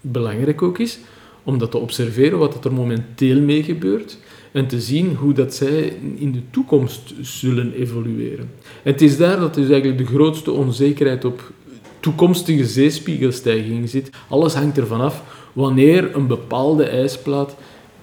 belangrijk 0.00 0.62
ook 0.62 0.78
is 0.78 0.98
om 1.42 1.58
dat 1.58 1.70
te 1.70 1.78
observeren 1.78 2.38
wat 2.38 2.64
er 2.64 2.72
momenteel 2.72 3.40
mee 3.40 3.62
gebeurt 3.62 4.18
en 4.52 4.66
te 4.66 4.80
zien 4.80 5.14
hoe 5.14 5.32
dat 5.32 5.54
zij 5.54 5.96
in 6.14 6.32
de 6.32 6.42
toekomst 6.50 7.14
zullen 7.20 7.72
evolueren. 7.72 8.50
En 8.82 8.92
het 8.92 9.02
is 9.02 9.16
daar 9.16 9.40
dat 9.40 9.54
dus 9.54 9.68
eigenlijk 9.68 9.98
de 9.98 10.14
grootste 10.14 10.50
onzekerheid 10.50 11.24
op 11.24 11.52
toekomstige 12.00 12.64
zeespiegelstijging 12.64 13.88
zit. 13.88 14.10
Alles 14.28 14.54
hangt 14.54 14.78
ervan 14.78 15.00
af 15.00 15.22
wanneer 15.52 16.16
een 16.16 16.26
bepaalde 16.26 16.84
ijsplaat 16.84 17.56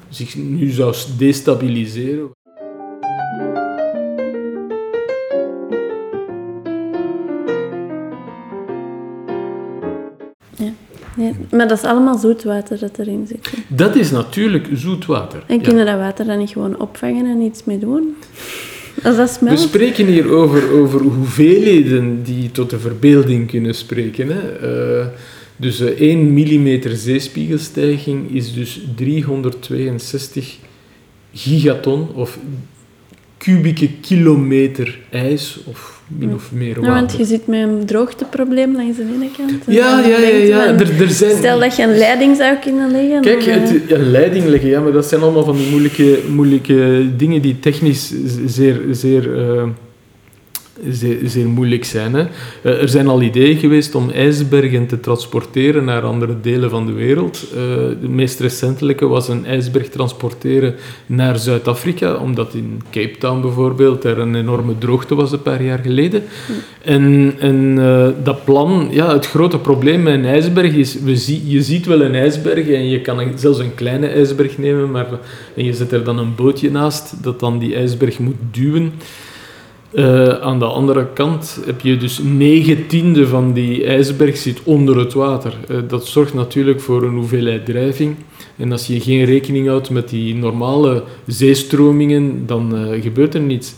zich 0.10 0.36
nu 0.36 0.70
zou 0.70 0.95
destabiliseren. 1.18 2.36
Nee, 11.18 11.34
maar 11.51 11.68
dat 11.68 11.78
is 11.78 11.84
allemaal 11.84 12.18
zoetwater 12.18 12.80
dat 12.80 12.99
erin 12.99 13.28
zit. 13.28 13.49
Dat 13.68 13.95
is 13.95 14.12
natuurlijk 14.12 14.68
zoetwater. 14.74 15.43
En 15.47 15.62
kunnen 15.62 15.86
ja. 15.86 15.91
dat 15.91 15.99
water 15.99 16.26
dan 16.26 16.38
niet 16.38 16.49
gewoon 16.49 16.80
opvangen 16.80 17.26
en 17.26 17.41
iets 17.41 17.64
mee 17.64 17.80
doen? 17.80 18.16
Als 19.03 19.16
dat 19.16 19.30
smelt? 19.30 19.60
We 19.60 19.68
spreken 19.68 20.05
hier 20.05 20.30
over, 20.30 20.72
over 20.72 21.01
hoeveelheden 21.01 22.24
die 22.24 22.51
tot 22.51 22.70
de 22.70 22.80
verbeelding 22.80 23.47
kunnen 23.47 23.76
spreken. 23.76 24.28
Hè. 24.28 24.41
Uh, 24.99 25.05
dus 25.58 25.82
uh, 25.82 25.88
1 25.88 26.34
mm 26.34 26.80
zeespiegelstijging 26.95 28.32
is 28.32 28.53
dus 28.53 28.82
362 28.95 30.58
gigaton 31.34 32.08
of 32.16 32.39
kubieke 33.38 33.89
kilometer 34.01 34.99
ijs 35.12 35.60
of 35.66 36.01
min 36.08 36.34
of 36.34 36.51
meer 36.51 36.76
water. 36.76 36.84
Ja, 36.84 36.93
want 36.93 37.18
je 37.18 37.26
zit 37.26 37.47
met 37.47 37.60
een 37.60 37.86
droogteprobleem 37.86 38.76
langs 38.76 38.97
de 38.97 39.03
ene 39.03 39.30
kant. 39.38 39.64
Ja, 39.68 39.99
ja, 39.99 40.18
ja. 40.18 40.38
ja. 40.38 40.66
Er, 40.66 41.01
er 41.01 41.10
zijn... 41.10 41.38
Stel 41.38 41.60
dat 41.60 41.76
je 41.76 41.84
een 41.84 41.97
leiding 41.97 42.36
zou 42.36 42.55
kunnen 42.55 42.91
leggen. 42.91 43.22
Kijk, 43.22 43.43
het, 43.43 43.91
een 43.91 44.12
leiding 44.12 44.45
leggen, 44.45 44.70
ja, 44.70 44.82
maar 44.82 44.91
dat 44.91 45.05
zijn 45.05 45.22
allemaal 45.22 45.43
van 45.43 45.55
die 45.58 45.70
moeilijke, 45.70 46.20
moeilijke 46.30 47.10
dingen 47.18 47.41
die 47.41 47.60
technisch 47.60 48.14
zeer... 48.45 48.82
zeer 48.91 49.38
uh, 49.38 49.64
zeer, 50.89 51.17
zeer 51.23 51.47
moeilijk 51.47 51.86
zijn. 51.86 52.13
Hè. 52.13 52.25
Er 52.61 52.89
zijn 52.89 53.07
al 53.07 53.21
ideeën 53.21 53.57
geweest 53.57 53.95
om 53.95 54.09
ijsbergen 54.09 54.88
te 54.88 54.99
transporteren 54.99 55.86
naar 55.86 56.01
andere 56.01 56.36
delen 56.41 56.69
van 56.69 56.86
de 56.86 56.91
wereld. 56.91 57.47
De 58.01 58.09
meest 58.09 58.39
recentelijke 58.39 59.07
was 59.07 59.28
een 59.28 59.45
ijsberg 59.45 59.89
transporteren 59.89 60.75
naar 61.05 61.38
Zuid-Afrika, 61.38 62.15
omdat 62.15 62.53
in 62.53 62.82
Cape 62.91 63.17
Town 63.17 63.41
bijvoorbeeld 63.41 64.03
er 64.03 64.19
een 64.19 64.36
enorme 64.36 64.78
droogte 64.78 65.15
was 65.15 65.32
een 65.32 65.41
paar 65.41 65.63
jaar 65.63 65.80
geleden. 65.80 66.23
En, 66.82 67.34
en 67.39 67.75
dat 68.23 68.45
plan, 68.45 68.88
ja, 68.91 69.13
het 69.13 69.28
grote 69.28 69.57
probleem 69.57 70.03
met 70.03 70.13
een 70.13 70.25
ijsberg 70.25 70.73
is, 70.73 70.99
we 70.99 71.15
zie, 71.15 71.49
je 71.49 71.61
ziet 71.61 71.86
wel 71.86 72.01
een 72.01 72.15
ijsberg 72.15 72.67
en 72.67 72.89
je 72.89 73.01
kan 73.01 73.32
zelfs 73.36 73.59
een 73.59 73.75
kleine 73.75 74.07
ijsberg 74.07 74.57
nemen, 74.57 74.91
maar, 74.91 75.07
en 75.55 75.65
je 75.65 75.73
zet 75.73 75.91
er 75.91 76.03
dan 76.03 76.17
een 76.17 76.36
bootje 76.36 76.71
naast 76.71 77.23
dat 77.23 77.39
dan 77.39 77.59
die 77.59 77.75
ijsberg 77.75 78.19
moet 78.19 78.36
duwen. 78.51 78.93
Uh, 79.93 80.29
aan 80.29 80.59
de 80.59 80.65
andere 80.65 81.07
kant 81.13 81.59
heb 81.65 81.81
je 81.81 81.97
dus 81.97 82.19
9 82.23 82.88
tiende 82.88 83.27
van 83.27 83.53
die 83.53 83.85
ijsberg 83.85 84.38
zit 84.38 84.61
onder 84.63 84.97
het 84.97 85.13
water. 85.13 85.53
Uh, 85.71 85.77
dat 85.88 86.05
zorgt 86.05 86.33
natuurlijk 86.33 86.81
voor 86.81 87.03
een 87.03 87.15
hoeveelheid 87.15 87.65
drijving. 87.65 88.15
En 88.57 88.71
als 88.71 88.88
je 88.88 88.99
geen 88.99 89.25
rekening 89.25 89.67
houdt 89.67 89.89
met 89.89 90.09
die 90.09 90.35
normale 90.35 91.03
zeestromingen, 91.25 92.45
dan 92.45 92.75
uh, 92.75 93.01
gebeurt 93.01 93.33
er 93.33 93.41
niets. 93.41 93.75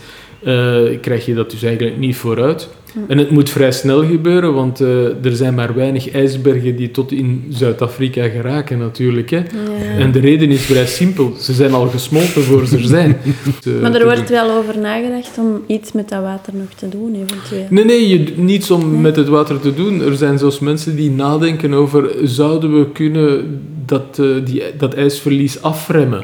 krijg 1.01 1.25
je 1.25 1.33
dat 1.33 1.51
dus 1.51 1.63
eigenlijk 1.63 1.97
niet 1.97 2.15
vooruit. 2.15 2.69
En 3.07 3.17
het 3.17 3.29
moet 3.29 3.49
vrij 3.49 3.71
snel 3.71 4.05
gebeuren, 4.05 4.53
want 4.53 4.81
uh, 4.81 5.25
er 5.25 5.35
zijn 5.35 5.53
maar 5.53 5.75
weinig 5.75 6.11
ijsbergen 6.11 6.75
die 6.75 6.91
tot 6.91 7.11
in 7.11 7.45
Zuid-Afrika 7.49 8.27
geraken 8.27 8.77
natuurlijk. 8.77 9.29
Hè. 9.29 9.37
Ja. 9.37 9.97
En 9.97 10.11
de 10.11 10.19
reden 10.19 10.49
is 10.49 10.61
vrij 10.61 10.85
simpel. 10.85 11.33
Ze 11.39 11.53
zijn 11.53 11.73
al 11.73 11.87
gesmolten 11.87 12.41
voor 12.43 12.65
ze 12.65 12.77
er 12.77 12.83
zijn. 12.83 13.17
maar 13.81 13.95
er 13.95 14.03
wordt 14.03 14.29
wel 14.29 14.51
over 14.51 14.79
nagedacht 14.79 15.37
om 15.37 15.61
iets 15.67 15.91
met 15.91 16.09
dat 16.09 16.21
water 16.21 16.53
nog 16.55 16.73
te 16.75 16.89
doen, 16.89 17.15
eventueel. 17.15 17.67
Nee, 17.69 17.85
nee, 17.85 18.07
je, 18.07 18.33
niets 18.35 18.71
om 18.71 18.91
nee. 18.91 19.01
met 19.01 19.15
het 19.15 19.27
water 19.27 19.59
te 19.59 19.73
doen. 19.73 20.01
Er 20.01 20.15
zijn 20.15 20.37
zelfs 20.37 20.59
mensen 20.59 20.95
die 20.95 21.11
nadenken 21.11 21.73
over, 21.73 22.11
zouden 22.23 22.79
we 22.79 22.91
kunnen 22.91 23.61
dat, 23.85 24.17
uh, 24.19 24.45
die, 24.45 24.63
dat 24.77 24.93
ijsverlies 24.93 25.61
afremmen? 25.61 26.23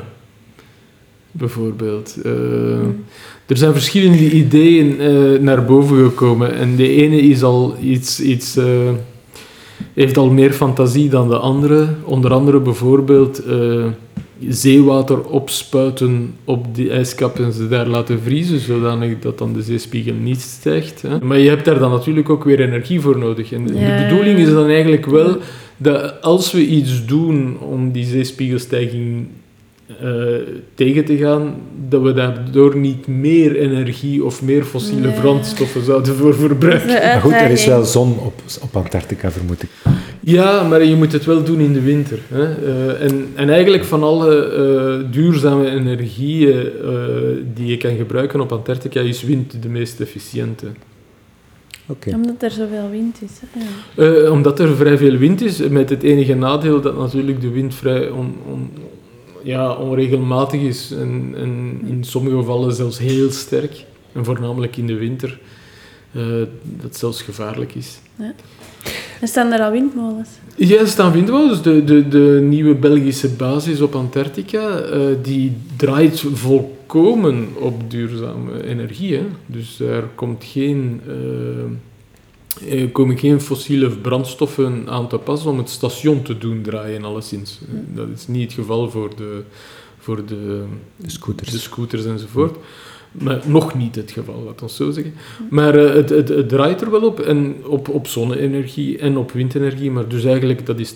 Bijvoorbeeld. 1.32 2.18
Uh, 2.26 2.32
mm. 2.32 3.04
Er 3.46 3.58
zijn 3.58 3.74
verschillende 3.74 4.32
ideeën 4.32 5.02
uh, 5.02 5.40
naar 5.40 5.66
boven 5.66 5.98
gekomen. 5.98 6.56
En 6.56 6.76
de 6.76 6.90
ene 6.90 7.18
is 7.22 7.44
al 7.44 7.76
iets, 7.82 8.22
iets, 8.22 8.58
uh, 8.58 8.66
heeft 9.94 10.18
al 10.18 10.30
meer 10.30 10.52
fantasie 10.52 11.10
dan 11.10 11.30
de 11.30 11.38
andere. 11.38 11.88
Onder 12.04 12.34
andere 12.34 12.60
bijvoorbeeld 12.60 13.48
uh, 13.48 13.86
zeewater 14.48 15.26
opspuiten 15.26 16.34
op 16.44 16.76
die 16.76 16.90
ijskap 16.90 17.40
en 17.40 17.52
ze 17.52 17.68
daar 17.68 17.88
laten 17.88 18.22
vriezen, 18.22 18.60
zodanig 18.60 19.20
dat 19.20 19.38
dan 19.38 19.54
de 19.54 19.62
zeespiegel 19.62 20.14
niet 20.14 20.42
stijgt. 20.42 21.02
Hè. 21.02 21.20
Maar 21.20 21.40
je 21.40 21.50
hebt 21.50 21.66
daar 21.66 21.80
dan 21.80 21.92
natuurlijk 21.92 22.30
ook 22.30 22.44
weer 22.44 22.60
energie 22.60 23.02
voor 23.02 23.18
nodig. 23.18 23.52
En 23.52 23.66
de 23.66 24.06
bedoeling 24.08 24.40
is 24.40 24.50
dan 24.50 24.68
eigenlijk 24.68 25.06
wel 25.06 25.38
dat 25.78 26.22
als 26.22 26.52
we 26.52 26.66
iets 26.66 27.06
doen 27.06 27.60
om 27.60 27.92
die 27.92 28.06
zeespiegelstijging 28.06 29.28
eh, 30.02 30.08
tegen 30.74 31.06
te 31.06 31.18
gaan, 31.18 31.56
dat 31.90 32.02
we 32.02 32.14
daardoor 32.14 32.78
niet 32.78 33.08
meer 33.08 33.56
energie 33.56 34.24
of 34.26 34.42
meer 34.42 34.64
fossiele 34.64 35.08
Nee. 35.08 35.20
brandstoffen 35.20 35.84
zouden 35.84 36.16
voor 36.16 36.36
verbruiken. 36.36 36.88
Maar 36.88 37.22
goed, 37.22 37.32
er 37.32 37.50
is 37.52 37.66
wel 37.66 37.84
zon 37.84 38.20
op, 38.20 38.34
op 38.62 38.76
Antarctica, 38.76 39.32
vermoed 39.32 39.64
ik. 39.64 39.70
Ja, 40.20 40.68
maar 40.68 40.84
je 40.84 40.96
moet 40.96 41.12
het 41.12 41.26
wel 41.26 41.44
doen 41.44 41.60
in 41.60 41.74
de 41.74 41.82
winter. 41.82 42.20
Hè? 42.28 42.44
Eh, 42.44 43.02
en, 43.04 43.28
en 43.36 43.50
eigenlijk 43.50 43.84
van 43.84 44.04
alle 44.04 44.46
eh, 44.46 45.12
duurzame 45.14 45.70
energieën 45.70 46.58
eh, 46.60 46.90
die 47.54 47.66
je 47.68 47.78
kan 47.78 47.96
gebruiken 47.96 48.40
op 48.42 48.52
Antarctica 48.52 49.00
is 49.00 49.24
wind 49.24 49.62
de 49.62 49.70
meest 49.70 50.00
efficiënte. 50.00 50.66
Oké. 51.88 52.14
Omdat 52.14 52.44
er 52.44 52.52
zoveel 52.52 52.90
wind 52.92 53.18
is. 53.22 53.32
hè. 53.96 54.24
Eh, 54.24 54.32
omdat 54.32 54.60
er 54.60 54.76
vrij 54.76 54.98
veel 54.98 55.18
wind 55.18 55.42
is, 55.42 55.68
met 55.70 55.90
het 55.90 56.04
enige 56.04 56.34
nadeel 56.36 56.82
dat 56.82 56.98
natuurlijk 56.98 57.42
de 57.42 57.50
wind 57.50 57.76
vrij 57.76 58.10
on, 58.10 58.36
on- 58.52 58.70
ja, 59.46 59.74
onregelmatig 59.74 60.62
is 60.62 60.92
en, 60.92 61.34
en 61.38 61.82
in 61.86 62.04
sommige 62.04 62.36
gevallen 62.36 62.74
zelfs 62.74 62.98
heel 62.98 63.32
sterk. 63.32 63.86
En 64.14 64.26
voornamelijk 64.26 64.78
in 64.78 64.88
de 64.88 64.96
winter, 64.96 65.40
eh, 66.12 66.24
dat 66.62 66.96
zelfs 66.96 67.22
gevaarlijk 67.22 67.76
is. 67.76 68.00
Er 69.22 69.28
staan 69.28 69.52
er 69.52 69.60
al 69.60 69.72
windmolens. 69.72 70.30
Ja, 70.56 70.80
er 70.80 70.88
staan 70.88 71.12
windmolens. 71.12 71.62
De, 71.62 71.84
de, 71.84 72.08
de 72.08 72.40
nieuwe 72.44 72.76
Belgische 72.76 73.30
basis 73.30 73.82
op 73.82 73.96
Antarctica, 73.96 74.78
eh, 74.78 75.00
die 75.22 75.58
draait 75.76 76.24
volkomen 76.34 77.48
op 77.60 77.92
duurzame 77.92 78.64
energie. 78.64 79.16
Hè. 79.16 79.26
Dus 79.46 79.78
daar 79.78 80.04
komt 80.16 80.44
geen, 80.44 81.02
eh, 81.08 81.14
er 82.70 82.90
komen 82.90 83.18
geen 83.18 83.42
fossiele 83.42 83.90
brandstoffen 83.90 84.90
aan 84.90 85.08
te 85.08 85.18
pas 85.18 85.46
om 85.46 85.58
het 85.58 85.70
station 85.70 86.22
te 86.22 86.38
doen 86.38 86.62
draaien, 86.62 87.04
alleszins. 87.04 87.60
Dat 87.94 88.08
is 88.16 88.28
niet 88.28 88.44
het 88.44 88.54
geval 88.54 88.90
voor 88.90 89.16
de, 89.16 89.42
voor 90.00 90.26
de, 90.26 90.64
De 90.96 91.10
scooters. 91.10 91.52
de 91.52 91.58
scooters 91.58 92.06
enzovoort. 92.06 92.58
Maar 93.12 93.42
nog 93.46 93.76
niet 93.76 93.96
het 93.96 94.12
geval, 94.12 94.44
laat 94.46 94.62
ons 94.62 94.76
zo 94.76 94.92
zeggen. 94.92 95.14
Maar 95.50 95.76
eh, 95.76 95.94
het, 95.94 96.10
het, 96.10 96.30
het 96.30 96.50
draait 96.50 96.82
er 96.82 96.92
wel 96.92 97.02
op, 97.02 97.20
en 97.20 97.56
op, 97.66 97.90
op 97.90 98.08
zonne-energie 98.08 98.98
en 98.98 99.18
op 99.18 99.32
windenergie. 99.32 99.92
Maar 99.92 100.08
dus 100.08 100.24
eigenlijk, 100.24 100.66
dat 100.66 100.80
is 100.80 100.94
80% 100.94 100.96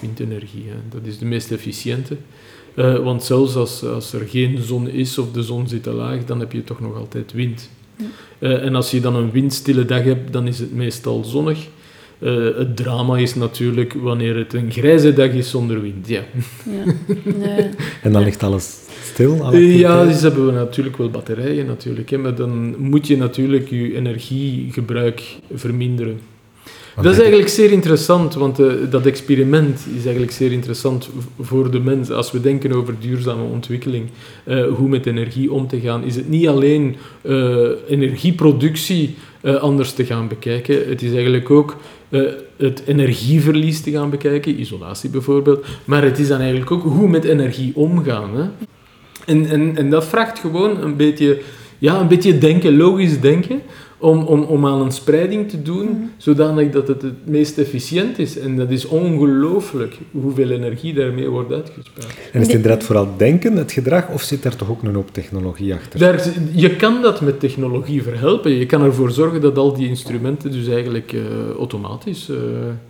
windenergie. 0.00 0.64
Hè. 0.68 0.76
Dat 0.90 1.06
is 1.06 1.18
de 1.18 1.24
meest 1.24 1.50
efficiënte. 1.50 2.16
Eh, 2.74 2.98
want 2.98 3.24
zelfs 3.24 3.56
als, 3.56 3.84
als 3.84 4.12
er 4.12 4.28
geen 4.28 4.62
zon 4.62 4.88
is 4.88 5.18
of 5.18 5.32
de 5.32 5.42
zon 5.42 5.68
zit 5.68 5.82
te 5.82 5.92
laag, 5.92 6.24
dan 6.24 6.40
heb 6.40 6.52
je 6.52 6.64
toch 6.64 6.80
nog 6.80 6.96
altijd 6.96 7.32
wind. 7.32 7.70
Eh, 8.38 8.64
en 8.64 8.74
als 8.74 8.90
je 8.90 9.00
dan 9.00 9.16
een 9.16 9.30
windstille 9.30 9.84
dag 9.84 10.02
hebt, 10.02 10.32
dan 10.32 10.46
is 10.46 10.58
het 10.58 10.74
meestal 10.74 11.24
zonnig. 11.24 11.58
Eh, 12.18 12.44
het 12.56 12.76
drama 12.76 13.16
is 13.16 13.34
natuurlijk 13.34 13.92
wanneer 13.92 14.36
het 14.36 14.54
een 14.54 14.70
grijze 14.70 15.12
dag 15.12 15.30
is 15.30 15.50
zonder 15.50 15.80
wind. 15.80 16.08
Ja. 16.08 16.22
Ja. 16.64 16.92
Ja. 17.46 17.68
En 18.02 18.12
dan 18.12 18.22
ligt 18.22 18.42
alles 18.42 18.78
stil? 19.02 19.44
alle 19.44 19.56
Eh, 19.56 19.78
Ja, 19.78 20.04
dus 20.04 20.20
hebben 20.20 20.46
we 20.46 20.52
natuurlijk 20.52 20.96
wel 20.96 21.10
batterijen 21.10 21.66
natuurlijk, 21.66 22.10
hè, 22.10 22.18
maar 22.18 22.34
dan 22.34 22.78
moet 22.78 23.06
je 23.06 23.16
natuurlijk 23.16 23.68
je 23.68 23.94
energiegebruik 23.94 25.22
verminderen. 25.54 26.20
Dat 27.02 27.12
is 27.12 27.18
eigenlijk 27.18 27.48
zeer 27.48 27.70
interessant, 27.70 28.34
want 28.34 28.58
eh, 28.58 28.72
dat 28.90 29.06
experiment 29.06 29.86
is 29.96 30.02
eigenlijk 30.02 30.32
zeer 30.32 30.52
interessant 30.52 31.10
voor 31.40 31.70
de 31.70 31.80
mens. 31.80 32.10
Als 32.10 32.32
we 32.32 32.40
denken 32.40 32.72
over 32.72 32.94
duurzame 33.00 33.42
ontwikkeling, 33.42 34.08
eh, 34.44 34.64
hoe 34.66 34.88
met 34.88 35.06
energie 35.06 35.52
om 35.52 35.66
te 35.66 35.80
gaan, 35.80 36.04
is 36.04 36.16
het 36.16 36.28
niet 36.28 36.48
alleen 36.48 36.96
eh, 37.22 37.68
energieproductie 37.88 39.14
anders 39.60 39.92
te 39.92 40.04
gaan 40.04 40.28
bekijken. 40.28 40.88
Het 40.88 41.02
is 41.02 41.12
eigenlijk 41.12 41.50
ook 41.50 41.76
het 42.56 42.82
energieverlies 42.86 43.80
te 43.80 43.90
gaan 43.90 44.10
bekijken, 44.10 44.60
isolatie 44.60 45.10
bijvoorbeeld. 45.10 45.66
Maar 45.84 46.02
het 46.02 46.18
is 46.18 46.28
dan 46.28 46.40
eigenlijk 46.40 46.70
ook 46.70 46.82
hoe 46.82 47.08
met 47.08 47.24
energie 47.24 47.72
omgaan. 47.74 48.36
Hè? 48.36 48.44
En, 49.26 49.46
en, 49.46 49.76
en 49.76 49.90
dat 49.90 50.04
vraagt 50.06 50.38
gewoon 50.38 50.82
een 50.82 50.96
beetje, 50.96 51.38
ja, 51.78 52.00
een 52.00 52.08
beetje 52.08 52.38
denken, 52.38 52.76
logisch 52.76 53.20
denken, 53.20 53.62
om, 53.98 54.22
om, 54.22 54.42
om 54.42 54.66
aan 54.66 54.80
een 54.80 54.92
spreiding 54.92 55.48
te 55.48 55.62
doen, 55.62 56.10
zodanig 56.16 56.70
dat 56.70 56.88
het 56.88 57.02
het 57.02 57.26
meest 57.26 57.58
efficiënt 57.58 58.18
is. 58.18 58.38
En 58.38 58.56
dat 58.56 58.70
is 58.70 58.86
ongelooflijk 58.86 59.98
hoeveel 60.10 60.50
energie 60.50 60.94
daarmee 60.94 61.28
wordt 61.28 61.52
uitgespaard. 61.52 62.14
En 62.32 62.40
is 62.40 62.46
het 62.46 62.56
inderdaad 62.56 62.84
vooral 62.84 63.08
denken, 63.16 63.56
het 63.56 63.72
gedrag, 63.72 64.08
of 64.08 64.22
zit 64.22 64.42
daar 64.42 64.56
toch 64.56 64.70
ook 64.70 64.82
een 64.82 64.94
hoop 64.94 65.12
technologie 65.12 65.74
achter? 65.74 65.98
Daar, 66.00 66.28
je 66.52 66.76
kan 66.76 67.02
dat 67.02 67.20
met 67.20 67.40
technologie 67.40 68.02
verhelpen. 68.02 68.50
Je 68.50 68.66
kan 68.66 68.82
ervoor 68.82 69.10
zorgen 69.10 69.40
dat 69.40 69.58
al 69.58 69.74
die 69.74 69.88
instrumenten 69.88 70.52
dus 70.52 70.68
eigenlijk 70.68 71.12
eh, 71.12 71.20
automatisch 71.58 72.28
eh, 72.28 72.36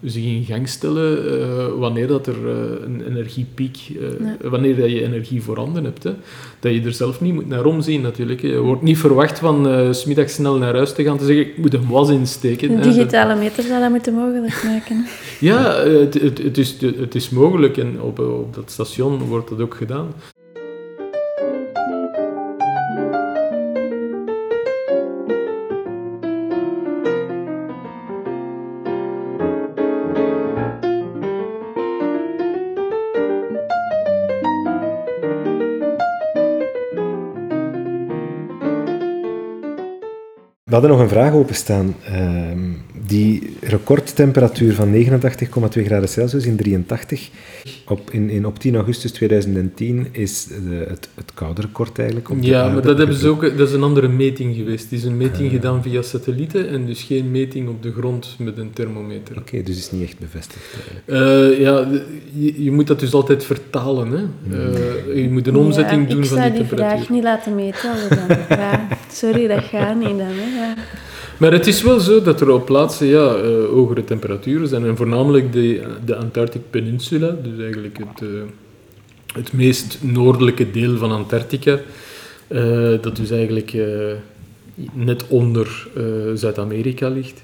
zich 0.02 0.24
in 0.24 0.44
gang 0.44 0.68
stellen 0.68 1.40
eh, 1.40 1.66
wanneer 1.78 2.06
dat 2.06 2.26
er 2.26 2.46
een 2.84 3.02
energiepiek, 3.08 3.78
eh, 4.00 4.50
wanneer 4.50 4.76
dat 4.76 4.90
je 4.90 5.02
energie 5.02 5.42
voorhanden 5.42 5.84
hebt. 5.84 6.02
Hè. 6.02 6.12
Dat 6.60 6.72
je 6.72 6.82
er 6.82 6.92
zelf 6.92 7.20
niet 7.20 7.34
moet 7.34 7.48
naar 7.48 7.64
omzien 7.64 8.00
natuurlijk. 8.00 8.40
Je 8.40 8.58
wordt 8.58 8.82
niet 8.82 8.98
verwacht 8.98 9.38
van 9.38 9.68
eh, 9.68 9.92
's 9.92 10.00
smiddags 10.00 10.34
snel 10.34 10.56
naar 10.56 10.74
huis 10.74 10.92
te 10.92 11.02
gaan 11.02 11.18
te 11.18 11.24
zeggen 11.24 11.46
ik 11.46 11.58
moet 11.58 11.74
een 11.74 11.88
was 11.88 12.10
insteken. 12.10 12.70
Een 12.70 12.82
digitale 12.82 13.34
meter 13.34 13.62
zou 13.62 13.80
dat 13.80 13.90
moeten 13.90 14.14
mogelijk 14.14 14.62
maken. 14.64 15.06
ja, 15.40 15.74
eh, 15.74 15.98
het, 15.98 16.14
het, 16.14 16.38
het, 16.42 16.58
is, 16.58 16.76
het 16.80 17.14
is 17.14 17.30
mogelijk 17.30 17.76
en 17.76 18.00
op, 18.00 18.18
op 18.18 18.54
dat 18.54 18.70
station 18.70 19.18
wordt 19.18 19.48
dat 19.48 19.60
ook 19.60 19.74
gedaan. 19.74 20.12
Hadden 40.76 40.96
nog 40.96 41.00
een 41.00 41.16
vraag 41.16 41.32
openstaan. 41.32 41.94
Ehm, 42.04 42.55
die 43.06 43.56
recordtemperatuur 43.60 44.74
van 44.74 44.92
89,2 44.94 45.84
graden 45.84 46.08
Celsius 46.08 46.46
in 46.46 46.56
83 46.56 47.30
op, 47.86 48.10
in, 48.10 48.30
in, 48.30 48.46
op 48.46 48.58
10 48.58 48.74
augustus 48.74 49.12
2010 49.12 50.06
is 50.12 50.44
de, 50.46 50.84
het, 50.88 51.08
het 51.14 51.30
koude 51.34 51.60
record 51.60 51.98
eigenlijk. 51.98 52.30
Op 52.30 52.40
de 52.42 52.46
Ja, 52.46 52.60
aarde. 52.62 52.72
maar 52.74 52.82
dat, 52.82 52.98
hebben 52.98 53.16
ze 53.16 53.28
ook, 53.28 53.40
dat 53.58 53.68
is 53.68 53.74
een 53.74 53.82
andere 53.82 54.08
meting 54.08 54.56
geweest. 54.56 54.82
Het 54.84 54.92
is 54.92 55.04
een 55.04 55.16
meting 55.16 55.50
gedaan 55.50 55.82
via 55.82 56.02
satellieten 56.02 56.68
en 56.68 56.86
dus 56.86 57.02
geen 57.02 57.30
meting 57.30 57.68
op 57.68 57.82
de 57.82 57.92
grond 57.92 58.34
met 58.38 58.58
een 58.58 58.70
thermometer. 58.72 59.36
Oké, 59.38 59.62
dus 59.62 59.76
is 59.78 59.90
niet 59.90 60.02
echt 60.02 60.18
bevestigd 60.18 60.64
eigenlijk. 60.74 61.06
Eh, 61.06 61.60
ja, 61.60 61.88
je, 62.32 62.62
je 62.64 62.72
moet 62.72 62.86
dat 62.86 63.00
dus 63.00 63.12
altijd 63.12 63.44
vertalen. 63.44 64.10
Hè. 64.10 64.24
Eh, 65.14 65.22
je 65.22 65.28
moet 65.30 65.46
een 65.46 65.56
omzetting 65.56 66.02
Ja, 66.02 66.08
doen 66.08 66.22
ik 66.22 66.28
van 66.28 66.38
zou 66.38 66.50
die 66.50 66.58
die 66.60 66.68
vraag 66.68 66.78
temperatuur. 66.78 67.14
niet 67.14 67.22
laten 67.24 67.54
meten. 67.54 67.90
Dan. 68.28 68.58
Ja, 68.58 68.86
sorry, 69.12 69.46
dat 69.46 69.64
gaat 69.64 69.96
niet 69.96 70.08
dan. 70.08 70.18
Hè. 70.20 70.58
Ja. 70.66 70.74
Maar 71.38 71.52
het 71.52 71.66
is 71.66 71.82
wel 71.82 72.00
zo 72.00 72.22
dat 72.22 72.40
er 72.40 72.50
op 72.50 72.66
plaatsen 72.66 73.06
ja, 73.06 73.34
eh, 73.34 73.64
hogere 73.64 74.04
temperaturen 74.04 74.68
zijn. 74.68 74.84
En 74.84 74.96
voornamelijk 74.96 75.52
de, 75.52 75.82
de 76.04 76.16
Antarctic 76.16 76.60
Peninsula, 76.70 77.36
dus 77.42 77.58
eigenlijk 77.58 77.98
het, 77.98 78.22
eh, 78.22 78.28
het 79.34 79.52
meest 79.52 79.98
noordelijke 80.00 80.70
deel 80.70 80.96
van 80.96 81.12
Antarctica. 81.12 81.80
eh, 82.48 82.92
dat 83.00 83.16
dus 83.16 83.30
eigenlijk 83.30 83.76
net 84.92 85.26
onder 85.28 85.88
Zuid-Amerika 86.34 87.08
ligt. 87.08 87.42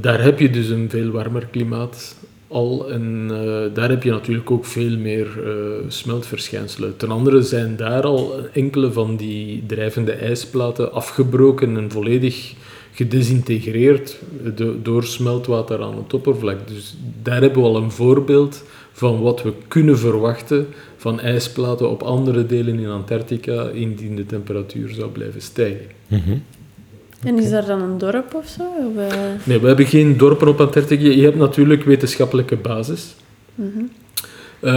Daar 0.00 0.22
heb 0.22 0.38
je 0.38 0.50
dus 0.50 0.68
een 0.68 0.90
veel 0.90 1.10
warmer 1.10 1.46
klimaat 1.50 2.16
al. 2.48 2.90
En 2.90 3.26
eh, 3.30 3.74
daar 3.74 3.88
heb 3.88 4.02
je 4.02 4.10
natuurlijk 4.10 4.50
ook 4.50 4.64
veel 4.64 4.96
meer 4.98 5.26
eh, 5.44 5.52
smeltverschijnselen. 5.88 6.96
Ten 6.96 7.10
andere 7.10 7.42
zijn 7.42 7.76
daar 7.76 8.02
al 8.02 8.34
enkele 8.52 8.92
van 8.92 9.16
die 9.16 9.64
drijvende 9.66 10.12
ijsplaten 10.12 10.92
afgebroken 10.92 11.76
en 11.76 11.90
volledig 11.90 12.54
gedesintegreerd 12.92 14.18
do- 14.54 14.76
door 14.82 15.04
smeltwater 15.04 15.82
aan 15.82 15.96
het 15.96 16.14
oppervlak. 16.14 16.68
Dus 16.68 16.96
daar 17.22 17.40
hebben 17.40 17.62
we 17.62 17.68
al 17.68 17.76
een 17.76 17.90
voorbeeld 17.90 18.64
van 18.92 19.20
wat 19.20 19.42
we 19.42 19.52
kunnen 19.68 19.98
verwachten 19.98 20.66
van 20.96 21.20
ijsplaten 21.20 21.90
op 21.90 22.02
andere 22.02 22.46
delen 22.46 22.78
in 22.78 22.88
Antarctica 22.88 23.68
indien 23.68 24.16
de 24.16 24.26
temperatuur 24.26 24.88
zou 24.88 25.10
blijven 25.10 25.42
stijgen. 25.42 25.86
En 27.26 27.38
is 27.38 27.50
er 27.50 27.66
dan 27.66 27.82
een 27.82 27.98
dorp 27.98 28.34
of 28.34 28.46
zo? 28.46 28.62
Of, 28.62 29.12
eh, 29.12 29.18
Nee, 29.44 29.60
we 29.60 29.66
hebben 29.66 29.86
geen 29.86 30.16
dorpen 30.16 30.48
op 30.48 30.60
Antarctica. 30.60 31.08
Je 31.08 31.22
hebt 31.22 31.36
natuurlijk 31.36 31.84
wetenschappelijke 31.84 32.56
basis. 32.56 33.14
Eh, 34.60 34.72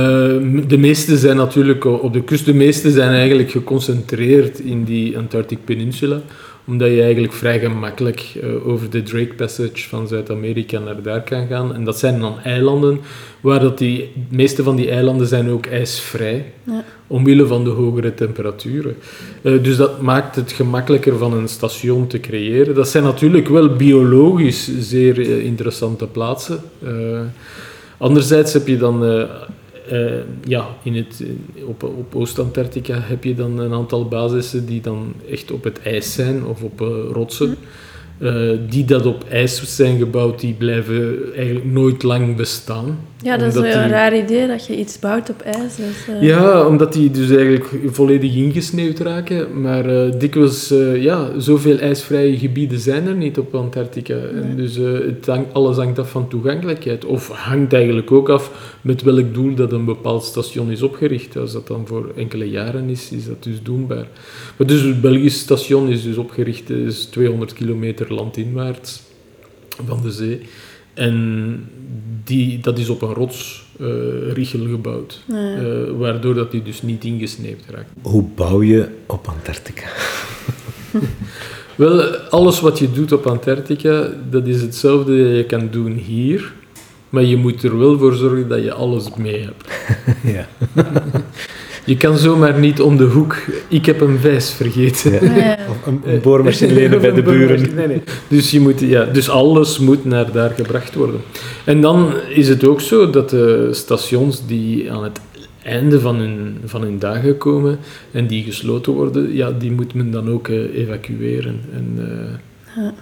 de 0.67 0.77
meeste 0.77 1.17
zijn 1.17 1.35
natuurlijk 1.35 1.85
op 1.85 2.13
de 2.13 2.23
kust. 2.23 2.45
De 2.45 2.53
meeste 2.53 2.91
zijn 2.91 3.11
eigenlijk 3.11 3.51
geconcentreerd 3.51 4.59
in 4.59 4.83
die 4.83 5.17
Antarctic 5.17 5.57
Peninsula. 5.65 6.21
Omdat 6.69 6.89
je 6.89 7.01
eigenlijk 7.01 7.33
vrij 7.33 7.59
gemakkelijk 7.59 8.31
eh, 8.41 8.67
over 8.67 8.89
de 8.89 9.03
Drake 9.03 9.33
Passage 9.33 9.89
van 9.89 10.07
Zuid-Amerika 10.07 10.79
naar 10.79 11.01
daar 11.01 11.21
kan 11.23 11.47
gaan. 11.47 11.73
En 11.73 11.83
dat 11.83 11.99
zijn 11.99 12.19
dan 12.19 12.39
eilanden, 12.39 12.99
waar 13.41 13.59
dat 13.59 13.77
die, 13.77 14.11
de 14.29 14.35
meeste 14.35 14.63
van 14.63 14.75
die 14.75 14.89
eilanden 14.89 15.27
zijn 15.27 15.49
ook 15.49 15.65
ijsvrij. 15.65 16.45
Ja. 16.63 16.83
Omwille 17.07 17.45
van 17.45 17.63
de 17.63 17.69
hogere 17.69 18.13
temperaturen. 18.13 18.95
Eh, 19.41 19.63
dus 19.63 19.77
dat 19.77 20.01
maakt 20.01 20.35
het 20.35 20.51
gemakkelijker 20.51 21.17
van 21.17 21.33
een 21.33 21.47
station 21.47 22.07
te 22.07 22.19
creëren. 22.19 22.75
Dat 22.75 22.89
zijn 22.89 23.03
natuurlijk 23.03 23.47
wel 23.47 23.75
biologisch 23.75 24.79
zeer 24.79 25.19
eh, 25.19 25.45
interessante 25.45 26.07
plaatsen. 26.07 26.61
Anderzijds 27.97 28.53
heb 28.53 28.67
je 28.67 28.77
dan 28.77 29.27
eh, 29.89 29.99
eh, 29.99 30.23
ja, 30.43 30.67
in 30.83 30.95
het, 30.95 31.23
op, 31.65 31.83
op 31.83 32.15
Oost-Antarctica 32.15 32.99
heb 33.01 33.23
je 33.23 33.35
dan 33.35 33.59
een 33.59 33.73
aantal 33.73 34.07
basissen 34.07 34.65
die 34.65 34.81
dan 34.81 35.13
echt 35.29 35.51
op 35.51 35.63
het 35.63 35.81
ijs 35.81 36.13
zijn 36.13 36.45
of 36.45 36.63
op 36.63 36.81
eh, 36.81 36.87
rotsen. 37.11 37.55
Eh, 38.17 38.51
die 38.69 38.85
dat 38.85 39.05
op 39.05 39.25
ijs 39.29 39.75
zijn 39.75 39.97
gebouwd, 39.97 40.39
die 40.39 40.53
blijven 40.53 41.17
eigenlijk 41.35 41.65
nooit 41.65 42.03
lang 42.03 42.35
bestaan. 42.35 42.99
Ja, 43.23 43.37
dat 43.37 43.47
is 43.47 43.55
een 43.55 43.61
die- 43.61 43.71
raar 43.71 44.17
idee 44.17 44.47
dat 44.47 44.65
je 44.65 44.77
iets 44.77 44.99
bouwt 44.99 45.29
op 45.29 45.41
ijs. 45.41 45.75
Dus, 45.75 46.07
Ja, 46.21 46.65
omdat 46.65 46.93
die 46.93 47.11
dus 47.11 47.29
eigenlijk 47.29 47.65
volledig 47.85 48.35
ingesneeuwd 48.35 48.99
raken. 48.99 49.61
Maar 49.61 49.85
eh, 50.05 50.19
dikwijls, 50.19 50.71
eh, 50.71 51.03
ja, 51.03 51.39
zoveel 51.39 51.77
ijsvrije 51.77 52.37
gebieden 52.37 52.79
zijn 52.79 53.07
er 53.07 53.15
niet 53.15 53.37
op 53.37 53.55
Antarctica. 53.55 54.13
En 54.15 54.53
dus 54.55 54.75
het 54.75 55.25
hangt, 55.25 55.53
alles 55.53 55.75
hangt 55.77 55.99
af 55.99 56.09
van 56.11 56.27
toegankelijkheid. 56.27 57.05
Of 57.05 57.27
hangt 57.29 57.73
eigenlijk 57.73 58.11
ook 58.11 58.29
af 58.29 58.75
met 58.81 59.01
welk 59.01 59.33
doel 59.33 59.53
dat 59.55 59.71
een 59.71 59.85
bepaald 59.85 60.23
station 60.23 60.71
is 60.71 60.81
opgericht. 60.81 61.37
Als 61.37 61.51
dat 61.53 61.67
dan 61.67 61.87
voor 61.87 62.11
enkele 62.15 62.49
jaren 62.49 62.89
is, 62.89 63.11
is 63.11 63.25
dat 63.25 63.43
dus 63.43 63.63
doenbaar. 63.63 64.07
Maar 64.57 64.67
dus 64.67 64.81
het 64.81 65.01
Belgisch 65.01 65.39
station 65.39 65.89
is 65.89 66.03
dus 66.03 66.17
opgericht, 66.17 66.69
is 66.69 67.03
200 67.05 67.53
kilometer 67.53 68.13
landinwaarts 68.13 69.01
van 69.85 70.01
de 70.01 70.11
zee. 70.11 70.41
En 70.99 71.69
die, 72.23 72.59
dat 72.59 72.77
is 72.77 72.89
op 72.89 73.01
een 73.01 73.13
rotsriegel 73.13 74.67
gebouwd. 74.67 75.21
Ja. 75.25 75.55
Eh, 75.55 75.91
waardoor 75.97 76.33
dat 76.33 76.51
die 76.51 76.63
dus 76.63 76.81
niet 76.81 77.03
ingesneeuwd 77.03 77.61
raakt. 77.69 77.89
Hoe 78.01 78.23
bouw 78.35 78.61
je 78.61 78.87
op 79.05 79.27
Antarctica? 79.27 79.87
Wel, 81.75 82.15
alles 82.15 82.59
wat 82.59 82.79
je 82.79 82.91
doet 82.91 83.11
op 83.11 83.27
Antarctica, 83.27 84.09
dat 84.29 84.47
is 84.47 84.61
hetzelfde 84.61 85.23
dat 85.23 85.35
je 85.35 85.45
kan 85.45 85.67
doen 85.71 85.93
hier. 85.93 86.53
Maar 87.09 87.23
je 87.23 87.37
moet 87.37 87.63
er 87.63 87.79
wel 87.79 87.97
voor 87.97 88.13
zorgen 88.13 88.47
dat 88.47 88.63
je 88.63 88.73
alles 88.73 89.15
mee 89.17 89.41
hebt. 89.43 89.69
ja. 90.35 90.47
Je 91.89 91.97
kan 91.97 92.17
zomaar 92.17 92.59
niet 92.59 92.81
om 92.81 92.97
de 92.97 93.03
hoek, 93.03 93.35
ik 93.67 93.85
heb 93.85 94.01
een 94.01 94.19
vijs 94.19 94.51
vergeten. 94.51 95.11
Ja. 95.11 95.35
Ja. 95.35 95.57
Of 95.69 95.85
een, 95.85 96.01
een 96.05 96.21
boormachine 96.21 96.73
lenen 96.73 97.01
bij 97.01 97.13
de 97.13 97.21
buren. 97.21 97.75
Nee, 97.75 97.87
nee. 97.87 98.01
Dus, 98.27 98.51
je 98.51 98.59
moet, 98.59 98.79
ja, 98.79 99.05
dus 99.05 99.29
alles 99.29 99.79
moet 99.79 100.05
naar 100.05 100.31
daar 100.31 100.49
gebracht 100.49 100.95
worden. 100.95 101.21
En 101.63 101.81
dan 101.81 102.13
is 102.29 102.47
het 102.47 102.67
ook 102.67 102.81
zo 102.81 103.09
dat 103.09 103.29
de 103.29 103.69
stations 103.71 104.45
die 104.47 104.91
aan 104.91 105.03
het 105.03 105.19
einde 105.63 105.99
van 105.99 106.15
hun, 106.15 106.57
van 106.65 106.81
hun 106.81 106.99
dagen 106.99 107.37
komen 107.37 107.79
en 108.11 108.27
die 108.27 108.43
gesloten 108.43 108.93
worden, 108.93 109.35
ja, 109.35 109.51
die 109.51 109.71
moet 109.71 109.93
men 109.93 110.11
dan 110.11 110.29
ook 110.29 110.47
eh, 110.47 110.75
evacueren. 110.75 111.59
En, 111.73 111.93
eh, 111.97 112.83
Ja. 112.83 112.93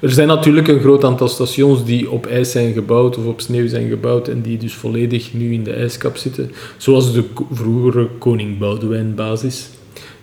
Er 0.00 0.10
zijn 0.10 0.28
natuurlijk 0.28 0.68
een 0.68 0.80
groot 0.80 1.04
aantal 1.04 1.28
stations 1.28 1.84
die 1.84 2.10
op 2.10 2.26
ijs 2.26 2.50
zijn 2.50 2.72
gebouwd 2.72 3.18
of 3.18 3.26
op 3.26 3.40
sneeuw 3.40 3.68
zijn 3.68 3.88
gebouwd 3.88 4.28
en 4.28 4.40
die 4.40 4.58
dus 4.58 4.74
volledig 4.74 5.32
nu 5.32 5.52
in 5.52 5.64
de 5.64 5.72
ijskap 5.72 6.16
zitten. 6.16 6.50
Zoals 6.76 7.12
de 7.12 7.24
vroegere 7.52 8.08
Koning 8.18 8.58
Boudewijn 8.58 9.14
basis, 9.14 9.68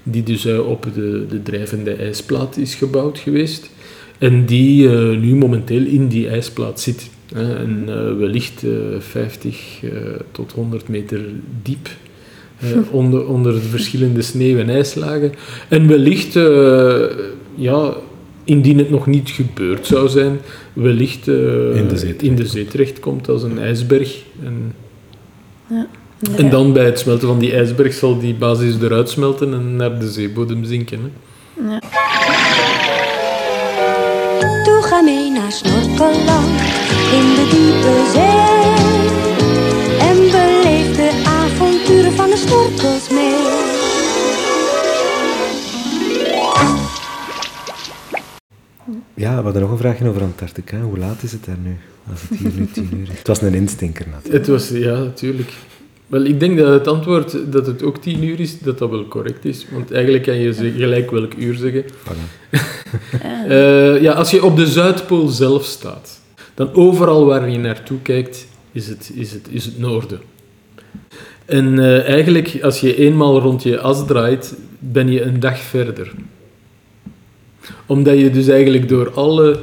die 0.03 0.23
dus 0.23 0.45
eh, 0.45 0.67
op 0.67 0.87
de, 0.93 1.25
de 1.29 1.43
drijvende 1.43 1.93
ijsplaat 1.93 2.57
is 2.57 2.75
gebouwd 2.75 3.19
geweest. 3.19 3.69
En 4.17 4.45
die 4.45 4.89
eh, 4.89 5.17
nu 5.17 5.35
momenteel 5.35 5.85
in 5.85 6.07
die 6.07 6.29
ijsplaat 6.29 6.79
zit. 6.79 7.09
hè. 7.33 7.55
en 7.55 7.83
eh, 7.87 8.17
wellicht 8.17 8.63
eh, 8.63 8.71
50 8.99 9.79
eh, 9.83 9.89
tot 10.31 10.51
100 10.51 10.87
meter 10.87 11.19
diep. 11.61 11.89
onder, 12.91 13.27
onder 13.27 13.53
de 13.53 13.59
verschillende 13.59 14.21
sneeuw- 14.21 14.57
en 14.57 14.69
ijslagen. 14.69 15.33
En 15.67 15.87
wellicht, 15.87 16.33
ja, 17.55 17.95
indien 18.45 18.77
het 18.77 18.89
nog 18.89 19.07
niet 19.07 19.29
gebeurd 19.29 19.87
zou 19.87 20.09
zijn, 20.09 20.39
wellicht 20.73 21.27
eh, 21.27 21.35
In 21.75 21.87
de 21.87 21.97
zee 21.97 22.15
in 22.19 22.35
de 22.35 22.45
zee 22.47 22.65
terechtkomt 22.65 23.29
als 23.29 23.43
een 23.43 23.59
ijsberg. 23.59 24.17
En, 24.43 24.73
Ja. 25.67 25.87
en 26.37 26.49
dan 26.49 26.73
bij 26.73 26.85
het 26.85 26.99
smelten 26.99 27.27
van 27.27 27.39
die 27.39 27.53
ijsberg 27.53 27.93
zal 27.93 28.19
die 28.19 28.35
basis 28.35 28.75
eruit 28.81 29.09
smelten 29.09 29.53
en 29.53 29.75
naar 29.75 29.99
de 29.99 30.11
zeebodem 30.11 30.63
zinken. 30.63 30.99
Hè. 30.99 31.09
Ja. 31.71 31.79
Toe 34.63 34.81
ga 34.83 35.01
mee 35.01 35.31
naar 35.31 35.51
Snorkeland 35.51 36.49
in 37.11 37.27
de 37.35 37.47
diepe 37.51 38.09
zee. 38.13 39.24
We 49.37 49.43
hadden 49.43 49.61
nog 49.61 49.71
een 49.71 49.77
vraagje 49.77 50.07
over 50.07 50.21
Antarctica. 50.21 50.79
Hoe 50.79 50.97
laat 50.97 51.23
is 51.23 51.31
het 51.31 51.45
daar 51.45 51.57
nu? 51.63 51.77
Als 52.11 52.21
het 52.21 52.39
hier 52.39 52.51
nu 52.55 52.67
tien 52.73 52.89
uur 52.93 53.09
is. 53.11 53.17
Het 53.17 53.27
was 53.27 53.41
een 53.41 53.53
instinker 53.53 54.07
natuurlijk. 54.07 54.33
Het 54.33 54.47
was, 54.47 54.69
ja, 54.69 54.97
natuurlijk. 54.97 55.53
Wel, 56.07 56.23
ik 56.23 56.39
denk 56.39 56.57
dat 56.57 56.67
het 56.67 56.87
antwoord 56.87 57.51
dat 57.51 57.65
het 57.65 57.83
ook 57.83 57.97
tien 57.97 58.23
uur 58.23 58.39
is, 58.39 58.59
dat 58.59 58.77
dat 58.77 58.89
wel 58.89 59.07
correct 59.07 59.45
is. 59.45 59.65
Want 59.71 59.91
eigenlijk 59.91 60.23
kan 60.23 60.35
je 60.35 60.53
ze 60.53 60.71
gelijk 60.71 61.11
welk 61.11 61.33
uur 61.33 61.55
zeggen. 61.55 61.83
Ja. 62.51 62.59
Eh, 63.47 64.01
ja, 64.01 64.13
als 64.13 64.31
je 64.31 64.43
op 64.43 64.55
de 64.55 64.67
Zuidpool 64.67 65.27
zelf 65.27 65.63
staat, 65.63 66.21
dan 66.53 66.73
overal 66.73 67.25
waar 67.25 67.49
je 67.49 67.57
naartoe 67.57 68.01
kijkt, 68.01 68.47
is 68.71 68.87
het, 68.87 69.11
is 69.13 69.31
het, 69.31 69.47
is 69.49 69.65
het 69.65 69.79
noorden. 69.79 70.19
En 71.45 71.79
eh, 71.79 72.07
eigenlijk, 72.09 72.59
als 72.61 72.79
je 72.79 72.95
eenmaal 72.95 73.39
rond 73.39 73.63
je 73.63 73.79
as 73.79 74.05
draait, 74.05 74.55
ben 74.79 75.11
je 75.11 75.21
een 75.21 75.39
dag 75.39 75.59
verder. 75.59 76.13
Omdat 77.85 78.17
je 78.19 78.29
dus 78.29 78.47
eigenlijk 78.47 78.89
door 78.89 79.11
alle 79.13 79.57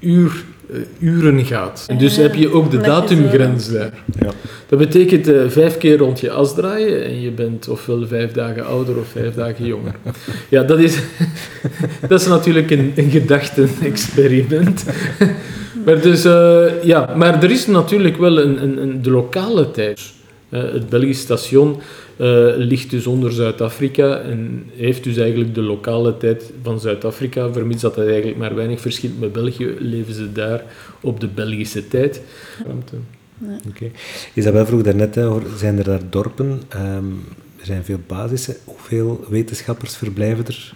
uur, 0.00 0.44
eh, 0.72 0.76
uren 0.98 1.44
gaat. 1.44 1.84
En 1.86 1.98
dus 1.98 2.16
Ja, 2.16 2.22
heb 2.22 2.34
je 2.34 2.52
ook 2.52 2.70
de 2.70 2.78
datumgrens 2.78 3.72
daar. 3.72 3.92
Ja. 4.20 4.30
Dat 4.66 4.78
betekent 4.78 5.28
eh, 5.28 5.40
vijf 5.48 5.78
keer 5.78 5.98
rond 5.98 6.20
je 6.20 6.30
as 6.30 6.54
draaien 6.54 7.04
en 7.04 7.20
je 7.20 7.30
bent 7.30 7.68
ofwel 7.68 8.06
vijf 8.06 8.32
dagen 8.32 8.66
ouder 8.66 8.98
of 8.98 9.08
vijf 9.08 9.34
dagen 9.34 9.66
jonger. 9.66 9.94
Ja, 10.48 10.62
dat 10.62 10.78
is, 10.78 10.98
dat 12.08 12.20
is 12.20 12.26
natuurlijk 12.26 12.70
een, 12.70 12.92
een 12.96 13.10
gedachten-experiment. 13.10 14.84
maar, 15.84 16.00
dus, 16.00 16.24
eh, 16.24 16.64
ja, 16.82 17.14
maar 17.16 17.42
er 17.42 17.50
is 17.50 17.66
natuurlijk 17.66 18.16
wel 18.16 18.38
een, 18.38 18.62
een, 18.62 18.82
een, 18.82 19.02
de 19.02 19.10
lokale 19.10 19.70
tijd. 19.70 20.00
Eh, 20.48 20.72
het 20.72 20.88
Belgisch 20.88 21.20
station 21.20 21.76
eh, 22.16 22.52
ligt 22.56 22.90
dus 22.90 23.06
onder 23.06 23.32
Zuid-Afrika 23.32 24.18
en 24.18 24.70
heeft 24.76 25.04
dus 25.04 25.16
eigenlijk 25.16 25.54
de 25.54 25.62
lokale 25.62 26.16
tijd 26.16 26.52
van 26.62 26.80
Zuid-Afrika. 26.80 27.52
Vermits 27.52 27.82
dat 27.82 27.96
het 27.96 28.06
eigenlijk 28.06 28.36
maar 28.36 28.54
weinig 28.54 28.80
verschilt 28.80 29.20
met 29.20 29.32
België, 29.32 29.76
leven 29.78 30.14
ze 30.14 30.32
daar 30.32 30.62
op 31.00 31.20
de 31.20 31.28
Belgische 31.28 31.88
tijd. 31.88 32.22
Oké. 33.68 33.90
Isabel 34.34 34.66
vroeg 34.66 34.82
daarnet, 34.82 35.14
hè, 35.14 35.22
hoor, 35.22 35.42
zijn 35.56 35.78
er 35.78 35.84
daar 35.84 36.02
dorpen? 36.10 36.60
Ehm, 36.68 37.04
er 37.58 37.66
zijn 37.66 37.84
veel 37.84 38.00
basissen. 38.06 38.56
Hoeveel 38.64 39.24
wetenschappers 39.28 39.96
verblijven 39.96 40.46
er 40.46 40.74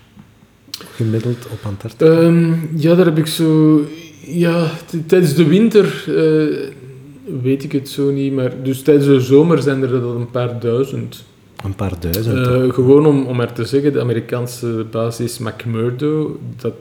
gemiddeld 0.94 1.46
op 1.50 1.58
Antarctica? 1.62 2.20
Ehm, 2.20 2.52
ja, 2.76 2.94
daar 2.94 3.06
heb 3.06 3.18
ik 3.18 3.26
zo... 3.26 3.80
Ja, 4.26 4.70
tijdens 5.06 5.34
de 5.34 5.44
winter 5.44 6.04
eh, 6.06 6.70
weet 7.42 7.64
ik 7.64 7.72
het 7.72 7.88
zo 7.88 8.10
niet, 8.10 8.32
maar 8.32 8.62
dus 8.62 8.82
tijdens 8.82 9.06
de 9.06 9.20
zomer 9.20 9.62
zijn 9.62 9.82
er 9.82 9.90
dan 9.90 10.16
een 10.16 10.30
paar 10.30 10.60
duizend. 10.60 11.24
Een 11.64 11.74
paar 11.74 12.00
duizend. 12.00 12.38
Eh, 12.38 12.44
toch? 12.44 12.74
gewoon 12.74 13.06
om, 13.06 13.26
om 13.26 13.36
maar 13.36 13.52
te 13.52 13.64
zeggen, 13.64 13.92
de 13.92 14.00
Amerikaanse 14.00 14.86
basis 14.90 15.38
McMurdo, 15.38 16.38
dat 16.56 16.74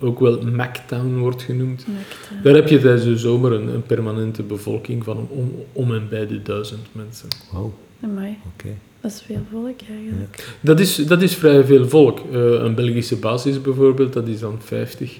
ook 0.00 0.20
wel 0.20 0.42
MacTown 0.42 1.18
wordt 1.18 1.42
genoemd. 1.42 1.86
Maakt, 1.86 2.44
Daar 2.44 2.54
heb 2.54 2.68
je 2.68 2.80
tijdens 2.80 3.04
de 3.04 3.16
zomer 3.16 3.52
een, 3.52 3.68
een 3.68 3.82
permanente 3.82 4.42
bevolking 4.42 5.04
van 5.04 5.28
om, 5.30 5.54
om 5.72 5.94
en 5.94 6.08
bij 6.08 6.26
de 6.26 6.42
duizend 6.42 6.86
mensen. 6.92 7.28
Wow, 7.52 7.72
amai, 8.00 8.36
oké. 8.54 8.68
dat 9.00 9.10
is 9.10 9.22
veel 9.26 9.42
volk 9.50 9.80
eigenlijk. 9.90 10.56
Dat 10.60 10.80
is, 10.80 10.96
dat 10.96 11.22
is 11.22 11.34
vrij 11.34 11.64
veel 11.64 11.88
volk. 11.88 12.18
Eh, 12.18 12.40
een 12.52 12.74
Belgische 12.74 13.16
basis 13.16 13.60
bijvoorbeeld, 13.60 14.12
dat 14.12 14.28
is 14.28 14.40
dan 14.40 14.56
50. 14.58 15.18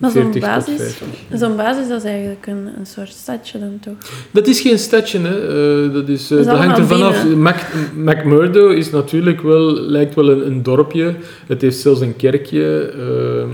Maar 0.00 0.10
zo'n 0.10 0.32
40 0.32 0.42
tot 0.42 0.50
basis, 0.50 0.94
50. 0.94 1.38
zo'n 1.38 1.56
basis 1.56 1.88
dat 1.88 1.98
is 1.98 2.10
eigenlijk 2.10 2.46
een, 2.46 2.68
een 2.78 2.86
soort 2.86 3.08
stadje 3.08 3.58
dan 3.58 3.78
toch? 3.80 3.94
Dat 4.30 4.46
is 4.46 4.60
geen 4.60 4.78
stadje, 4.78 5.18
hè. 5.18 5.38
Eh, 5.86 5.92
dat, 5.92 6.08
is, 6.08 6.30
eh, 6.30 6.36
Dat 6.36 6.38
is 6.38 6.46
dat 6.46 6.56
hangt 6.56 6.78
er 6.78 6.86
vanaf. 6.86 7.34
Mac, 7.34 7.56
McMurdo 7.96 8.68
is 8.68 8.90
natuurlijk 8.90 9.40
wel, 9.40 9.72
lijkt 9.80 10.14
wel 10.14 10.30
een, 10.30 10.46
een 10.46 10.62
dorpje. 10.62 11.14
Het 11.46 11.62
heeft 11.62 11.78
zelfs 11.78 12.00
een 12.00 12.16
kerkje. 12.16 12.92
ehm, 12.98 13.50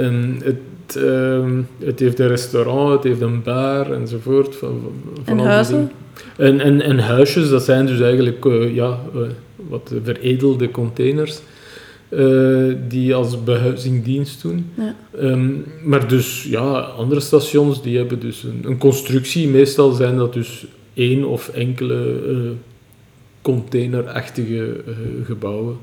en 0.00 0.40
het, 0.44 0.96
ehm, 0.96 1.60
het 1.84 2.00
heeft 2.00 2.18
een 2.18 2.28
restaurant, 2.28 2.92
het 2.92 3.04
heeft 3.04 3.20
een 3.20 3.42
bar 3.42 3.92
enzovoort. 3.92 4.56
Van, 4.56 4.80
van 5.24 5.38
En 5.38 5.44
huizen? 5.44 5.90
En, 6.36 6.60
en, 6.60 6.80
en 6.80 6.98
huisjes, 6.98 7.48
dat 7.48 7.62
zijn 7.62 7.86
dus 7.86 8.00
eigenlijk 8.00 8.44
eh, 8.44 8.74
ja, 8.74 8.98
wat 9.68 9.92
veredelde 10.04 10.70
containers. 10.70 11.40
Eh, 12.16 12.74
die 12.88 13.14
als 13.14 13.44
behuizing 13.44 14.04
dienst 14.04 14.42
doen. 14.42 14.70
Ja. 14.74 14.96
Ehm, 15.18 15.50
maar 15.84 16.08
dus, 16.08 16.42
ja, 16.42 16.78
andere 16.80 17.20
stations 17.20 17.82
die 17.82 17.96
hebben 17.96 18.20
dus 18.20 18.42
een, 18.42 18.60
een 18.64 18.78
constructie. 18.78 19.48
Meestal 19.48 19.92
zijn 19.92 20.16
dat 20.16 20.32
dus 20.32 20.66
één 20.94 21.24
of 21.24 21.48
enkele 21.48 22.20
eh, 22.28 22.50
containerachtige 23.42 24.82
eh, 24.86 24.94
gebouwen. 25.24 25.76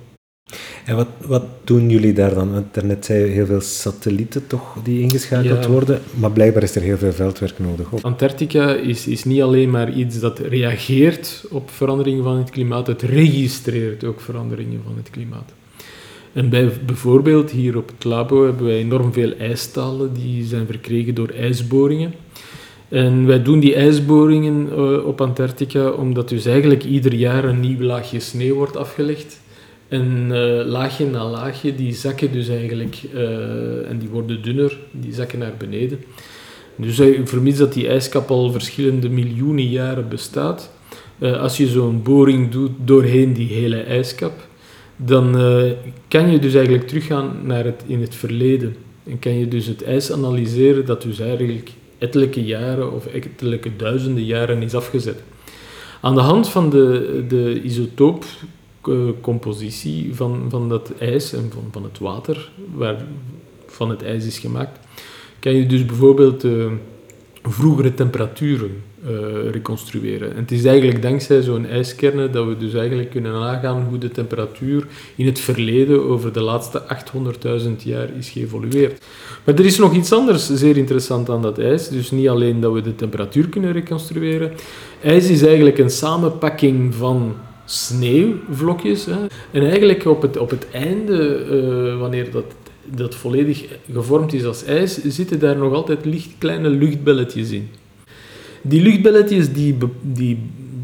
En 0.86 0.95
wat, 0.95 1.07
wat 1.25 1.43
doen 1.63 1.89
jullie 1.89 2.13
daar 2.13 2.34
dan? 2.34 2.51
Want 2.51 2.73
daarnet 2.73 3.05
zei 3.05 3.19
je 3.19 3.32
heel 3.32 3.45
veel 3.45 3.61
satellieten 3.61 4.47
toch 4.47 4.75
die 4.84 5.01
ingeschakeld 5.01 5.63
Ja. 5.63 5.69
worden, 5.69 6.01
maar 6.13 6.32
blijkbaar 6.32 6.63
is 6.63 6.75
er 6.75 6.82
heel 6.82 6.97
veel 6.97 7.11
veldwerk 7.13 7.59
nodig. 7.59 7.93
Ook. 7.93 8.01
Antarctica 8.01 8.73
is, 8.75 9.07
is 9.07 9.23
niet 9.23 9.41
alleen 9.41 9.69
maar 9.69 9.93
iets 9.93 10.19
dat 10.19 10.39
reageert 10.39 11.45
op 11.49 11.69
veranderingen 11.69 12.23
van 12.23 12.38
het 12.38 12.49
klimaat, 12.49 12.88
het 12.88 13.01
registreert 13.01 14.03
ook 14.03 14.21
veranderingen 14.21 14.82
van 14.86 14.93
het 14.97 15.09
klimaat. 15.09 15.53
En 16.34 16.49
bij, 16.49 16.71
bijvoorbeeld 16.86 17.51
hier 17.51 17.77
op 17.77 17.88
het 17.88 18.03
labo 18.03 18.45
hebben 18.45 18.65
wij 18.65 18.77
enorm 18.77 19.13
veel 19.13 19.34
ijstalen 19.38 20.13
die 20.13 20.45
zijn 20.45 20.65
verkregen 20.65 21.15
door 21.15 21.30
ijsboringen. 21.30 22.13
En 22.89 23.25
wij 23.25 23.41
doen 23.43 23.59
die 23.59 23.75
ijsboringen 23.75 24.69
eh, 24.71 25.05
op 25.05 25.21
Antarctica 25.21 25.89
omdat 25.89 26.30
dus 26.30 26.45
eigenlijk 26.45 26.84
ieder 26.84 27.13
jaar 27.13 27.43
een 27.43 27.59
nieuw 27.59 27.82
laagje 27.82 28.19
sneeuw 28.19 28.55
wordt 28.55 28.77
afgelegd. 28.77 29.41
En 29.88 30.27
eh, 30.32 30.65
laagje 30.65 31.05
na 31.05 31.30
laagje, 31.30 31.75
die 31.75 31.93
zakken 31.93 32.32
dus 32.32 32.47
eigenlijk, 32.47 32.99
eh, 33.13 33.89
en 33.89 33.97
die 33.99 34.09
worden 34.09 34.41
dunner, 34.41 34.77
die 34.91 35.13
zakken 35.13 35.39
naar 35.39 35.53
beneden. 35.57 35.99
Dus 36.75 36.95
vermits 37.23 37.57
dat 37.57 37.73
die 37.73 37.88
ijskap 37.88 38.30
al 38.30 38.51
verschillende 38.51 39.09
miljoenen 39.09 39.69
jaren 39.69 40.09
bestaat, 40.09 40.71
als 41.19 41.57
je 41.57 41.67
zo'n 41.67 42.01
boring 42.03 42.51
doet 42.51 42.71
doorheen 42.86 43.34
die 43.34 43.47
hele 43.47 43.82
ijskap, 43.82 44.47
dan 45.01 45.37
eh, 45.37 45.71
kan 46.07 46.31
je 46.31 46.39
dus 46.39 46.53
eigenlijk 46.53 46.87
teruggaan 46.87 47.39
naar 47.43 47.65
het, 47.65 47.83
in 47.85 48.01
het 48.01 48.15
verleden. 48.15 48.75
En 49.03 49.19
kan 49.19 49.33
je 49.33 49.47
dus 49.47 49.65
het 49.65 49.83
ijs 49.83 50.11
analyseren 50.11 50.85
dat 50.85 51.01
dus 51.01 51.19
eigenlijk 51.19 51.71
ettelijke 51.97 52.43
jaren 52.43 52.93
of 52.93 53.05
ettelijke 53.05 53.75
duizenden 53.75 54.25
jaren 54.25 54.61
is 54.61 54.73
afgezet. 54.73 55.23
Aan 56.01 56.15
de 56.15 56.21
hand 56.21 56.49
van 56.49 56.69
de, 56.69 57.23
de 57.27 57.61
isotoopcompositie 57.63 60.15
van, 60.15 60.45
van 60.49 60.69
dat 60.69 60.91
ijs 60.99 61.33
en 61.33 61.51
van, 61.53 61.63
van 61.71 61.83
het 61.83 61.99
water 61.99 62.51
waarvan 62.73 63.89
het 63.89 64.03
ijs 64.03 64.25
is 64.25 64.39
gemaakt, 64.39 64.79
kan 65.39 65.53
je 65.53 65.65
dus 65.65 65.85
bijvoorbeeld 65.85 66.43
eh, 66.43 66.71
vroegere 67.43 67.93
temperaturen 67.93 68.81
eh, 69.07 69.51
reconstrueren. 69.51 70.29
En 70.31 70.41
het 70.41 70.51
is 70.51 70.65
eigenlijk 70.65 71.01
dankzij 71.01 71.41
zo'n 71.41 71.65
ijskernen 71.65 72.31
dat 72.31 72.47
we 72.47 72.57
dus 72.57 72.73
eigenlijk 72.73 73.09
kunnen 73.09 73.31
nagaan 73.31 73.85
hoe 73.89 73.97
de 73.97 74.09
temperatuur 74.11 74.87
in 75.15 75.25
het 75.25 75.39
verleden 75.39 76.09
over 76.09 76.33
de 76.33 76.41
laatste 76.41 76.81
800.000 77.61 77.83
jaar 77.83 78.09
is 78.17 78.29
geëvolueerd. 78.29 79.05
Maar 79.43 79.55
er 79.55 79.65
is 79.65 79.77
nog 79.77 79.93
iets 79.93 80.11
anders 80.11 80.53
zeer 80.53 80.77
interessant 80.77 81.29
aan 81.29 81.41
dat 81.41 81.59
ijs. 81.59 81.87
Dus 81.89 82.11
niet 82.11 82.29
alleen 82.29 82.59
dat 82.59 82.73
we 82.73 82.81
de 82.81 82.95
temperatuur 82.95 83.49
kunnen 83.49 83.71
reconstrueren. 83.71 84.51
IJs 85.03 85.29
is 85.29 85.43
eigenlijk 85.43 85.77
een 85.77 85.89
samenpakking 85.89 86.95
van 86.95 87.35
sneeuwvlokjes. 87.65 89.05
Hè. 89.05 89.25
En 89.51 89.61
eigenlijk 89.61 90.05
op 90.05 90.21
het, 90.21 90.37
op 90.37 90.49
het 90.49 90.67
einde, 90.71 91.35
eh, 91.35 91.99
wanneer 91.99 92.31
dat, 92.31 92.45
dat 92.85 93.15
volledig 93.15 93.65
gevormd 93.93 94.33
is 94.33 94.45
als 94.45 94.63
ijs, 94.63 95.03
zitten 95.03 95.39
daar 95.39 95.57
nog 95.57 95.73
altijd 95.73 96.05
licht 96.05 96.29
kleine 96.37 96.69
luchtbelletjes 96.69 97.51
in. 97.51 97.69
Die 98.62 98.82
luchtbelletjes 98.82 99.53
die, 99.53 99.78
die, 100.01 100.38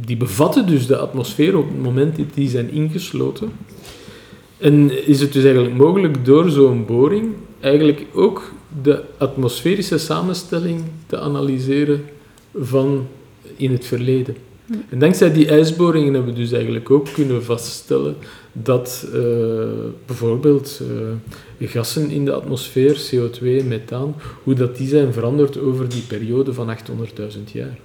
die 0.06 0.18
bevatten 0.18 0.68
dus 0.68 0.88
de 0.88 0.98
atmosfeer 0.98 1.58
op 1.58 1.68
het 1.68 1.82
moment 1.82 2.18
dat 2.18 2.26
die 2.34 2.50
zijn 2.50 2.72
ingesloten. 2.72 3.52
En 4.58 5.08
is 5.08 5.22
het 5.22 5.34
dus 5.34 5.44
eigenlijk 5.44 5.76
mogelijk 5.76 6.26
door 6.26 6.50
zo'n 6.50 6.86
boring 6.86 7.34
eigenlijk 7.60 8.06
ook 8.14 8.54
de 8.82 9.04
atmosferische 9.18 9.98
samenstelling 9.98 10.82
te 11.06 11.20
analyseren 11.20 12.06
van 12.54 13.08
in 13.56 13.72
het 13.72 13.86
verleden. 13.86 14.36
En 14.89 14.99
dankzij 14.99 15.34
die 15.34 15.47
ijsboringen 15.47 16.13
hebben 16.13 16.34
we 16.34 16.39
dus 16.39 16.51
eigenlijk 16.51 16.91
ook 16.91 17.07
kunnen 17.13 17.43
vaststellen 17.43 18.16
dat 18.51 19.07
eh, 19.13 19.20
bijvoorbeeld 20.05 20.82
eh, 21.57 21.70
gassen 21.70 22.09
in 22.09 22.26
de 22.26 22.34
atmosfeer, 22.34 22.97
CO2 23.11 23.41
en 23.41 23.68
methaan, 23.68 24.16
hoe 24.43 24.53
dat 24.53 24.78
die 24.78 24.88
zijn 24.88 25.13
veranderd 25.13 25.59
over 25.59 25.89
die 25.89 26.01
periode 26.01 26.53
van 26.53 26.78
800.000 26.78 27.51
jaar. 27.51 27.78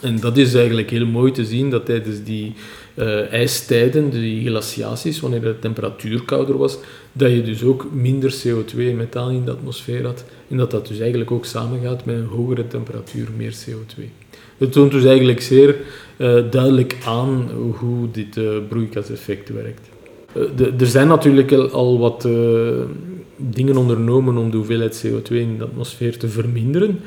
En 0.00 0.20
dat 0.20 0.36
is 0.36 0.54
eigenlijk 0.54 0.90
heel 0.90 1.06
mooi 1.06 1.32
te 1.32 1.44
zien 1.44 1.70
dat 1.70 1.86
tijdens 1.86 2.22
die 2.22 2.52
eh, 2.94 3.32
ijstijden, 3.32 4.10
die 4.10 4.46
glaciaties, 4.46 5.20
wanneer 5.20 5.40
de 5.40 5.58
temperatuur 5.58 6.22
kouder 6.22 6.58
was, 6.58 6.78
dat 7.12 7.30
je 7.30 7.42
dus 7.42 7.62
ook 7.62 7.86
minder 7.92 8.34
CO2 8.34 8.78
en 8.78 8.96
methaan 8.96 9.30
in 9.30 9.44
de 9.44 9.50
atmosfeer 9.50 10.04
had. 10.04 10.24
En 10.48 10.56
dat 10.56 10.70
dat 10.70 10.86
dus 10.86 10.98
eigenlijk 10.98 11.30
ook 11.30 11.44
samengaat 11.44 12.04
met 12.04 12.16
een 12.16 12.24
hogere 12.24 12.66
temperatuur, 12.66 13.28
meer 13.36 13.54
CO2. 13.54 14.23
Het 14.58 14.72
toont 14.72 14.90
dus 14.90 15.04
eigenlijk 15.04 15.40
zeer 15.40 15.76
eh, 16.16 16.42
duidelijk 16.50 16.96
aan 17.06 17.50
hoe 17.78 18.10
dit 18.10 18.36
eh, 18.36 18.44
broeikaseffect 18.68 19.48
werkt. 19.48 19.88
Eh, 20.32 20.80
er 20.80 20.86
zijn 20.86 21.08
natuurlijk 21.08 21.52
al- 21.52 21.98
wat 21.98 22.28
dingen 23.36 23.76
ondernomen 23.76 24.36
om 24.36 24.50
de 24.50 24.56
hoeveelheid 24.56 25.04
CO2 25.06 25.28
in 25.28 25.58
de 25.58 25.64
atmosfeer 25.64 26.18
te 26.18 26.28
verminderen. 26.28 27.00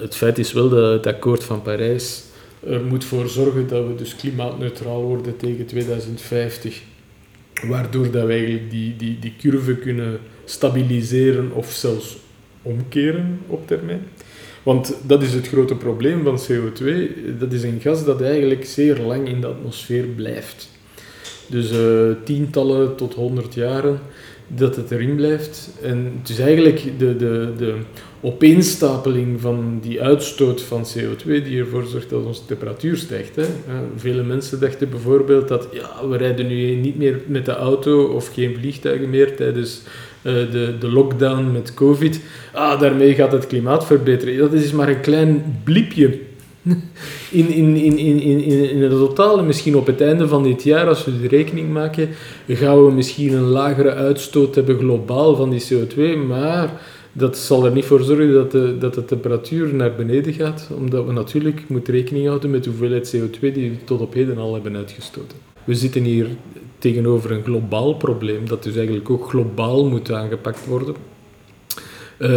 Het 0.00 0.16
feit 0.16 0.38
is 0.38 0.52
wel 0.52 0.68
dat 0.68 0.92
het 0.92 1.06
akkoord 1.06 1.44
van 1.44 1.62
Parijs 1.62 2.22
er 2.66 2.84
moet 2.84 3.04
voor 3.04 3.28
zorgen 3.28 3.68
dat 3.68 3.86
we 3.86 3.94
dus 3.94 4.16
klimaatneutraal 4.16 5.02
worden 5.02 5.36
tegen 5.36 5.66
2050. 5.66 6.82
Waardoor 7.66 8.10
dat 8.10 8.26
we 8.26 8.32
eigenlijk 8.32 8.70
die, 8.70 8.96
die, 8.96 9.18
die 9.18 9.32
curve 9.38 9.74
kunnen 9.74 10.18
stabiliseren 10.44 11.52
of 11.52 11.70
zelfs 11.70 12.16
omkeren 12.62 13.38
op 13.46 13.66
termijn. 13.66 14.02
Want 14.68 14.94
dat 15.02 15.22
is 15.22 15.34
het 15.34 15.48
grote 15.48 15.74
probleem 15.74 16.24
van 16.24 16.40
CO2. 16.40 16.84
Dat 17.38 17.52
is 17.52 17.62
een 17.62 17.80
gas 17.80 18.04
dat 18.04 18.22
eigenlijk 18.22 18.64
zeer 18.64 18.98
lang 18.98 19.28
in 19.28 19.40
de 19.40 19.46
atmosfeer 19.46 20.04
blijft. 20.04 20.68
Dus 21.46 21.70
eh, 21.70 22.10
tientallen 22.24 22.96
tot 22.96 23.14
honderd 23.14 23.54
jaren 23.54 24.00
dat 24.46 24.76
het 24.76 24.90
erin 24.90 25.16
blijft. 25.16 25.70
En 25.82 26.12
het 26.18 26.28
is 26.28 26.38
eigenlijk 26.38 26.82
de, 26.98 27.16
de, 27.16 27.52
de 27.56 27.74
opeenstapeling 28.20 29.40
van 29.40 29.78
die 29.82 30.02
uitstoot 30.02 30.62
van 30.62 30.86
CO2 30.96 31.24
die 31.24 31.58
ervoor 31.58 31.84
zorgt 31.84 32.10
dat 32.10 32.24
onze 32.24 32.46
temperatuur 32.46 32.96
stijgt. 32.96 33.36
Hè. 33.36 33.42
Ja, 33.42 33.82
vele 33.96 34.22
mensen 34.22 34.60
dachten 34.60 34.90
bijvoorbeeld 34.90 35.48
dat 35.48 35.68
ja, 35.72 36.08
we 36.08 36.16
rijden 36.16 36.46
nu 36.46 36.74
niet 36.74 36.96
meer 36.96 37.20
met 37.26 37.44
de 37.44 37.54
auto 37.54 38.04
of 38.04 38.34
geen 38.34 38.56
vliegtuigen 38.58 39.10
meer 39.10 39.36
tijdens 39.36 39.82
de, 40.22 40.74
de 40.80 40.88
lockdown 40.90 41.52
met 41.52 41.74
COVID. 41.74 42.20
Ah, 42.52 42.80
daarmee 42.80 43.14
gaat 43.14 43.32
het 43.32 43.46
klimaat 43.46 43.86
verbeteren. 43.86 44.38
Dat 44.38 44.52
is 44.52 44.72
maar 44.72 44.88
een 44.88 45.00
klein 45.00 45.60
blipje 45.64 46.18
in, 47.30 47.48
in, 47.48 47.76
in, 47.76 47.98
in, 47.98 48.20
in, 48.20 48.40
in 48.40 48.70
in 48.70 48.82
het 48.82 48.90
totale, 48.90 49.42
misschien 49.42 49.76
op 49.76 49.86
het 49.86 50.00
einde 50.00 50.28
van 50.28 50.42
dit 50.42 50.62
jaar, 50.62 50.88
als 50.88 51.04
we 51.04 51.20
de 51.20 51.28
rekening 51.28 51.72
maken, 51.72 52.08
gaan 52.48 52.84
we 52.84 52.92
misschien 52.92 53.32
een 53.32 53.42
lagere 53.42 53.94
uitstoot 53.94 54.54
hebben 54.54 54.78
globaal 54.78 55.36
van 55.36 55.50
die 55.50 55.64
CO2, 55.72 56.26
maar 56.26 56.70
dat 57.12 57.36
zal 57.36 57.64
er 57.64 57.72
niet 57.72 57.84
voor 57.84 58.02
zorgen 58.02 58.32
dat 58.32 58.50
de, 58.50 58.76
dat 58.78 58.94
de 58.94 59.04
temperatuur 59.04 59.74
naar 59.74 59.94
beneden 59.94 60.32
gaat, 60.32 60.70
omdat 60.78 61.06
we 61.06 61.12
natuurlijk 61.12 61.62
moeten 61.66 61.94
rekening 61.94 62.26
houden 62.26 62.50
met 62.50 62.64
de 62.64 62.70
hoeveelheid 62.70 63.16
CO2 63.16 63.40
die 63.40 63.70
we 63.70 63.84
tot 63.84 64.00
op 64.00 64.14
heden 64.14 64.38
al 64.38 64.54
hebben 64.54 64.76
uitgestoten. 64.76 65.38
We 65.64 65.74
zitten 65.74 66.02
hier 66.02 66.26
tegenover 66.78 67.30
een 67.30 67.44
globaal 67.44 67.94
probleem, 67.94 68.48
dat 68.48 68.62
dus 68.62 68.76
eigenlijk 68.76 69.10
ook 69.10 69.28
globaal 69.28 69.88
moet 69.88 70.12
aangepakt 70.12 70.66
worden. 70.66 70.94
Eh, 72.16 72.30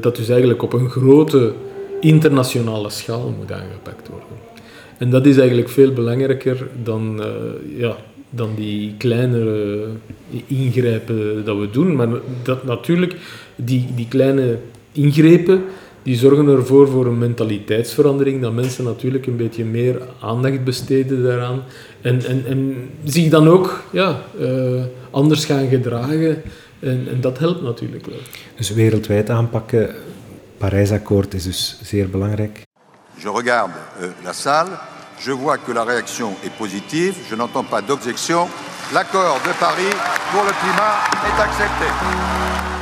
dat 0.00 0.16
dus 0.16 0.28
eigenlijk 0.28 0.62
op 0.62 0.72
een 0.72 0.90
grote 0.90 1.52
internationale 2.00 2.90
schaal 2.90 3.34
moet 3.38 3.52
aangepakt 3.52 4.08
worden. 4.08 4.28
En 4.98 5.10
dat 5.10 5.26
is 5.26 5.36
eigenlijk 5.36 5.68
veel 5.68 5.92
belangrijker 5.92 6.68
dan, 6.82 7.22
eh, 7.22 7.78
ja, 7.78 7.96
dan 8.30 8.54
die 8.54 8.94
kleinere 8.98 9.86
ingrijpen 10.46 11.44
dat 11.44 11.58
we 11.58 11.70
doen. 11.70 11.96
Maar 11.96 12.08
dat 12.42 12.64
natuurlijk, 12.64 13.16
die, 13.56 13.86
die 13.94 14.08
kleine 14.08 14.58
ingrepen, 14.92 15.64
die 16.04 16.16
zorgen 16.16 16.48
ervoor 16.48 16.88
voor 16.88 17.06
een 17.06 17.18
mentaliteitsverandering, 17.18 18.42
dat 18.42 18.52
mensen 18.52 18.84
natuurlijk 18.84 19.26
een 19.26 19.36
beetje 19.36 19.64
meer 19.64 20.02
aandacht 20.20 20.64
besteden 20.64 21.22
daaraan. 21.22 21.62
En, 22.00 22.24
en, 22.24 22.46
en 22.46 22.90
zich 23.04 23.30
dan 23.30 23.48
ook 23.48 23.82
ja, 23.90 24.20
eh, 24.40 24.82
anders 25.10 25.44
gaan 25.44 25.68
gedragen. 25.68 26.42
En, 26.80 27.06
en 27.10 27.20
dat 27.20 27.38
helpt 27.38 27.62
natuurlijk 27.62 28.06
wel. 28.06 28.18
Dus 28.56 28.70
wereldwijd 28.70 29.30
aanpakken, 29.30 29.94
Parijsakkoord 30.58 31.34
is 31.34 31.44
dus 31.44 31.78
zeer 31.82 32.10
belangrijk. 32.10 32.62
Je 33.16 33.30
regarde 33.30 33.72
euh, 34.00 34.08
la 34.24 34.32
salle, 34.32 34.70
je 35.24 35.30
vois 35.30 35.58
que 35.64 35.72
la 35.72 35.84
réaction 35.84 36.34
est 36.42 36.56
positive, 36.56 37.14
je 37.28 37.36
n'entends 37.36 37.68
pas 37.68 37.86
d'objection. 37.86 38.48
L'accord 38.92 39.40
de 39.44 39.52
Paris 39.58 39.94
pour 40.32 40.44
le 40.44 40.52
climat 40.60 40.94
est 41.28 41.40
accepté. 41.40 42.73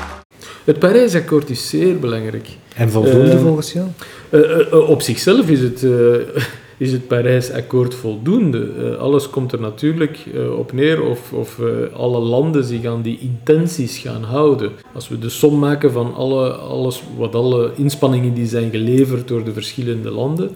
Het 0.64 0.78
Parijsakkoord 0.78 1.50
is 1.50 1.68
zeer 1.68 1.98
belangrijk. 1.98 2.48
En 2.74 2.90
voldoende 2.90 3.30
Eh, 3.30 3.40
volgens 3.40 3.72
jou? 3.72 3.86
Eh, 4.30 4.72
eh, 4.72 4.88
op 4.88 5.02
zichzelf 5.02 5.48
is 5.48 5.60
het, 5.60 5.86
is 6.86 6.92
het 6.92 7.06
Parijsakkoord 7.06 7.94
voldoende? 7.94 8.96
Alles 8.98 9.30
komt 9.30 9.52
er 9.52 9.60
natuurlijk 9.60 10.18
op 10.58 10.72
neer 10.72 11.02
of, 11.02 11.32
of 11.32 11.60
alle 11.96 12.18
landen 12.18 12.64
zich 12.64 12.84
aan 12.84 13.02
die 13.02 13.18
intenties 13.20 13.98
gaan 13.98 14.22
houden. 14.22 14.70
Als 14.94 15.08
we 15.08 15.18
de 15.18 15.28
som 15.28 15.58
maken 15.58 15.92
van 15.92 16.14
alle, 16.14 16.50
alles, 16.50 17.02
wat 17.16 17.34
alle 17.34 17.70
inspanningen 17.76 18.34
die 18.34 18.46
zijn 18.46 18.70
geleverd 18.70 19.28
door 19.28 19.44
de 19.44 19.52
verschillende 19.52 20.10
landen, 20.10 20.50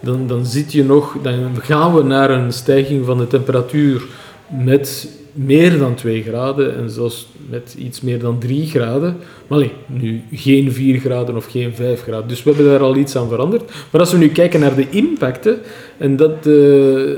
dan, 0.00 0.26
dan, 0.26 0.46
zit 0.46 0.72
je 0.72 0.84
nog, 0.84 1.16
dan 1.22 1.50
gaan 1.60 1.94
we 1.94 2.02
naar 2.02 2.30
een 2.30 2.52
stijging 2.52 3.06
van 3.06 3.18
de 3.18 3.26
temperatuur 3.26 4.02
met 4.48 5.08
meer 5.32 5.78
dan 5.78 5.94
2 5.94 6.22
graden 6.22 6.76
en 6.76 6.90
zelfs 6.90 7.26
met 7.50 7.74
iets 7.78 8.00
meer 8.00 8.18
dan 8.18 8.38
3 8.38 8.66
graden. 8.66 9.16
Maar 9.46 9.58
nee, 9.58 9.72
nu 9.86 10.22
geen 10.32 10.72
4 10.72 11.00
graden 11.00 11.36
of 11.36 11.46
geen 11.46 11.74
5 11.74 12.02
graden. 12.02 12.28
Dus 12.28 12.42
we 12.42 12.50
hebben 12.50 12.70
daar 12.70 12.80
al 12.80 12.96
iets 12.96 13.16
aan 13.16 13.28
veranderd. 13.28 13.72
Maar 13.90 14.00
als 14.00 14.12
we 14.12 14.18
nu 14.18 14.28
kijken 14.28 14.60
naar 14.60 14.74
de 14.74 14.90
impacten, 14.90 15.58
en 15.98 16.16
dat 16.16 16.46
uh, 16.46 17.12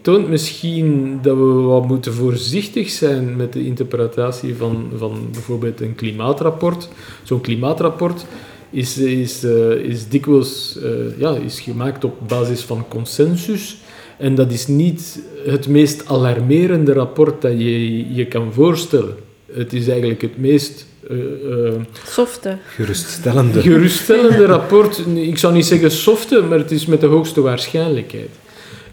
toont 0.00 0.28
misschien 0.28 1.18
dat 1.22 1.36
we 1.36 1.42
wat 1.44 1.86
moeten 1.86 2.12
voorzichtig 2.12 2.90
zijn 2.90 3.36
met 3.36 3.52
de 3.52 3.64
interpretatie 3.64 4.54
van, 4.56 4.90
van 4.96 5.28
bijvoorbeeld 5.32 5.80
een 5.80 5.94
klimaatrapport. 5.94 6.88
Zo'n 7.22 7.40
klimaatrapport 7.40 8.26
is, 8.70 8.98
is, 8.98 9.44
uh, 9.44 9.70
is 9.70 10.08
dikwijls 10.08 10.78
uh, 10.82 11.18
ja, 11.18 11.36
is 11.36 11.60
gemaakt 11.60 12.04
op 12.04 12.14
basis 12.26 12.60
van 12.60 12.84
consensus. 12.88 13.76
En 14.18 14.34
dat 14.34 14.52
is 14.52 14.66
niet 14.66 15.20
het 15.46 15.68
meest 15.68 16.06
alarmerende 16.06 16.92
rapport 16.92 17.42
dat 17.42 17.52
je 17.52 18.14
je 18.14 18.26
kan 18.26 18.52
voorstellen. 18.52 19.14
Het 19.52 19.72
is 19.72 19.88
eigenlijk 19.88 20.22
het 20.22 20.38
meest... 20.38 20.86
Uh, 21.10 21.18
uh, 21.18 21.72
softe. 22.06 22.58
Geruststellende. 22.66 23.60
Geruststellende 23.60 24.46
rapport. 24.56 25.02
Ik 25.14 25.38
zou 25.38 25.52
niet 25.52 25.66
zeggen 25.66 25.90
softe, 25.90 26.42
maar 26.42 26.58
het 26.58 26.70
is 26.70 26.86
met 26.86 27.00
de 27.00 27.06
hoogste 27.06 27.40
waarschijnlijkheid. 27.40 28.30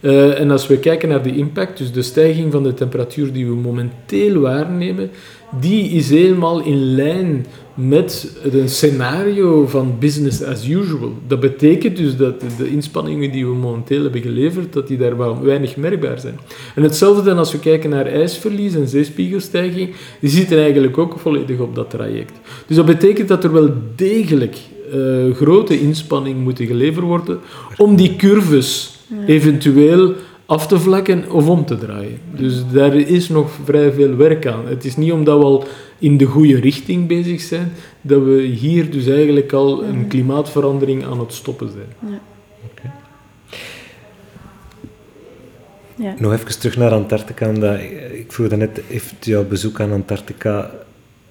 Uh, 0.01 0.39
en 0.39 0.51
als 0.51 0.67
we 0.67 0.77
kijken 0.77 1.09
naar 1.09 1.23
de 1.23 1.35
impact, 1.35 1.77
dus 1.77 1.91
de 1.91 2.01
stijging 2.01 2.51
van 2.51 2.63
de 2.63 2.73
temperatuur 2.73 3.33
die 3.33 3.45
we 3.45 3.55
momenteel 3.55 4.39
waarnemen, 4.39 5.11
die 5.51 5.89
is 5.89 6.09
helemaal 6.09 6.63
in 6.63 6.95
lijn 6.95 7.45
met 7.73 8.37
een 8.51 8.69
scenario 8.69 9.67
van 9.67 9.95
business 9.99 10.43
as 10.43 10.67
usual. 10.67 11.13
Dat 11.27 11.39
betekent 11.39 11.97
dus 11.97 12.17
dat 12.17 12.41
de 12.57 12.69
inspanningen 12.69 13.31
die 13.31 13.45
we 13.45 13.53
momenteel 13.53 14.01
hebben 14.01 14.21
geleverd, 14.21 14.73
dat 14.73 14.87
die 14.87 14.97
daar 14.97 15.17
wel 15.17 15.41
weinig 15.41 15.75
merkbaar 15.75 16.19
zijn. 16.19 16.39
En 16.75 16.83
hetzelfde 16.83 17.23
dan 17.23 17.37
als 17.37 17.51
we 17.51 17.59
kijken 17.59 17.89
naar 17.89 18.05
ijsverlies 18.05 18.75
en 18.75 18.87
zeespiegelstijging, 18.87 19.89
die 20.19 20.29
zitten 20.29 20.57
eigenlijk 20.57 20.97
ook 20.97 21.19
volledig 21.19 21.59
op 21.59 21.75
dat 21.75 21.89
traject. 21.89 22.33
Dus 22.67 22.75
dat 22.75 22.85
betekent 22.85 23.27
dat 23.27 23.43
er 23.43 23.51
wel 23.51 23.73
degelijk 23.95 24.57
uh, 24.93 25.35
grote 25.35 25.79
inspanningen 25.79 26.41
moeten 26.41 26.65
geleverd 26.65 27.05
worden 27.05 27.39
om 27.77 27.95
die 27.95 28.15
curves 28.15 28.97
eventueel 29.25 30.13
af 30.49 30.67
te 30.67 30.79
vlakken 30.79 31.31
of 31.31 31.47
om 31.47 31.65
te 31.65 31.77
draaien. 31.77 32.19
Dus 32.35 32.63
daar 32.71 32.95
is 32.95 33.29
nog 33.29 33.51
vrij 33.63 33.91
veel 33.91 34.15
werk 34.15 34.47
aan. 34.47 34.67
Het 34.67 34.85
is 34.85 34.95
niet 34.95 35.11
omdat 35.11 35.37
we 35.37 35.43
al 35.43 35.63
in 35.99 36.17
de 36.17 36.25
goede 36.25 36.59
richting 36.59 37.07
bezig 37.07 37.41
zijn, 37.41 37.71
dat 38.01 38.23
we 38.23 38.41
hier 38.41 38.91
dus 38.91 39.07
eigenlijk 39.07 39.53
al 39.53 39.83
een 39.83 40.07
klimaatverandering 40.07 41.05
aan 41.05 41.19
het 41.19 41.33
stoppen 41.33 41.69
zijn. 41.71 42.11
Ja. 42.11 42.19
Okay. 42.71 42.91
Ja. 45.95 46.15
Nog 46.19 46.33
even 46.33 46.59
terug 46.59 46.77
naar 46.77 46.91
Antarctica. 46.91 47.49
Omdat 47.49 47.79
ik 48.11 48.31
vroeg 48.31 48.49
net, 48.49 48.81
heeft 48.87 49.25
jouw 49.25 49.45
bezoek 49.45 49.79
aan 49.79 49.91
Antarctica 49.91 50.71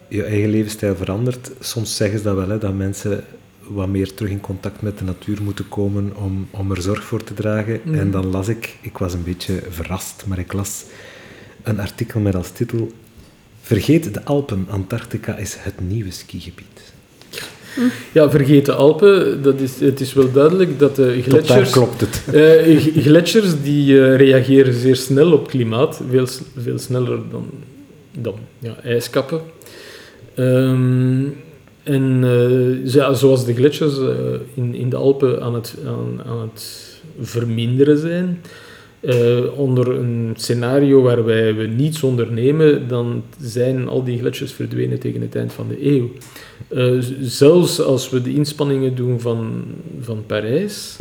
je 0.09 0.23
eigen 0.23 0.51
levensstijl 0.51 0.97
veranderd? 0.97 1.51
Soms 1.61 1.97
zeggen 1.97 2.19
ze 2.19 2.25
dat 2.25 2.37
wel, 2.37 2.49
hè, 2.49 2.59
dat 2.59 2.75
mensen 2.75 3.25
wat 3.71 3.89
meer 3.89 4.15
terug 4.15 4.31
in 4.31 4.41
contact 4.41 4.83
met 4.83 4.99
de 4.99 5.05
natuur 5.05 5.43
moeten 5.43 5.69
komen 5.69 6.13
om, 6.17 6.49
om 6.51 6.71
er 6.71 6.83
zorg 6.83 7.05
voor 7.05 7.25
te 7.25 7.35
dragen. 7.35 7.81
Mm. 7.85 7.95
En 7.95 8.11
dan 8.11 8.27
las 8.27 8.49
ik, 8.49 8.77
ik 8.81 8.99
was 8.99 9.13
een 9.15 9.25
beetje 9.25 9.63
verrast, 9.69 10.25
maar 10.27 10.39
ik 10.39 10.53
las 10.53 10.85
een 11.63 11.81
artikel 11.81 12.21
met 12.21 12.35
als 12.35 12.51
titel 12.51 12.93
Vergeet 13.61 14.15
de 14.15 14.25
Alpen, 14.25 14.67
Antarctica 14.69 15.37
is 15.37 15.57
het 15.59 15.81
nieuwe 15.81 16.11
skigebied. 16.11 16.93
Ja, 18.13 18.31
vergeet 18.31 18.67
de 18.67 18.73
Alpen. 18.73 19.43
Dat 19.43 19.61
is, 19.61 19.81
het 19.81 20.01
is 20.01 20.13
wel 20.13 20.33
duidelijk 20.33 20.79
dat 20.79 20.97
de 20.97 21.23
gletsjers... 21.23 21.71
klopt 21.71 22.01
het. 22.01 22.23
Uh, 22.33 22.77
gletsjers 22.97 23.63
die 23.63 23.93
uh, 23.93 24.17
reageren 24.17 24.75
zeer 24.75 24.97
snel 24.97 25.33
op 25.33 25.49
klimaat. 25.49 26.01
Veel, 26.11 26.27
veel 26.57 26.79
sneller 26.79 27.21
dan, 27.31 27.51
dan 28.13 28.35
ja, 28.59 28.77
ijskappen. 28.83 29.41
Um, 30.37 31.37
en 31.89 32.23
uh, 32.23 33.15
zoals 33.15 33.45
de 33.45 33.55
gletsjers 33.55 33.99
uh, 33.99 34.09
in, 34.55 34.75
in 34.75 34.89
de 34.89 34.97
Alpen 34.97 35.43
aan 35.43 35.55
het, 35.55 35.75
aan, 35.87 36.21
aan 36.27 36.41
het 36.41 36.85
verminderen 37.21 37.99
zijn, 37.99 38.41
uh, 39.01 39.59
onder 39.59 39.89
een 39.89 40.33
scenario 40.37 41.03
waarbij 41.03 41.55
we 41.55 41.67
niets 41.67 42.03
ondernemen, 42.03 42.89
dan 42.89 43.23
zijn 43.41 43.89
al 43.89 44.05
die 44.05 44.19
gletsjers 44.19 44.53
verdwenen 44.53 44.99
tegen 44.99 45.21
het 45.21 45.35
eind 45.37 45.53
van 45.53 45.69
de 45.69 45.87
eeuw. 45.87 46.11
zelfs 47.21 47.81
als 47.81 48.11
we 48.11 48.23
de 48.23 48.35
inspanningen 48.35 48.95
doen 48.95 49.21
van, 49.21 49.65
van 50.01 50.25
Parijs, 50.27 50.99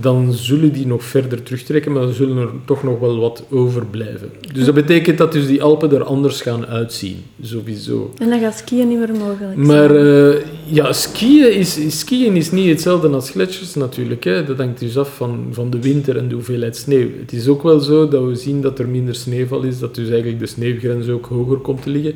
dan 0.00 0.32
zullen 0.32 0.72
die 0.72 0.86
nog 0.86 1.04
verder 1.04 1.42
terugtrekken, 1.42 1.92
maar 1.92 2.02
dan 2.02 2.12
zullen 2.12 2.36
er 2.36 2.48
toch 2.64 2.82
nog 2.82 2.98
wel 2.98 3.20
wat 3.20 3.44
overblijven. 3.50 4.30
Dus 4.52 4.64
dat 4.64 4.74
betekent 4.74 5.18
dat 5.18 5.32
dus 5.32 5.46
die 5.46 5.62
Alpen 5.62 5.92
er 5.92 6.04
anders 6.04 6.40
gaan 6.40 6.66
uitzien, 6.66 7.16
sowieso. 7.42 8.12
En 8.18 8.28
dan 8.28 8.40
gaat 8.40 8.56
skiën 8.56 8.88
niet 8.88 8.98
meer 8.98 9.14
mogelijk 9.14 9.56
Maar 9.56 9.96
uh, 9.96 10.34
ja, 10.64 10.92
skiën 10.92 11.52
is, 11.52 11.98
skiën 11.98 12.36
is 12.36 12.50
niet 12.50 12.68
hetzelfde 12.68 13.08
als 13.08 13.30
gletsjers 13.30 13.74
natuurlijk. 13.74 14.24
Hè. 14.24 14.44
Dat 14.44 14.58
hangt 14.58 14.78
dus 14.78 14.98
af 14.98 15.16
van, 15.16 15.46
van 15.50 15.70
de 15.70 15.80
winter 15.80 16.16
en 16.16 16.28
de 16.28 16.34
hoeveelheid 16.34 16.76
sneeuw. 16.76 17.08
Het 17.20 17.32
is 17.32 17.48
ook 17.48 17.62
wel 17.62 17.80
zo 17.80 18.08
dat 18.08 18.24
we 18.24 18.34
zien 18.34 18.60
dat 18.60 18.78
er 18.78 18.88
minder 18.88 19.14
sneeuwval 19.14 19.62
is, 19.62 19.78
dat 19.78 19.94
dus 19.94 20.08
eigenlijk 20.08 20.38
de 20.38 20.46
sneeuwgrens 20.46 21.08
ook 21.08 21.26
hoger 21.26 21.56
komt 21.56 21.82
te 21.82 21.90
liggen. 21.90 22.14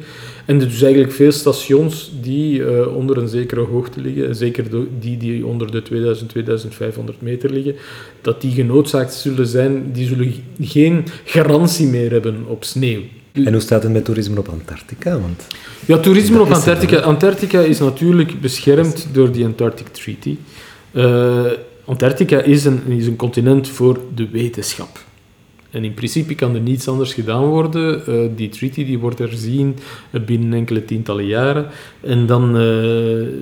En 0.48 0.58
dus 0.58 0.82
eigenlijk 0.82 1.12
veel 1.12 1.32
stations 1.32 2.12
die 2.20 2.58
uh, 2.58 2.96
onder 2.96 3.18
een 3.18 3.28
zekere 3.28 3.60
hoogte 3.60 4.00
liggen, 4.00 4.34
zeker 4.34 4.64
die 5.00 5.16
die 5.16 5.46
onder 5.46 5.70
de 5.70 5.82
2000, 5.82 6.28
2500 6.28 7.22
meter 7.22 7.50
liggen, 7.50 7.74
dat 8.20 8.40
die 8.40 8.52
genoodzaakt 8.52 9.14
zullen 9.14 9.46
zijn, 9.46 9.92
die 9.92 10.06
zullen 10.06 10.34
geen 10.60 11.04
garantie 11.24 11.86
meer 11.86 12.10
hebben 12.10 12.44
op 12.46 12.64
sneeuw. 12.64 13.00
En 13.32 13.52
hoe 13.52 13.60
staat 13.60 13.82
het 13.82 13.92
met 13.92 14.04
toerisme 14.04 14.38
op 14.38 14.48
Antarctica? 14.48 15.20
Want 15.20 15.46
ja, 15.86 15.98
toerisme 15.98 16.40
op 16.40 16.52
Antarctica. 16.52 16.96
Antarctica 16.96 17.60
is 17.60 17.78
natuurlijk 17.78 18.40
beschermd 18.40 19.06
door 19.12 19.32
die 19.32 19.44
Antarctic 19.44 19.86
Treaty. 19.86 20.36
Uh, 20.92 21.44
Antarctica 21.84 22.40
is 22.40 22.64
een, 22.64 22.80
is 22.86 23.06
een 23.06 23.16
continent 23.16 23.68
voor 23.68 24.00
de 24.14 24.28
wetenschap. 24.28 25.06
En 25.70 25.84
in 25.84 25.94
principe 25.94 26.34
kan 26.34 26.54
er 26.54 26.60
niets 26.60 26.88
anders 26.88 27.14
gedaan 27.14 27.44
worden. 27.44 28.02
Uh, 28.08 28.28
die 28.36 28.48
treaty 28.48 28.84
die 28.84 28.98
wordt 28.98 29.18
herzien 29.18 29.76
binnen 30.26 30.52
enkele 30.52 30.84
tientallen 30.84 31.26
jaren. 31.26 31.66
En 32.00 32.26
dan 32.26 32.48
uh, 32.48 32.60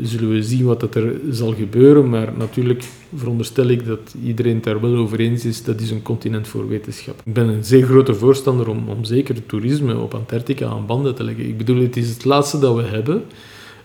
zullen 0.03 0.31
we 0.31 0.43
zien 0.43 0.64
wat 0.64 0.95
er 0.95 1.20
zal 1.31 1.55
gebeuren. 1.55 2.09
Maar 2.09 2.33
natuurlijk 2.39 2.85
veronderstel 3.14 3.68
ik 3.68 3.87
dat 3.87 4.14
iedereen 4.24 4.55
het 4.55 4.64
daar 4.64 4.81
wel 4.81 4.97
over 4.97 5.20
eens 5.20 5.45
is. 5.45 5.62
Dat 5.62 5.81
is 5.81 5.91
een 5.91 6.03
continent 6.03 6.49
voor 6.49 6.68
wetenschap. 6.68 7.20
Ik 7.24 7.33
ben 7.33 7.49
een 7.49 7.64
zeer 7.64 7.87
grote 7.87 8.14
voorstander 8.14 8.68
om, 8.68 8.89
om 8.89 9.05
zeker 9.05 9.47
toerisme 9.47 9.99
op 9.99 10.14
Antarctica 10.14 10.66
aan 10.66 10.87
banden 10.87 11.14
te 11.14 11.24
leggen. 11.24 11.49
Ik 11.49 11.59
bedoel, 11.59 11.83
het 11.83 11.97
is 11.97 12.09
het 12.09 12.24
laatste 12.24 12.59
dat 12.59 12.77
we 12.77 12.83
hebben. 12.83 13.22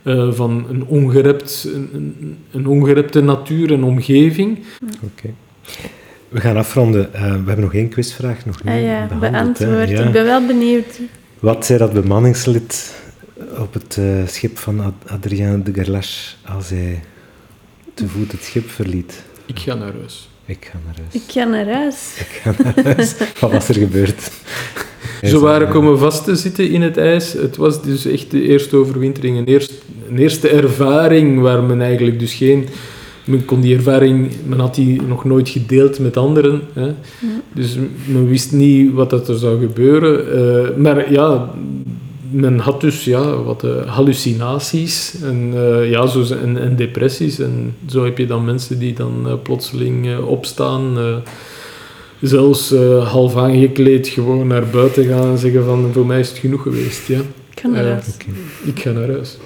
Uh, 0.04 0.32
van 0.32 0.66
een, 0.70 0.86
ongerept, 0.86 1.70
een, 1.74 2.38
een, 2.52 2.68
ongerepte 2.68 3.22
natuur 3.22 3.74
en 3.74 3.84
omgeving. 3.84 4.60
Oké. 5.04 5.34
We 6.32 6.40
gaan 6.40 6.58
afronden. 6.58 7.10
Uh, 7.16 7.22
we 7.22 7.28
hebben 7.28 7.60
nog 7.60 7.74
één 7.74 7.90
quizvraag 7.90 8.46
nog 8.46 8.64
niet 8.64 8.74
ah, 8.74 8.82
ja, 8.82 9.08
beantwoord. 9.20 9.90
Ja. 9.90 10.04
Ik 10.04 10.12
ben 10.12 10.26
wel 10.26 10.46
benieuwd. 10.46 11.00
Wat 11.40 11.66
zei 11.66 11.80
dat 11.80 11.94
bemanningslid 11.94 12.96
op 13.58 13.74
het 13.74 13.98
uh, 14.00 14.28
schip 14.28 14.58
van 14.58 14.80
Ad 14.80 14.94
Adrien 15.08 15.64
de 15.64 15.74
Gerlache 15.74 16.36
als 16.46 16.70
hij 16.70 17.04
te 17.94 18.08
voet 18.08 18.32
het 18.32 18.44
schip 18.44 18.70
verliet? 18.70 19.24
Ik 19.46 19.60
ga 19.60 19.74
naar 19.74 19.94
huis. 20.00 20.30
Ik 20.46 20.72
ga 20.72 20.78
naar 20.86 20.96
huis. 20.98 21.14
Ik 21.24 21.32
ga 21.32 21.46
naar 21.46 21.66
huis. 21.76 22.16
Ik 22.20 22.40
ga 22.42 22.54
naar 22.64 22.96
huis. 22.96 23.16
Wat 23.40 23.52
was 23.52 23.70
er 23.70 23.76
gebeurd? 23.76 24.32
Ze 25.22 25.40
waren 25.40 25.70
komen 25.70 26.00
vast 26.00 26.24
te 26.24 26.36
zitten 26.36 26.70
in 26.70 26.82
het 26.82 26.98
ijs. 26.98 27.34
Het 27.34 27.58
was 27.58 27.84
dus 27.84 28.06
echt 28.06 28.32
de 28.32 28.42
eerste 28.42 28.76
overwintering, 28.76 29.38
een 29.38 29.46
eerste, 29.46 29.74
een 30.10 30.18
eerste 30.18 30.50
ervaring 30.50 31.40
waar 31.40 31.64
men 31.64 31.82
eigenlijk 31.82 32.20
dus 32.20 32.34
geen 32.34 32.68
men 33.26 33.46
kon 33.46 33.62
die 33.62 33.76
ervaring, 33.76 34.32
men 34.48 34.60
had 34.60 34.76
die 34.76 35.02
nog 35.02 35.26
nooit 35.26 35.50
gedeeld 35.50 36.00
met 36.00 36.18
anderen. 36.18 36.62
Hè. 36.74 36.92
Dus 37.54 37.78
men 38.06 38.28
wist 38.28 38.52
niet 38.52 38.94
wat 38.94 39.10
dat 39.10 39.30
er 39.30 39.38
zou 39.38 39.60
gebeuren. 39.60 40.40
Uh, 40.40 40.78
maar 40.78 41.12
ja, 41.12 41.50
men 42.32 42.60
had 42.60 42.82
dus 42.82 43.04
ja, 43.04 43.36
wat 43.44 43.64
uh, 43.64 43.86
hallucinaties 43.86 45.16
en, 45.24 45.52
uh, 45.54 45.90
ja, 45.90 46.08
zo, 46.08 46.24
en, 46.44 46.58
en, 46.58 46.76
depressies. 46.76 47.40
En 47.40 47.76
zo 47.90 48.04
heb 48.04 48.18
je 48.18 48.26
dan 48.26 48.46
mensen 48.46 48.80
die 48.80 48.94
dan 48.94 49.40
plotseling 49.44 50.18
opstaan 50.18 50.98
zelfs 52.22 52.74
half 53.04 53.36
aangekleed 53.36 54.08
gewoon 54.08 54.48
naar 54.48 54.68
buiten 54.68 55.06
gaan 55.06 55.32
en 55.32 55.38
zeggen 55.38 55.66
van 55.66 55.90
voor 55.94 56.06
mij 56.06 56.20
is 56.20 56.30
het 56.30 56.38
genoeg 56.38 56.62
geweest. 56.62 57.08
Ja. 57.08 57.20
Ik 57.52 57.60
ga 57.60 57.68
naar 57.68 57.86
huis. 57.86 58.18
Ik 58.64 58.80
ga 58.80 58.92
naar 58.92 59.08
huis. 59.08 59.38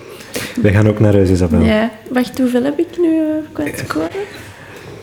Wij 0.62 0.72
gaan 0.74 0.88
ook 0.88 1.00
naar 1.00 1.14
huis, 1.14 1.30
Isabel. 1.30 1.62
Ja. 1.62 1.92
Wacht, 2.10 2.38
hoeveel 2.40 2.64
heb 2.64 2.80
ik 2.80 2.88
nu 2.98 3.08
uh, 3.16 3.22
kwijt 3.52 3.84
scoren? 3.88 4.10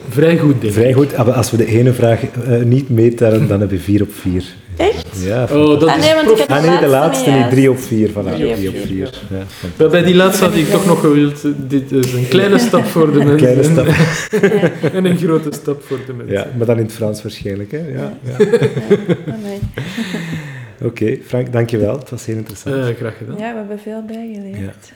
Vrij 0.09 0.39
goed, 0.39 0.51
denk 0.61 0.63
ik. 0.63 0.73
Vrij 0.73 0.93
goed. 0.93 1.15
Ah, 1.15 1.27
maar 1.27 1.35
Als 1.35 1.51
we 1.51 1.57
de 1.57 1.67
ene 1.67 1.93
vraag 1.93 2.21
eh, 2.47 2.63
niet 2.63 2.89
meetellen, 2.89 3.49
dan 3.49 3.61
heb 3.61 3.71
je 3.71 3.79
4 3.79 4.03
op 4.03 4.13
4. 4.15 4.45
Echt? 4.77 5.07
Ja. 5.25 5.43
Oh, 5.43 5.81
dat 5.81 5.89
Ah, 5.89 5.97
is 5.99 6.05
nee, 6.05 6.15
want 6.15 6.31
ik 6.31 6.37
heb 6.39 6.51
Ah 6.51 6.65
nee, 6.65 6.79
de 6.79 6.87
laatste 6.87 7.31
niet. 7.31 7.51
3 7.51 7.71
op 7.71 7.79
4. 7.79 8.09
Voilà, 8.11 8.13
Drie 8.13 8.49
op 8.51 8.55
3 8.57 8.69
op 8.69 8.75
vier. 8.75 8.87
4. 8.87 9.11
Ja, 9.31 9.45
Bij- 9.77 9.89
Bij 9.89 10.03
die 10.03 10.15
laatste 10.15 10.45
had 10.45 10.55
ik 10.55 10.69
toch 10.71 10.87
nog 10.87 11.01
gewild. 11.01 11.45
eh, 11.45 11.51
Dit 11.57 11.93
is 11.93 12.13
een 12.13 12.29
kleine 12.29 12.59
stap 12.59 12.85
voor 12.85 13.13
de 13.13 13.19
mensen. 13.19 13.37
Kleine 13.37 13.63
stap. 13.63 13.87
en 14.97 15.05
een 15.05 15.17
grote 15.19 15.49
stap 15.53 15.83
voor 15.83 15.99
de 16.07 16.13
mensen. 16.13 16.35
ja, 16.37 16.47
maar 16.57 16.67
dan 16.67 16.77
in 16.79 16.83
het 16.85 16.93
Frans 16.93 17.23
waarschijnlijk. 17.23 17.71
Hè? 17.73 17.79
Ja, 17.79 18.13
ja. 18.23 18.33
Oh, 18.33 19.35
nee. 19.45 19.59
Oké, 20.89 21.19
Frank, 21.27 21.53
dankjewel. 21.53 21.99
Het 21.99 22.11
was 22.11 22.27
heel 22.27 22.37
interessant. 22.37 22.75
Eh, 22.77 22.83
graag 22.97 23.17
gedaan. 23.19 23.37
Ja, 23.39 23.53
we 23.53 23.59
hebben 23.59 23.79
veel 23.79 24.03
bijgeleerd. 24.07 24.93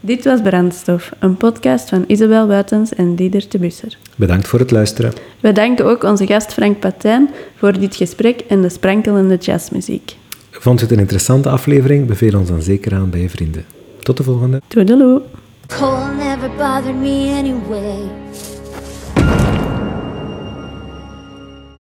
Dit 0.00 0.24
was 0.24 0.40
Brandstof, 0.40 1.12
een 1.18 1.36
podcast 1.36 1.88
van 1.88 2.04
Isabel 2.06 2.46
Buitens 2.46 2.94
en 2.94 3.14
Dieder 3.14 3.44
de 3.48 3.58
Busser. 3.58 3.98
Bedankt 4.16 4.48
voor 4.48 4.58
het 4.58 4.70
luisteren. 4.70 5.12
We 5.40 5.52
danken 5.52 5.84
ook 5.84 6.02
onze 6.02 6.26
gast 6.26 6.52
Frank 6.52 6.78
Patijn 6.78 7.30
voor 7.56 7.78
dit 7.78 7.96
gesprek 7.96 8.40
en 8.40 8.62
de 8.62 8.68
sprankelende 8.68 9.36
jazzmuziek. 9.36 10.16
Vond 10.50 10.78
je 10.78 10.84
het 10.84 10.94
een 10.94 11.00
interessante 11.00 11.48
aflevering? 11.48 12.06
Beveel 12.06 12.38
ons 12.38 12.48
dan 12.48 12.62
zeker 12.62 12.94
aan 12.94 13.10
bij 13.10 13.20
je 13.20 13.30
vrienden. 13.30 13.64
Tot 14.02 14.16
de 14.16 14.22
volgende. 14.22 14.60
Toedeloe! 14.68 15.22
Cold 15.78 16.16
never 16.16 16.50
bothered 16.56 16.96
me 16.96 17.34
anyway. 17.38 18.23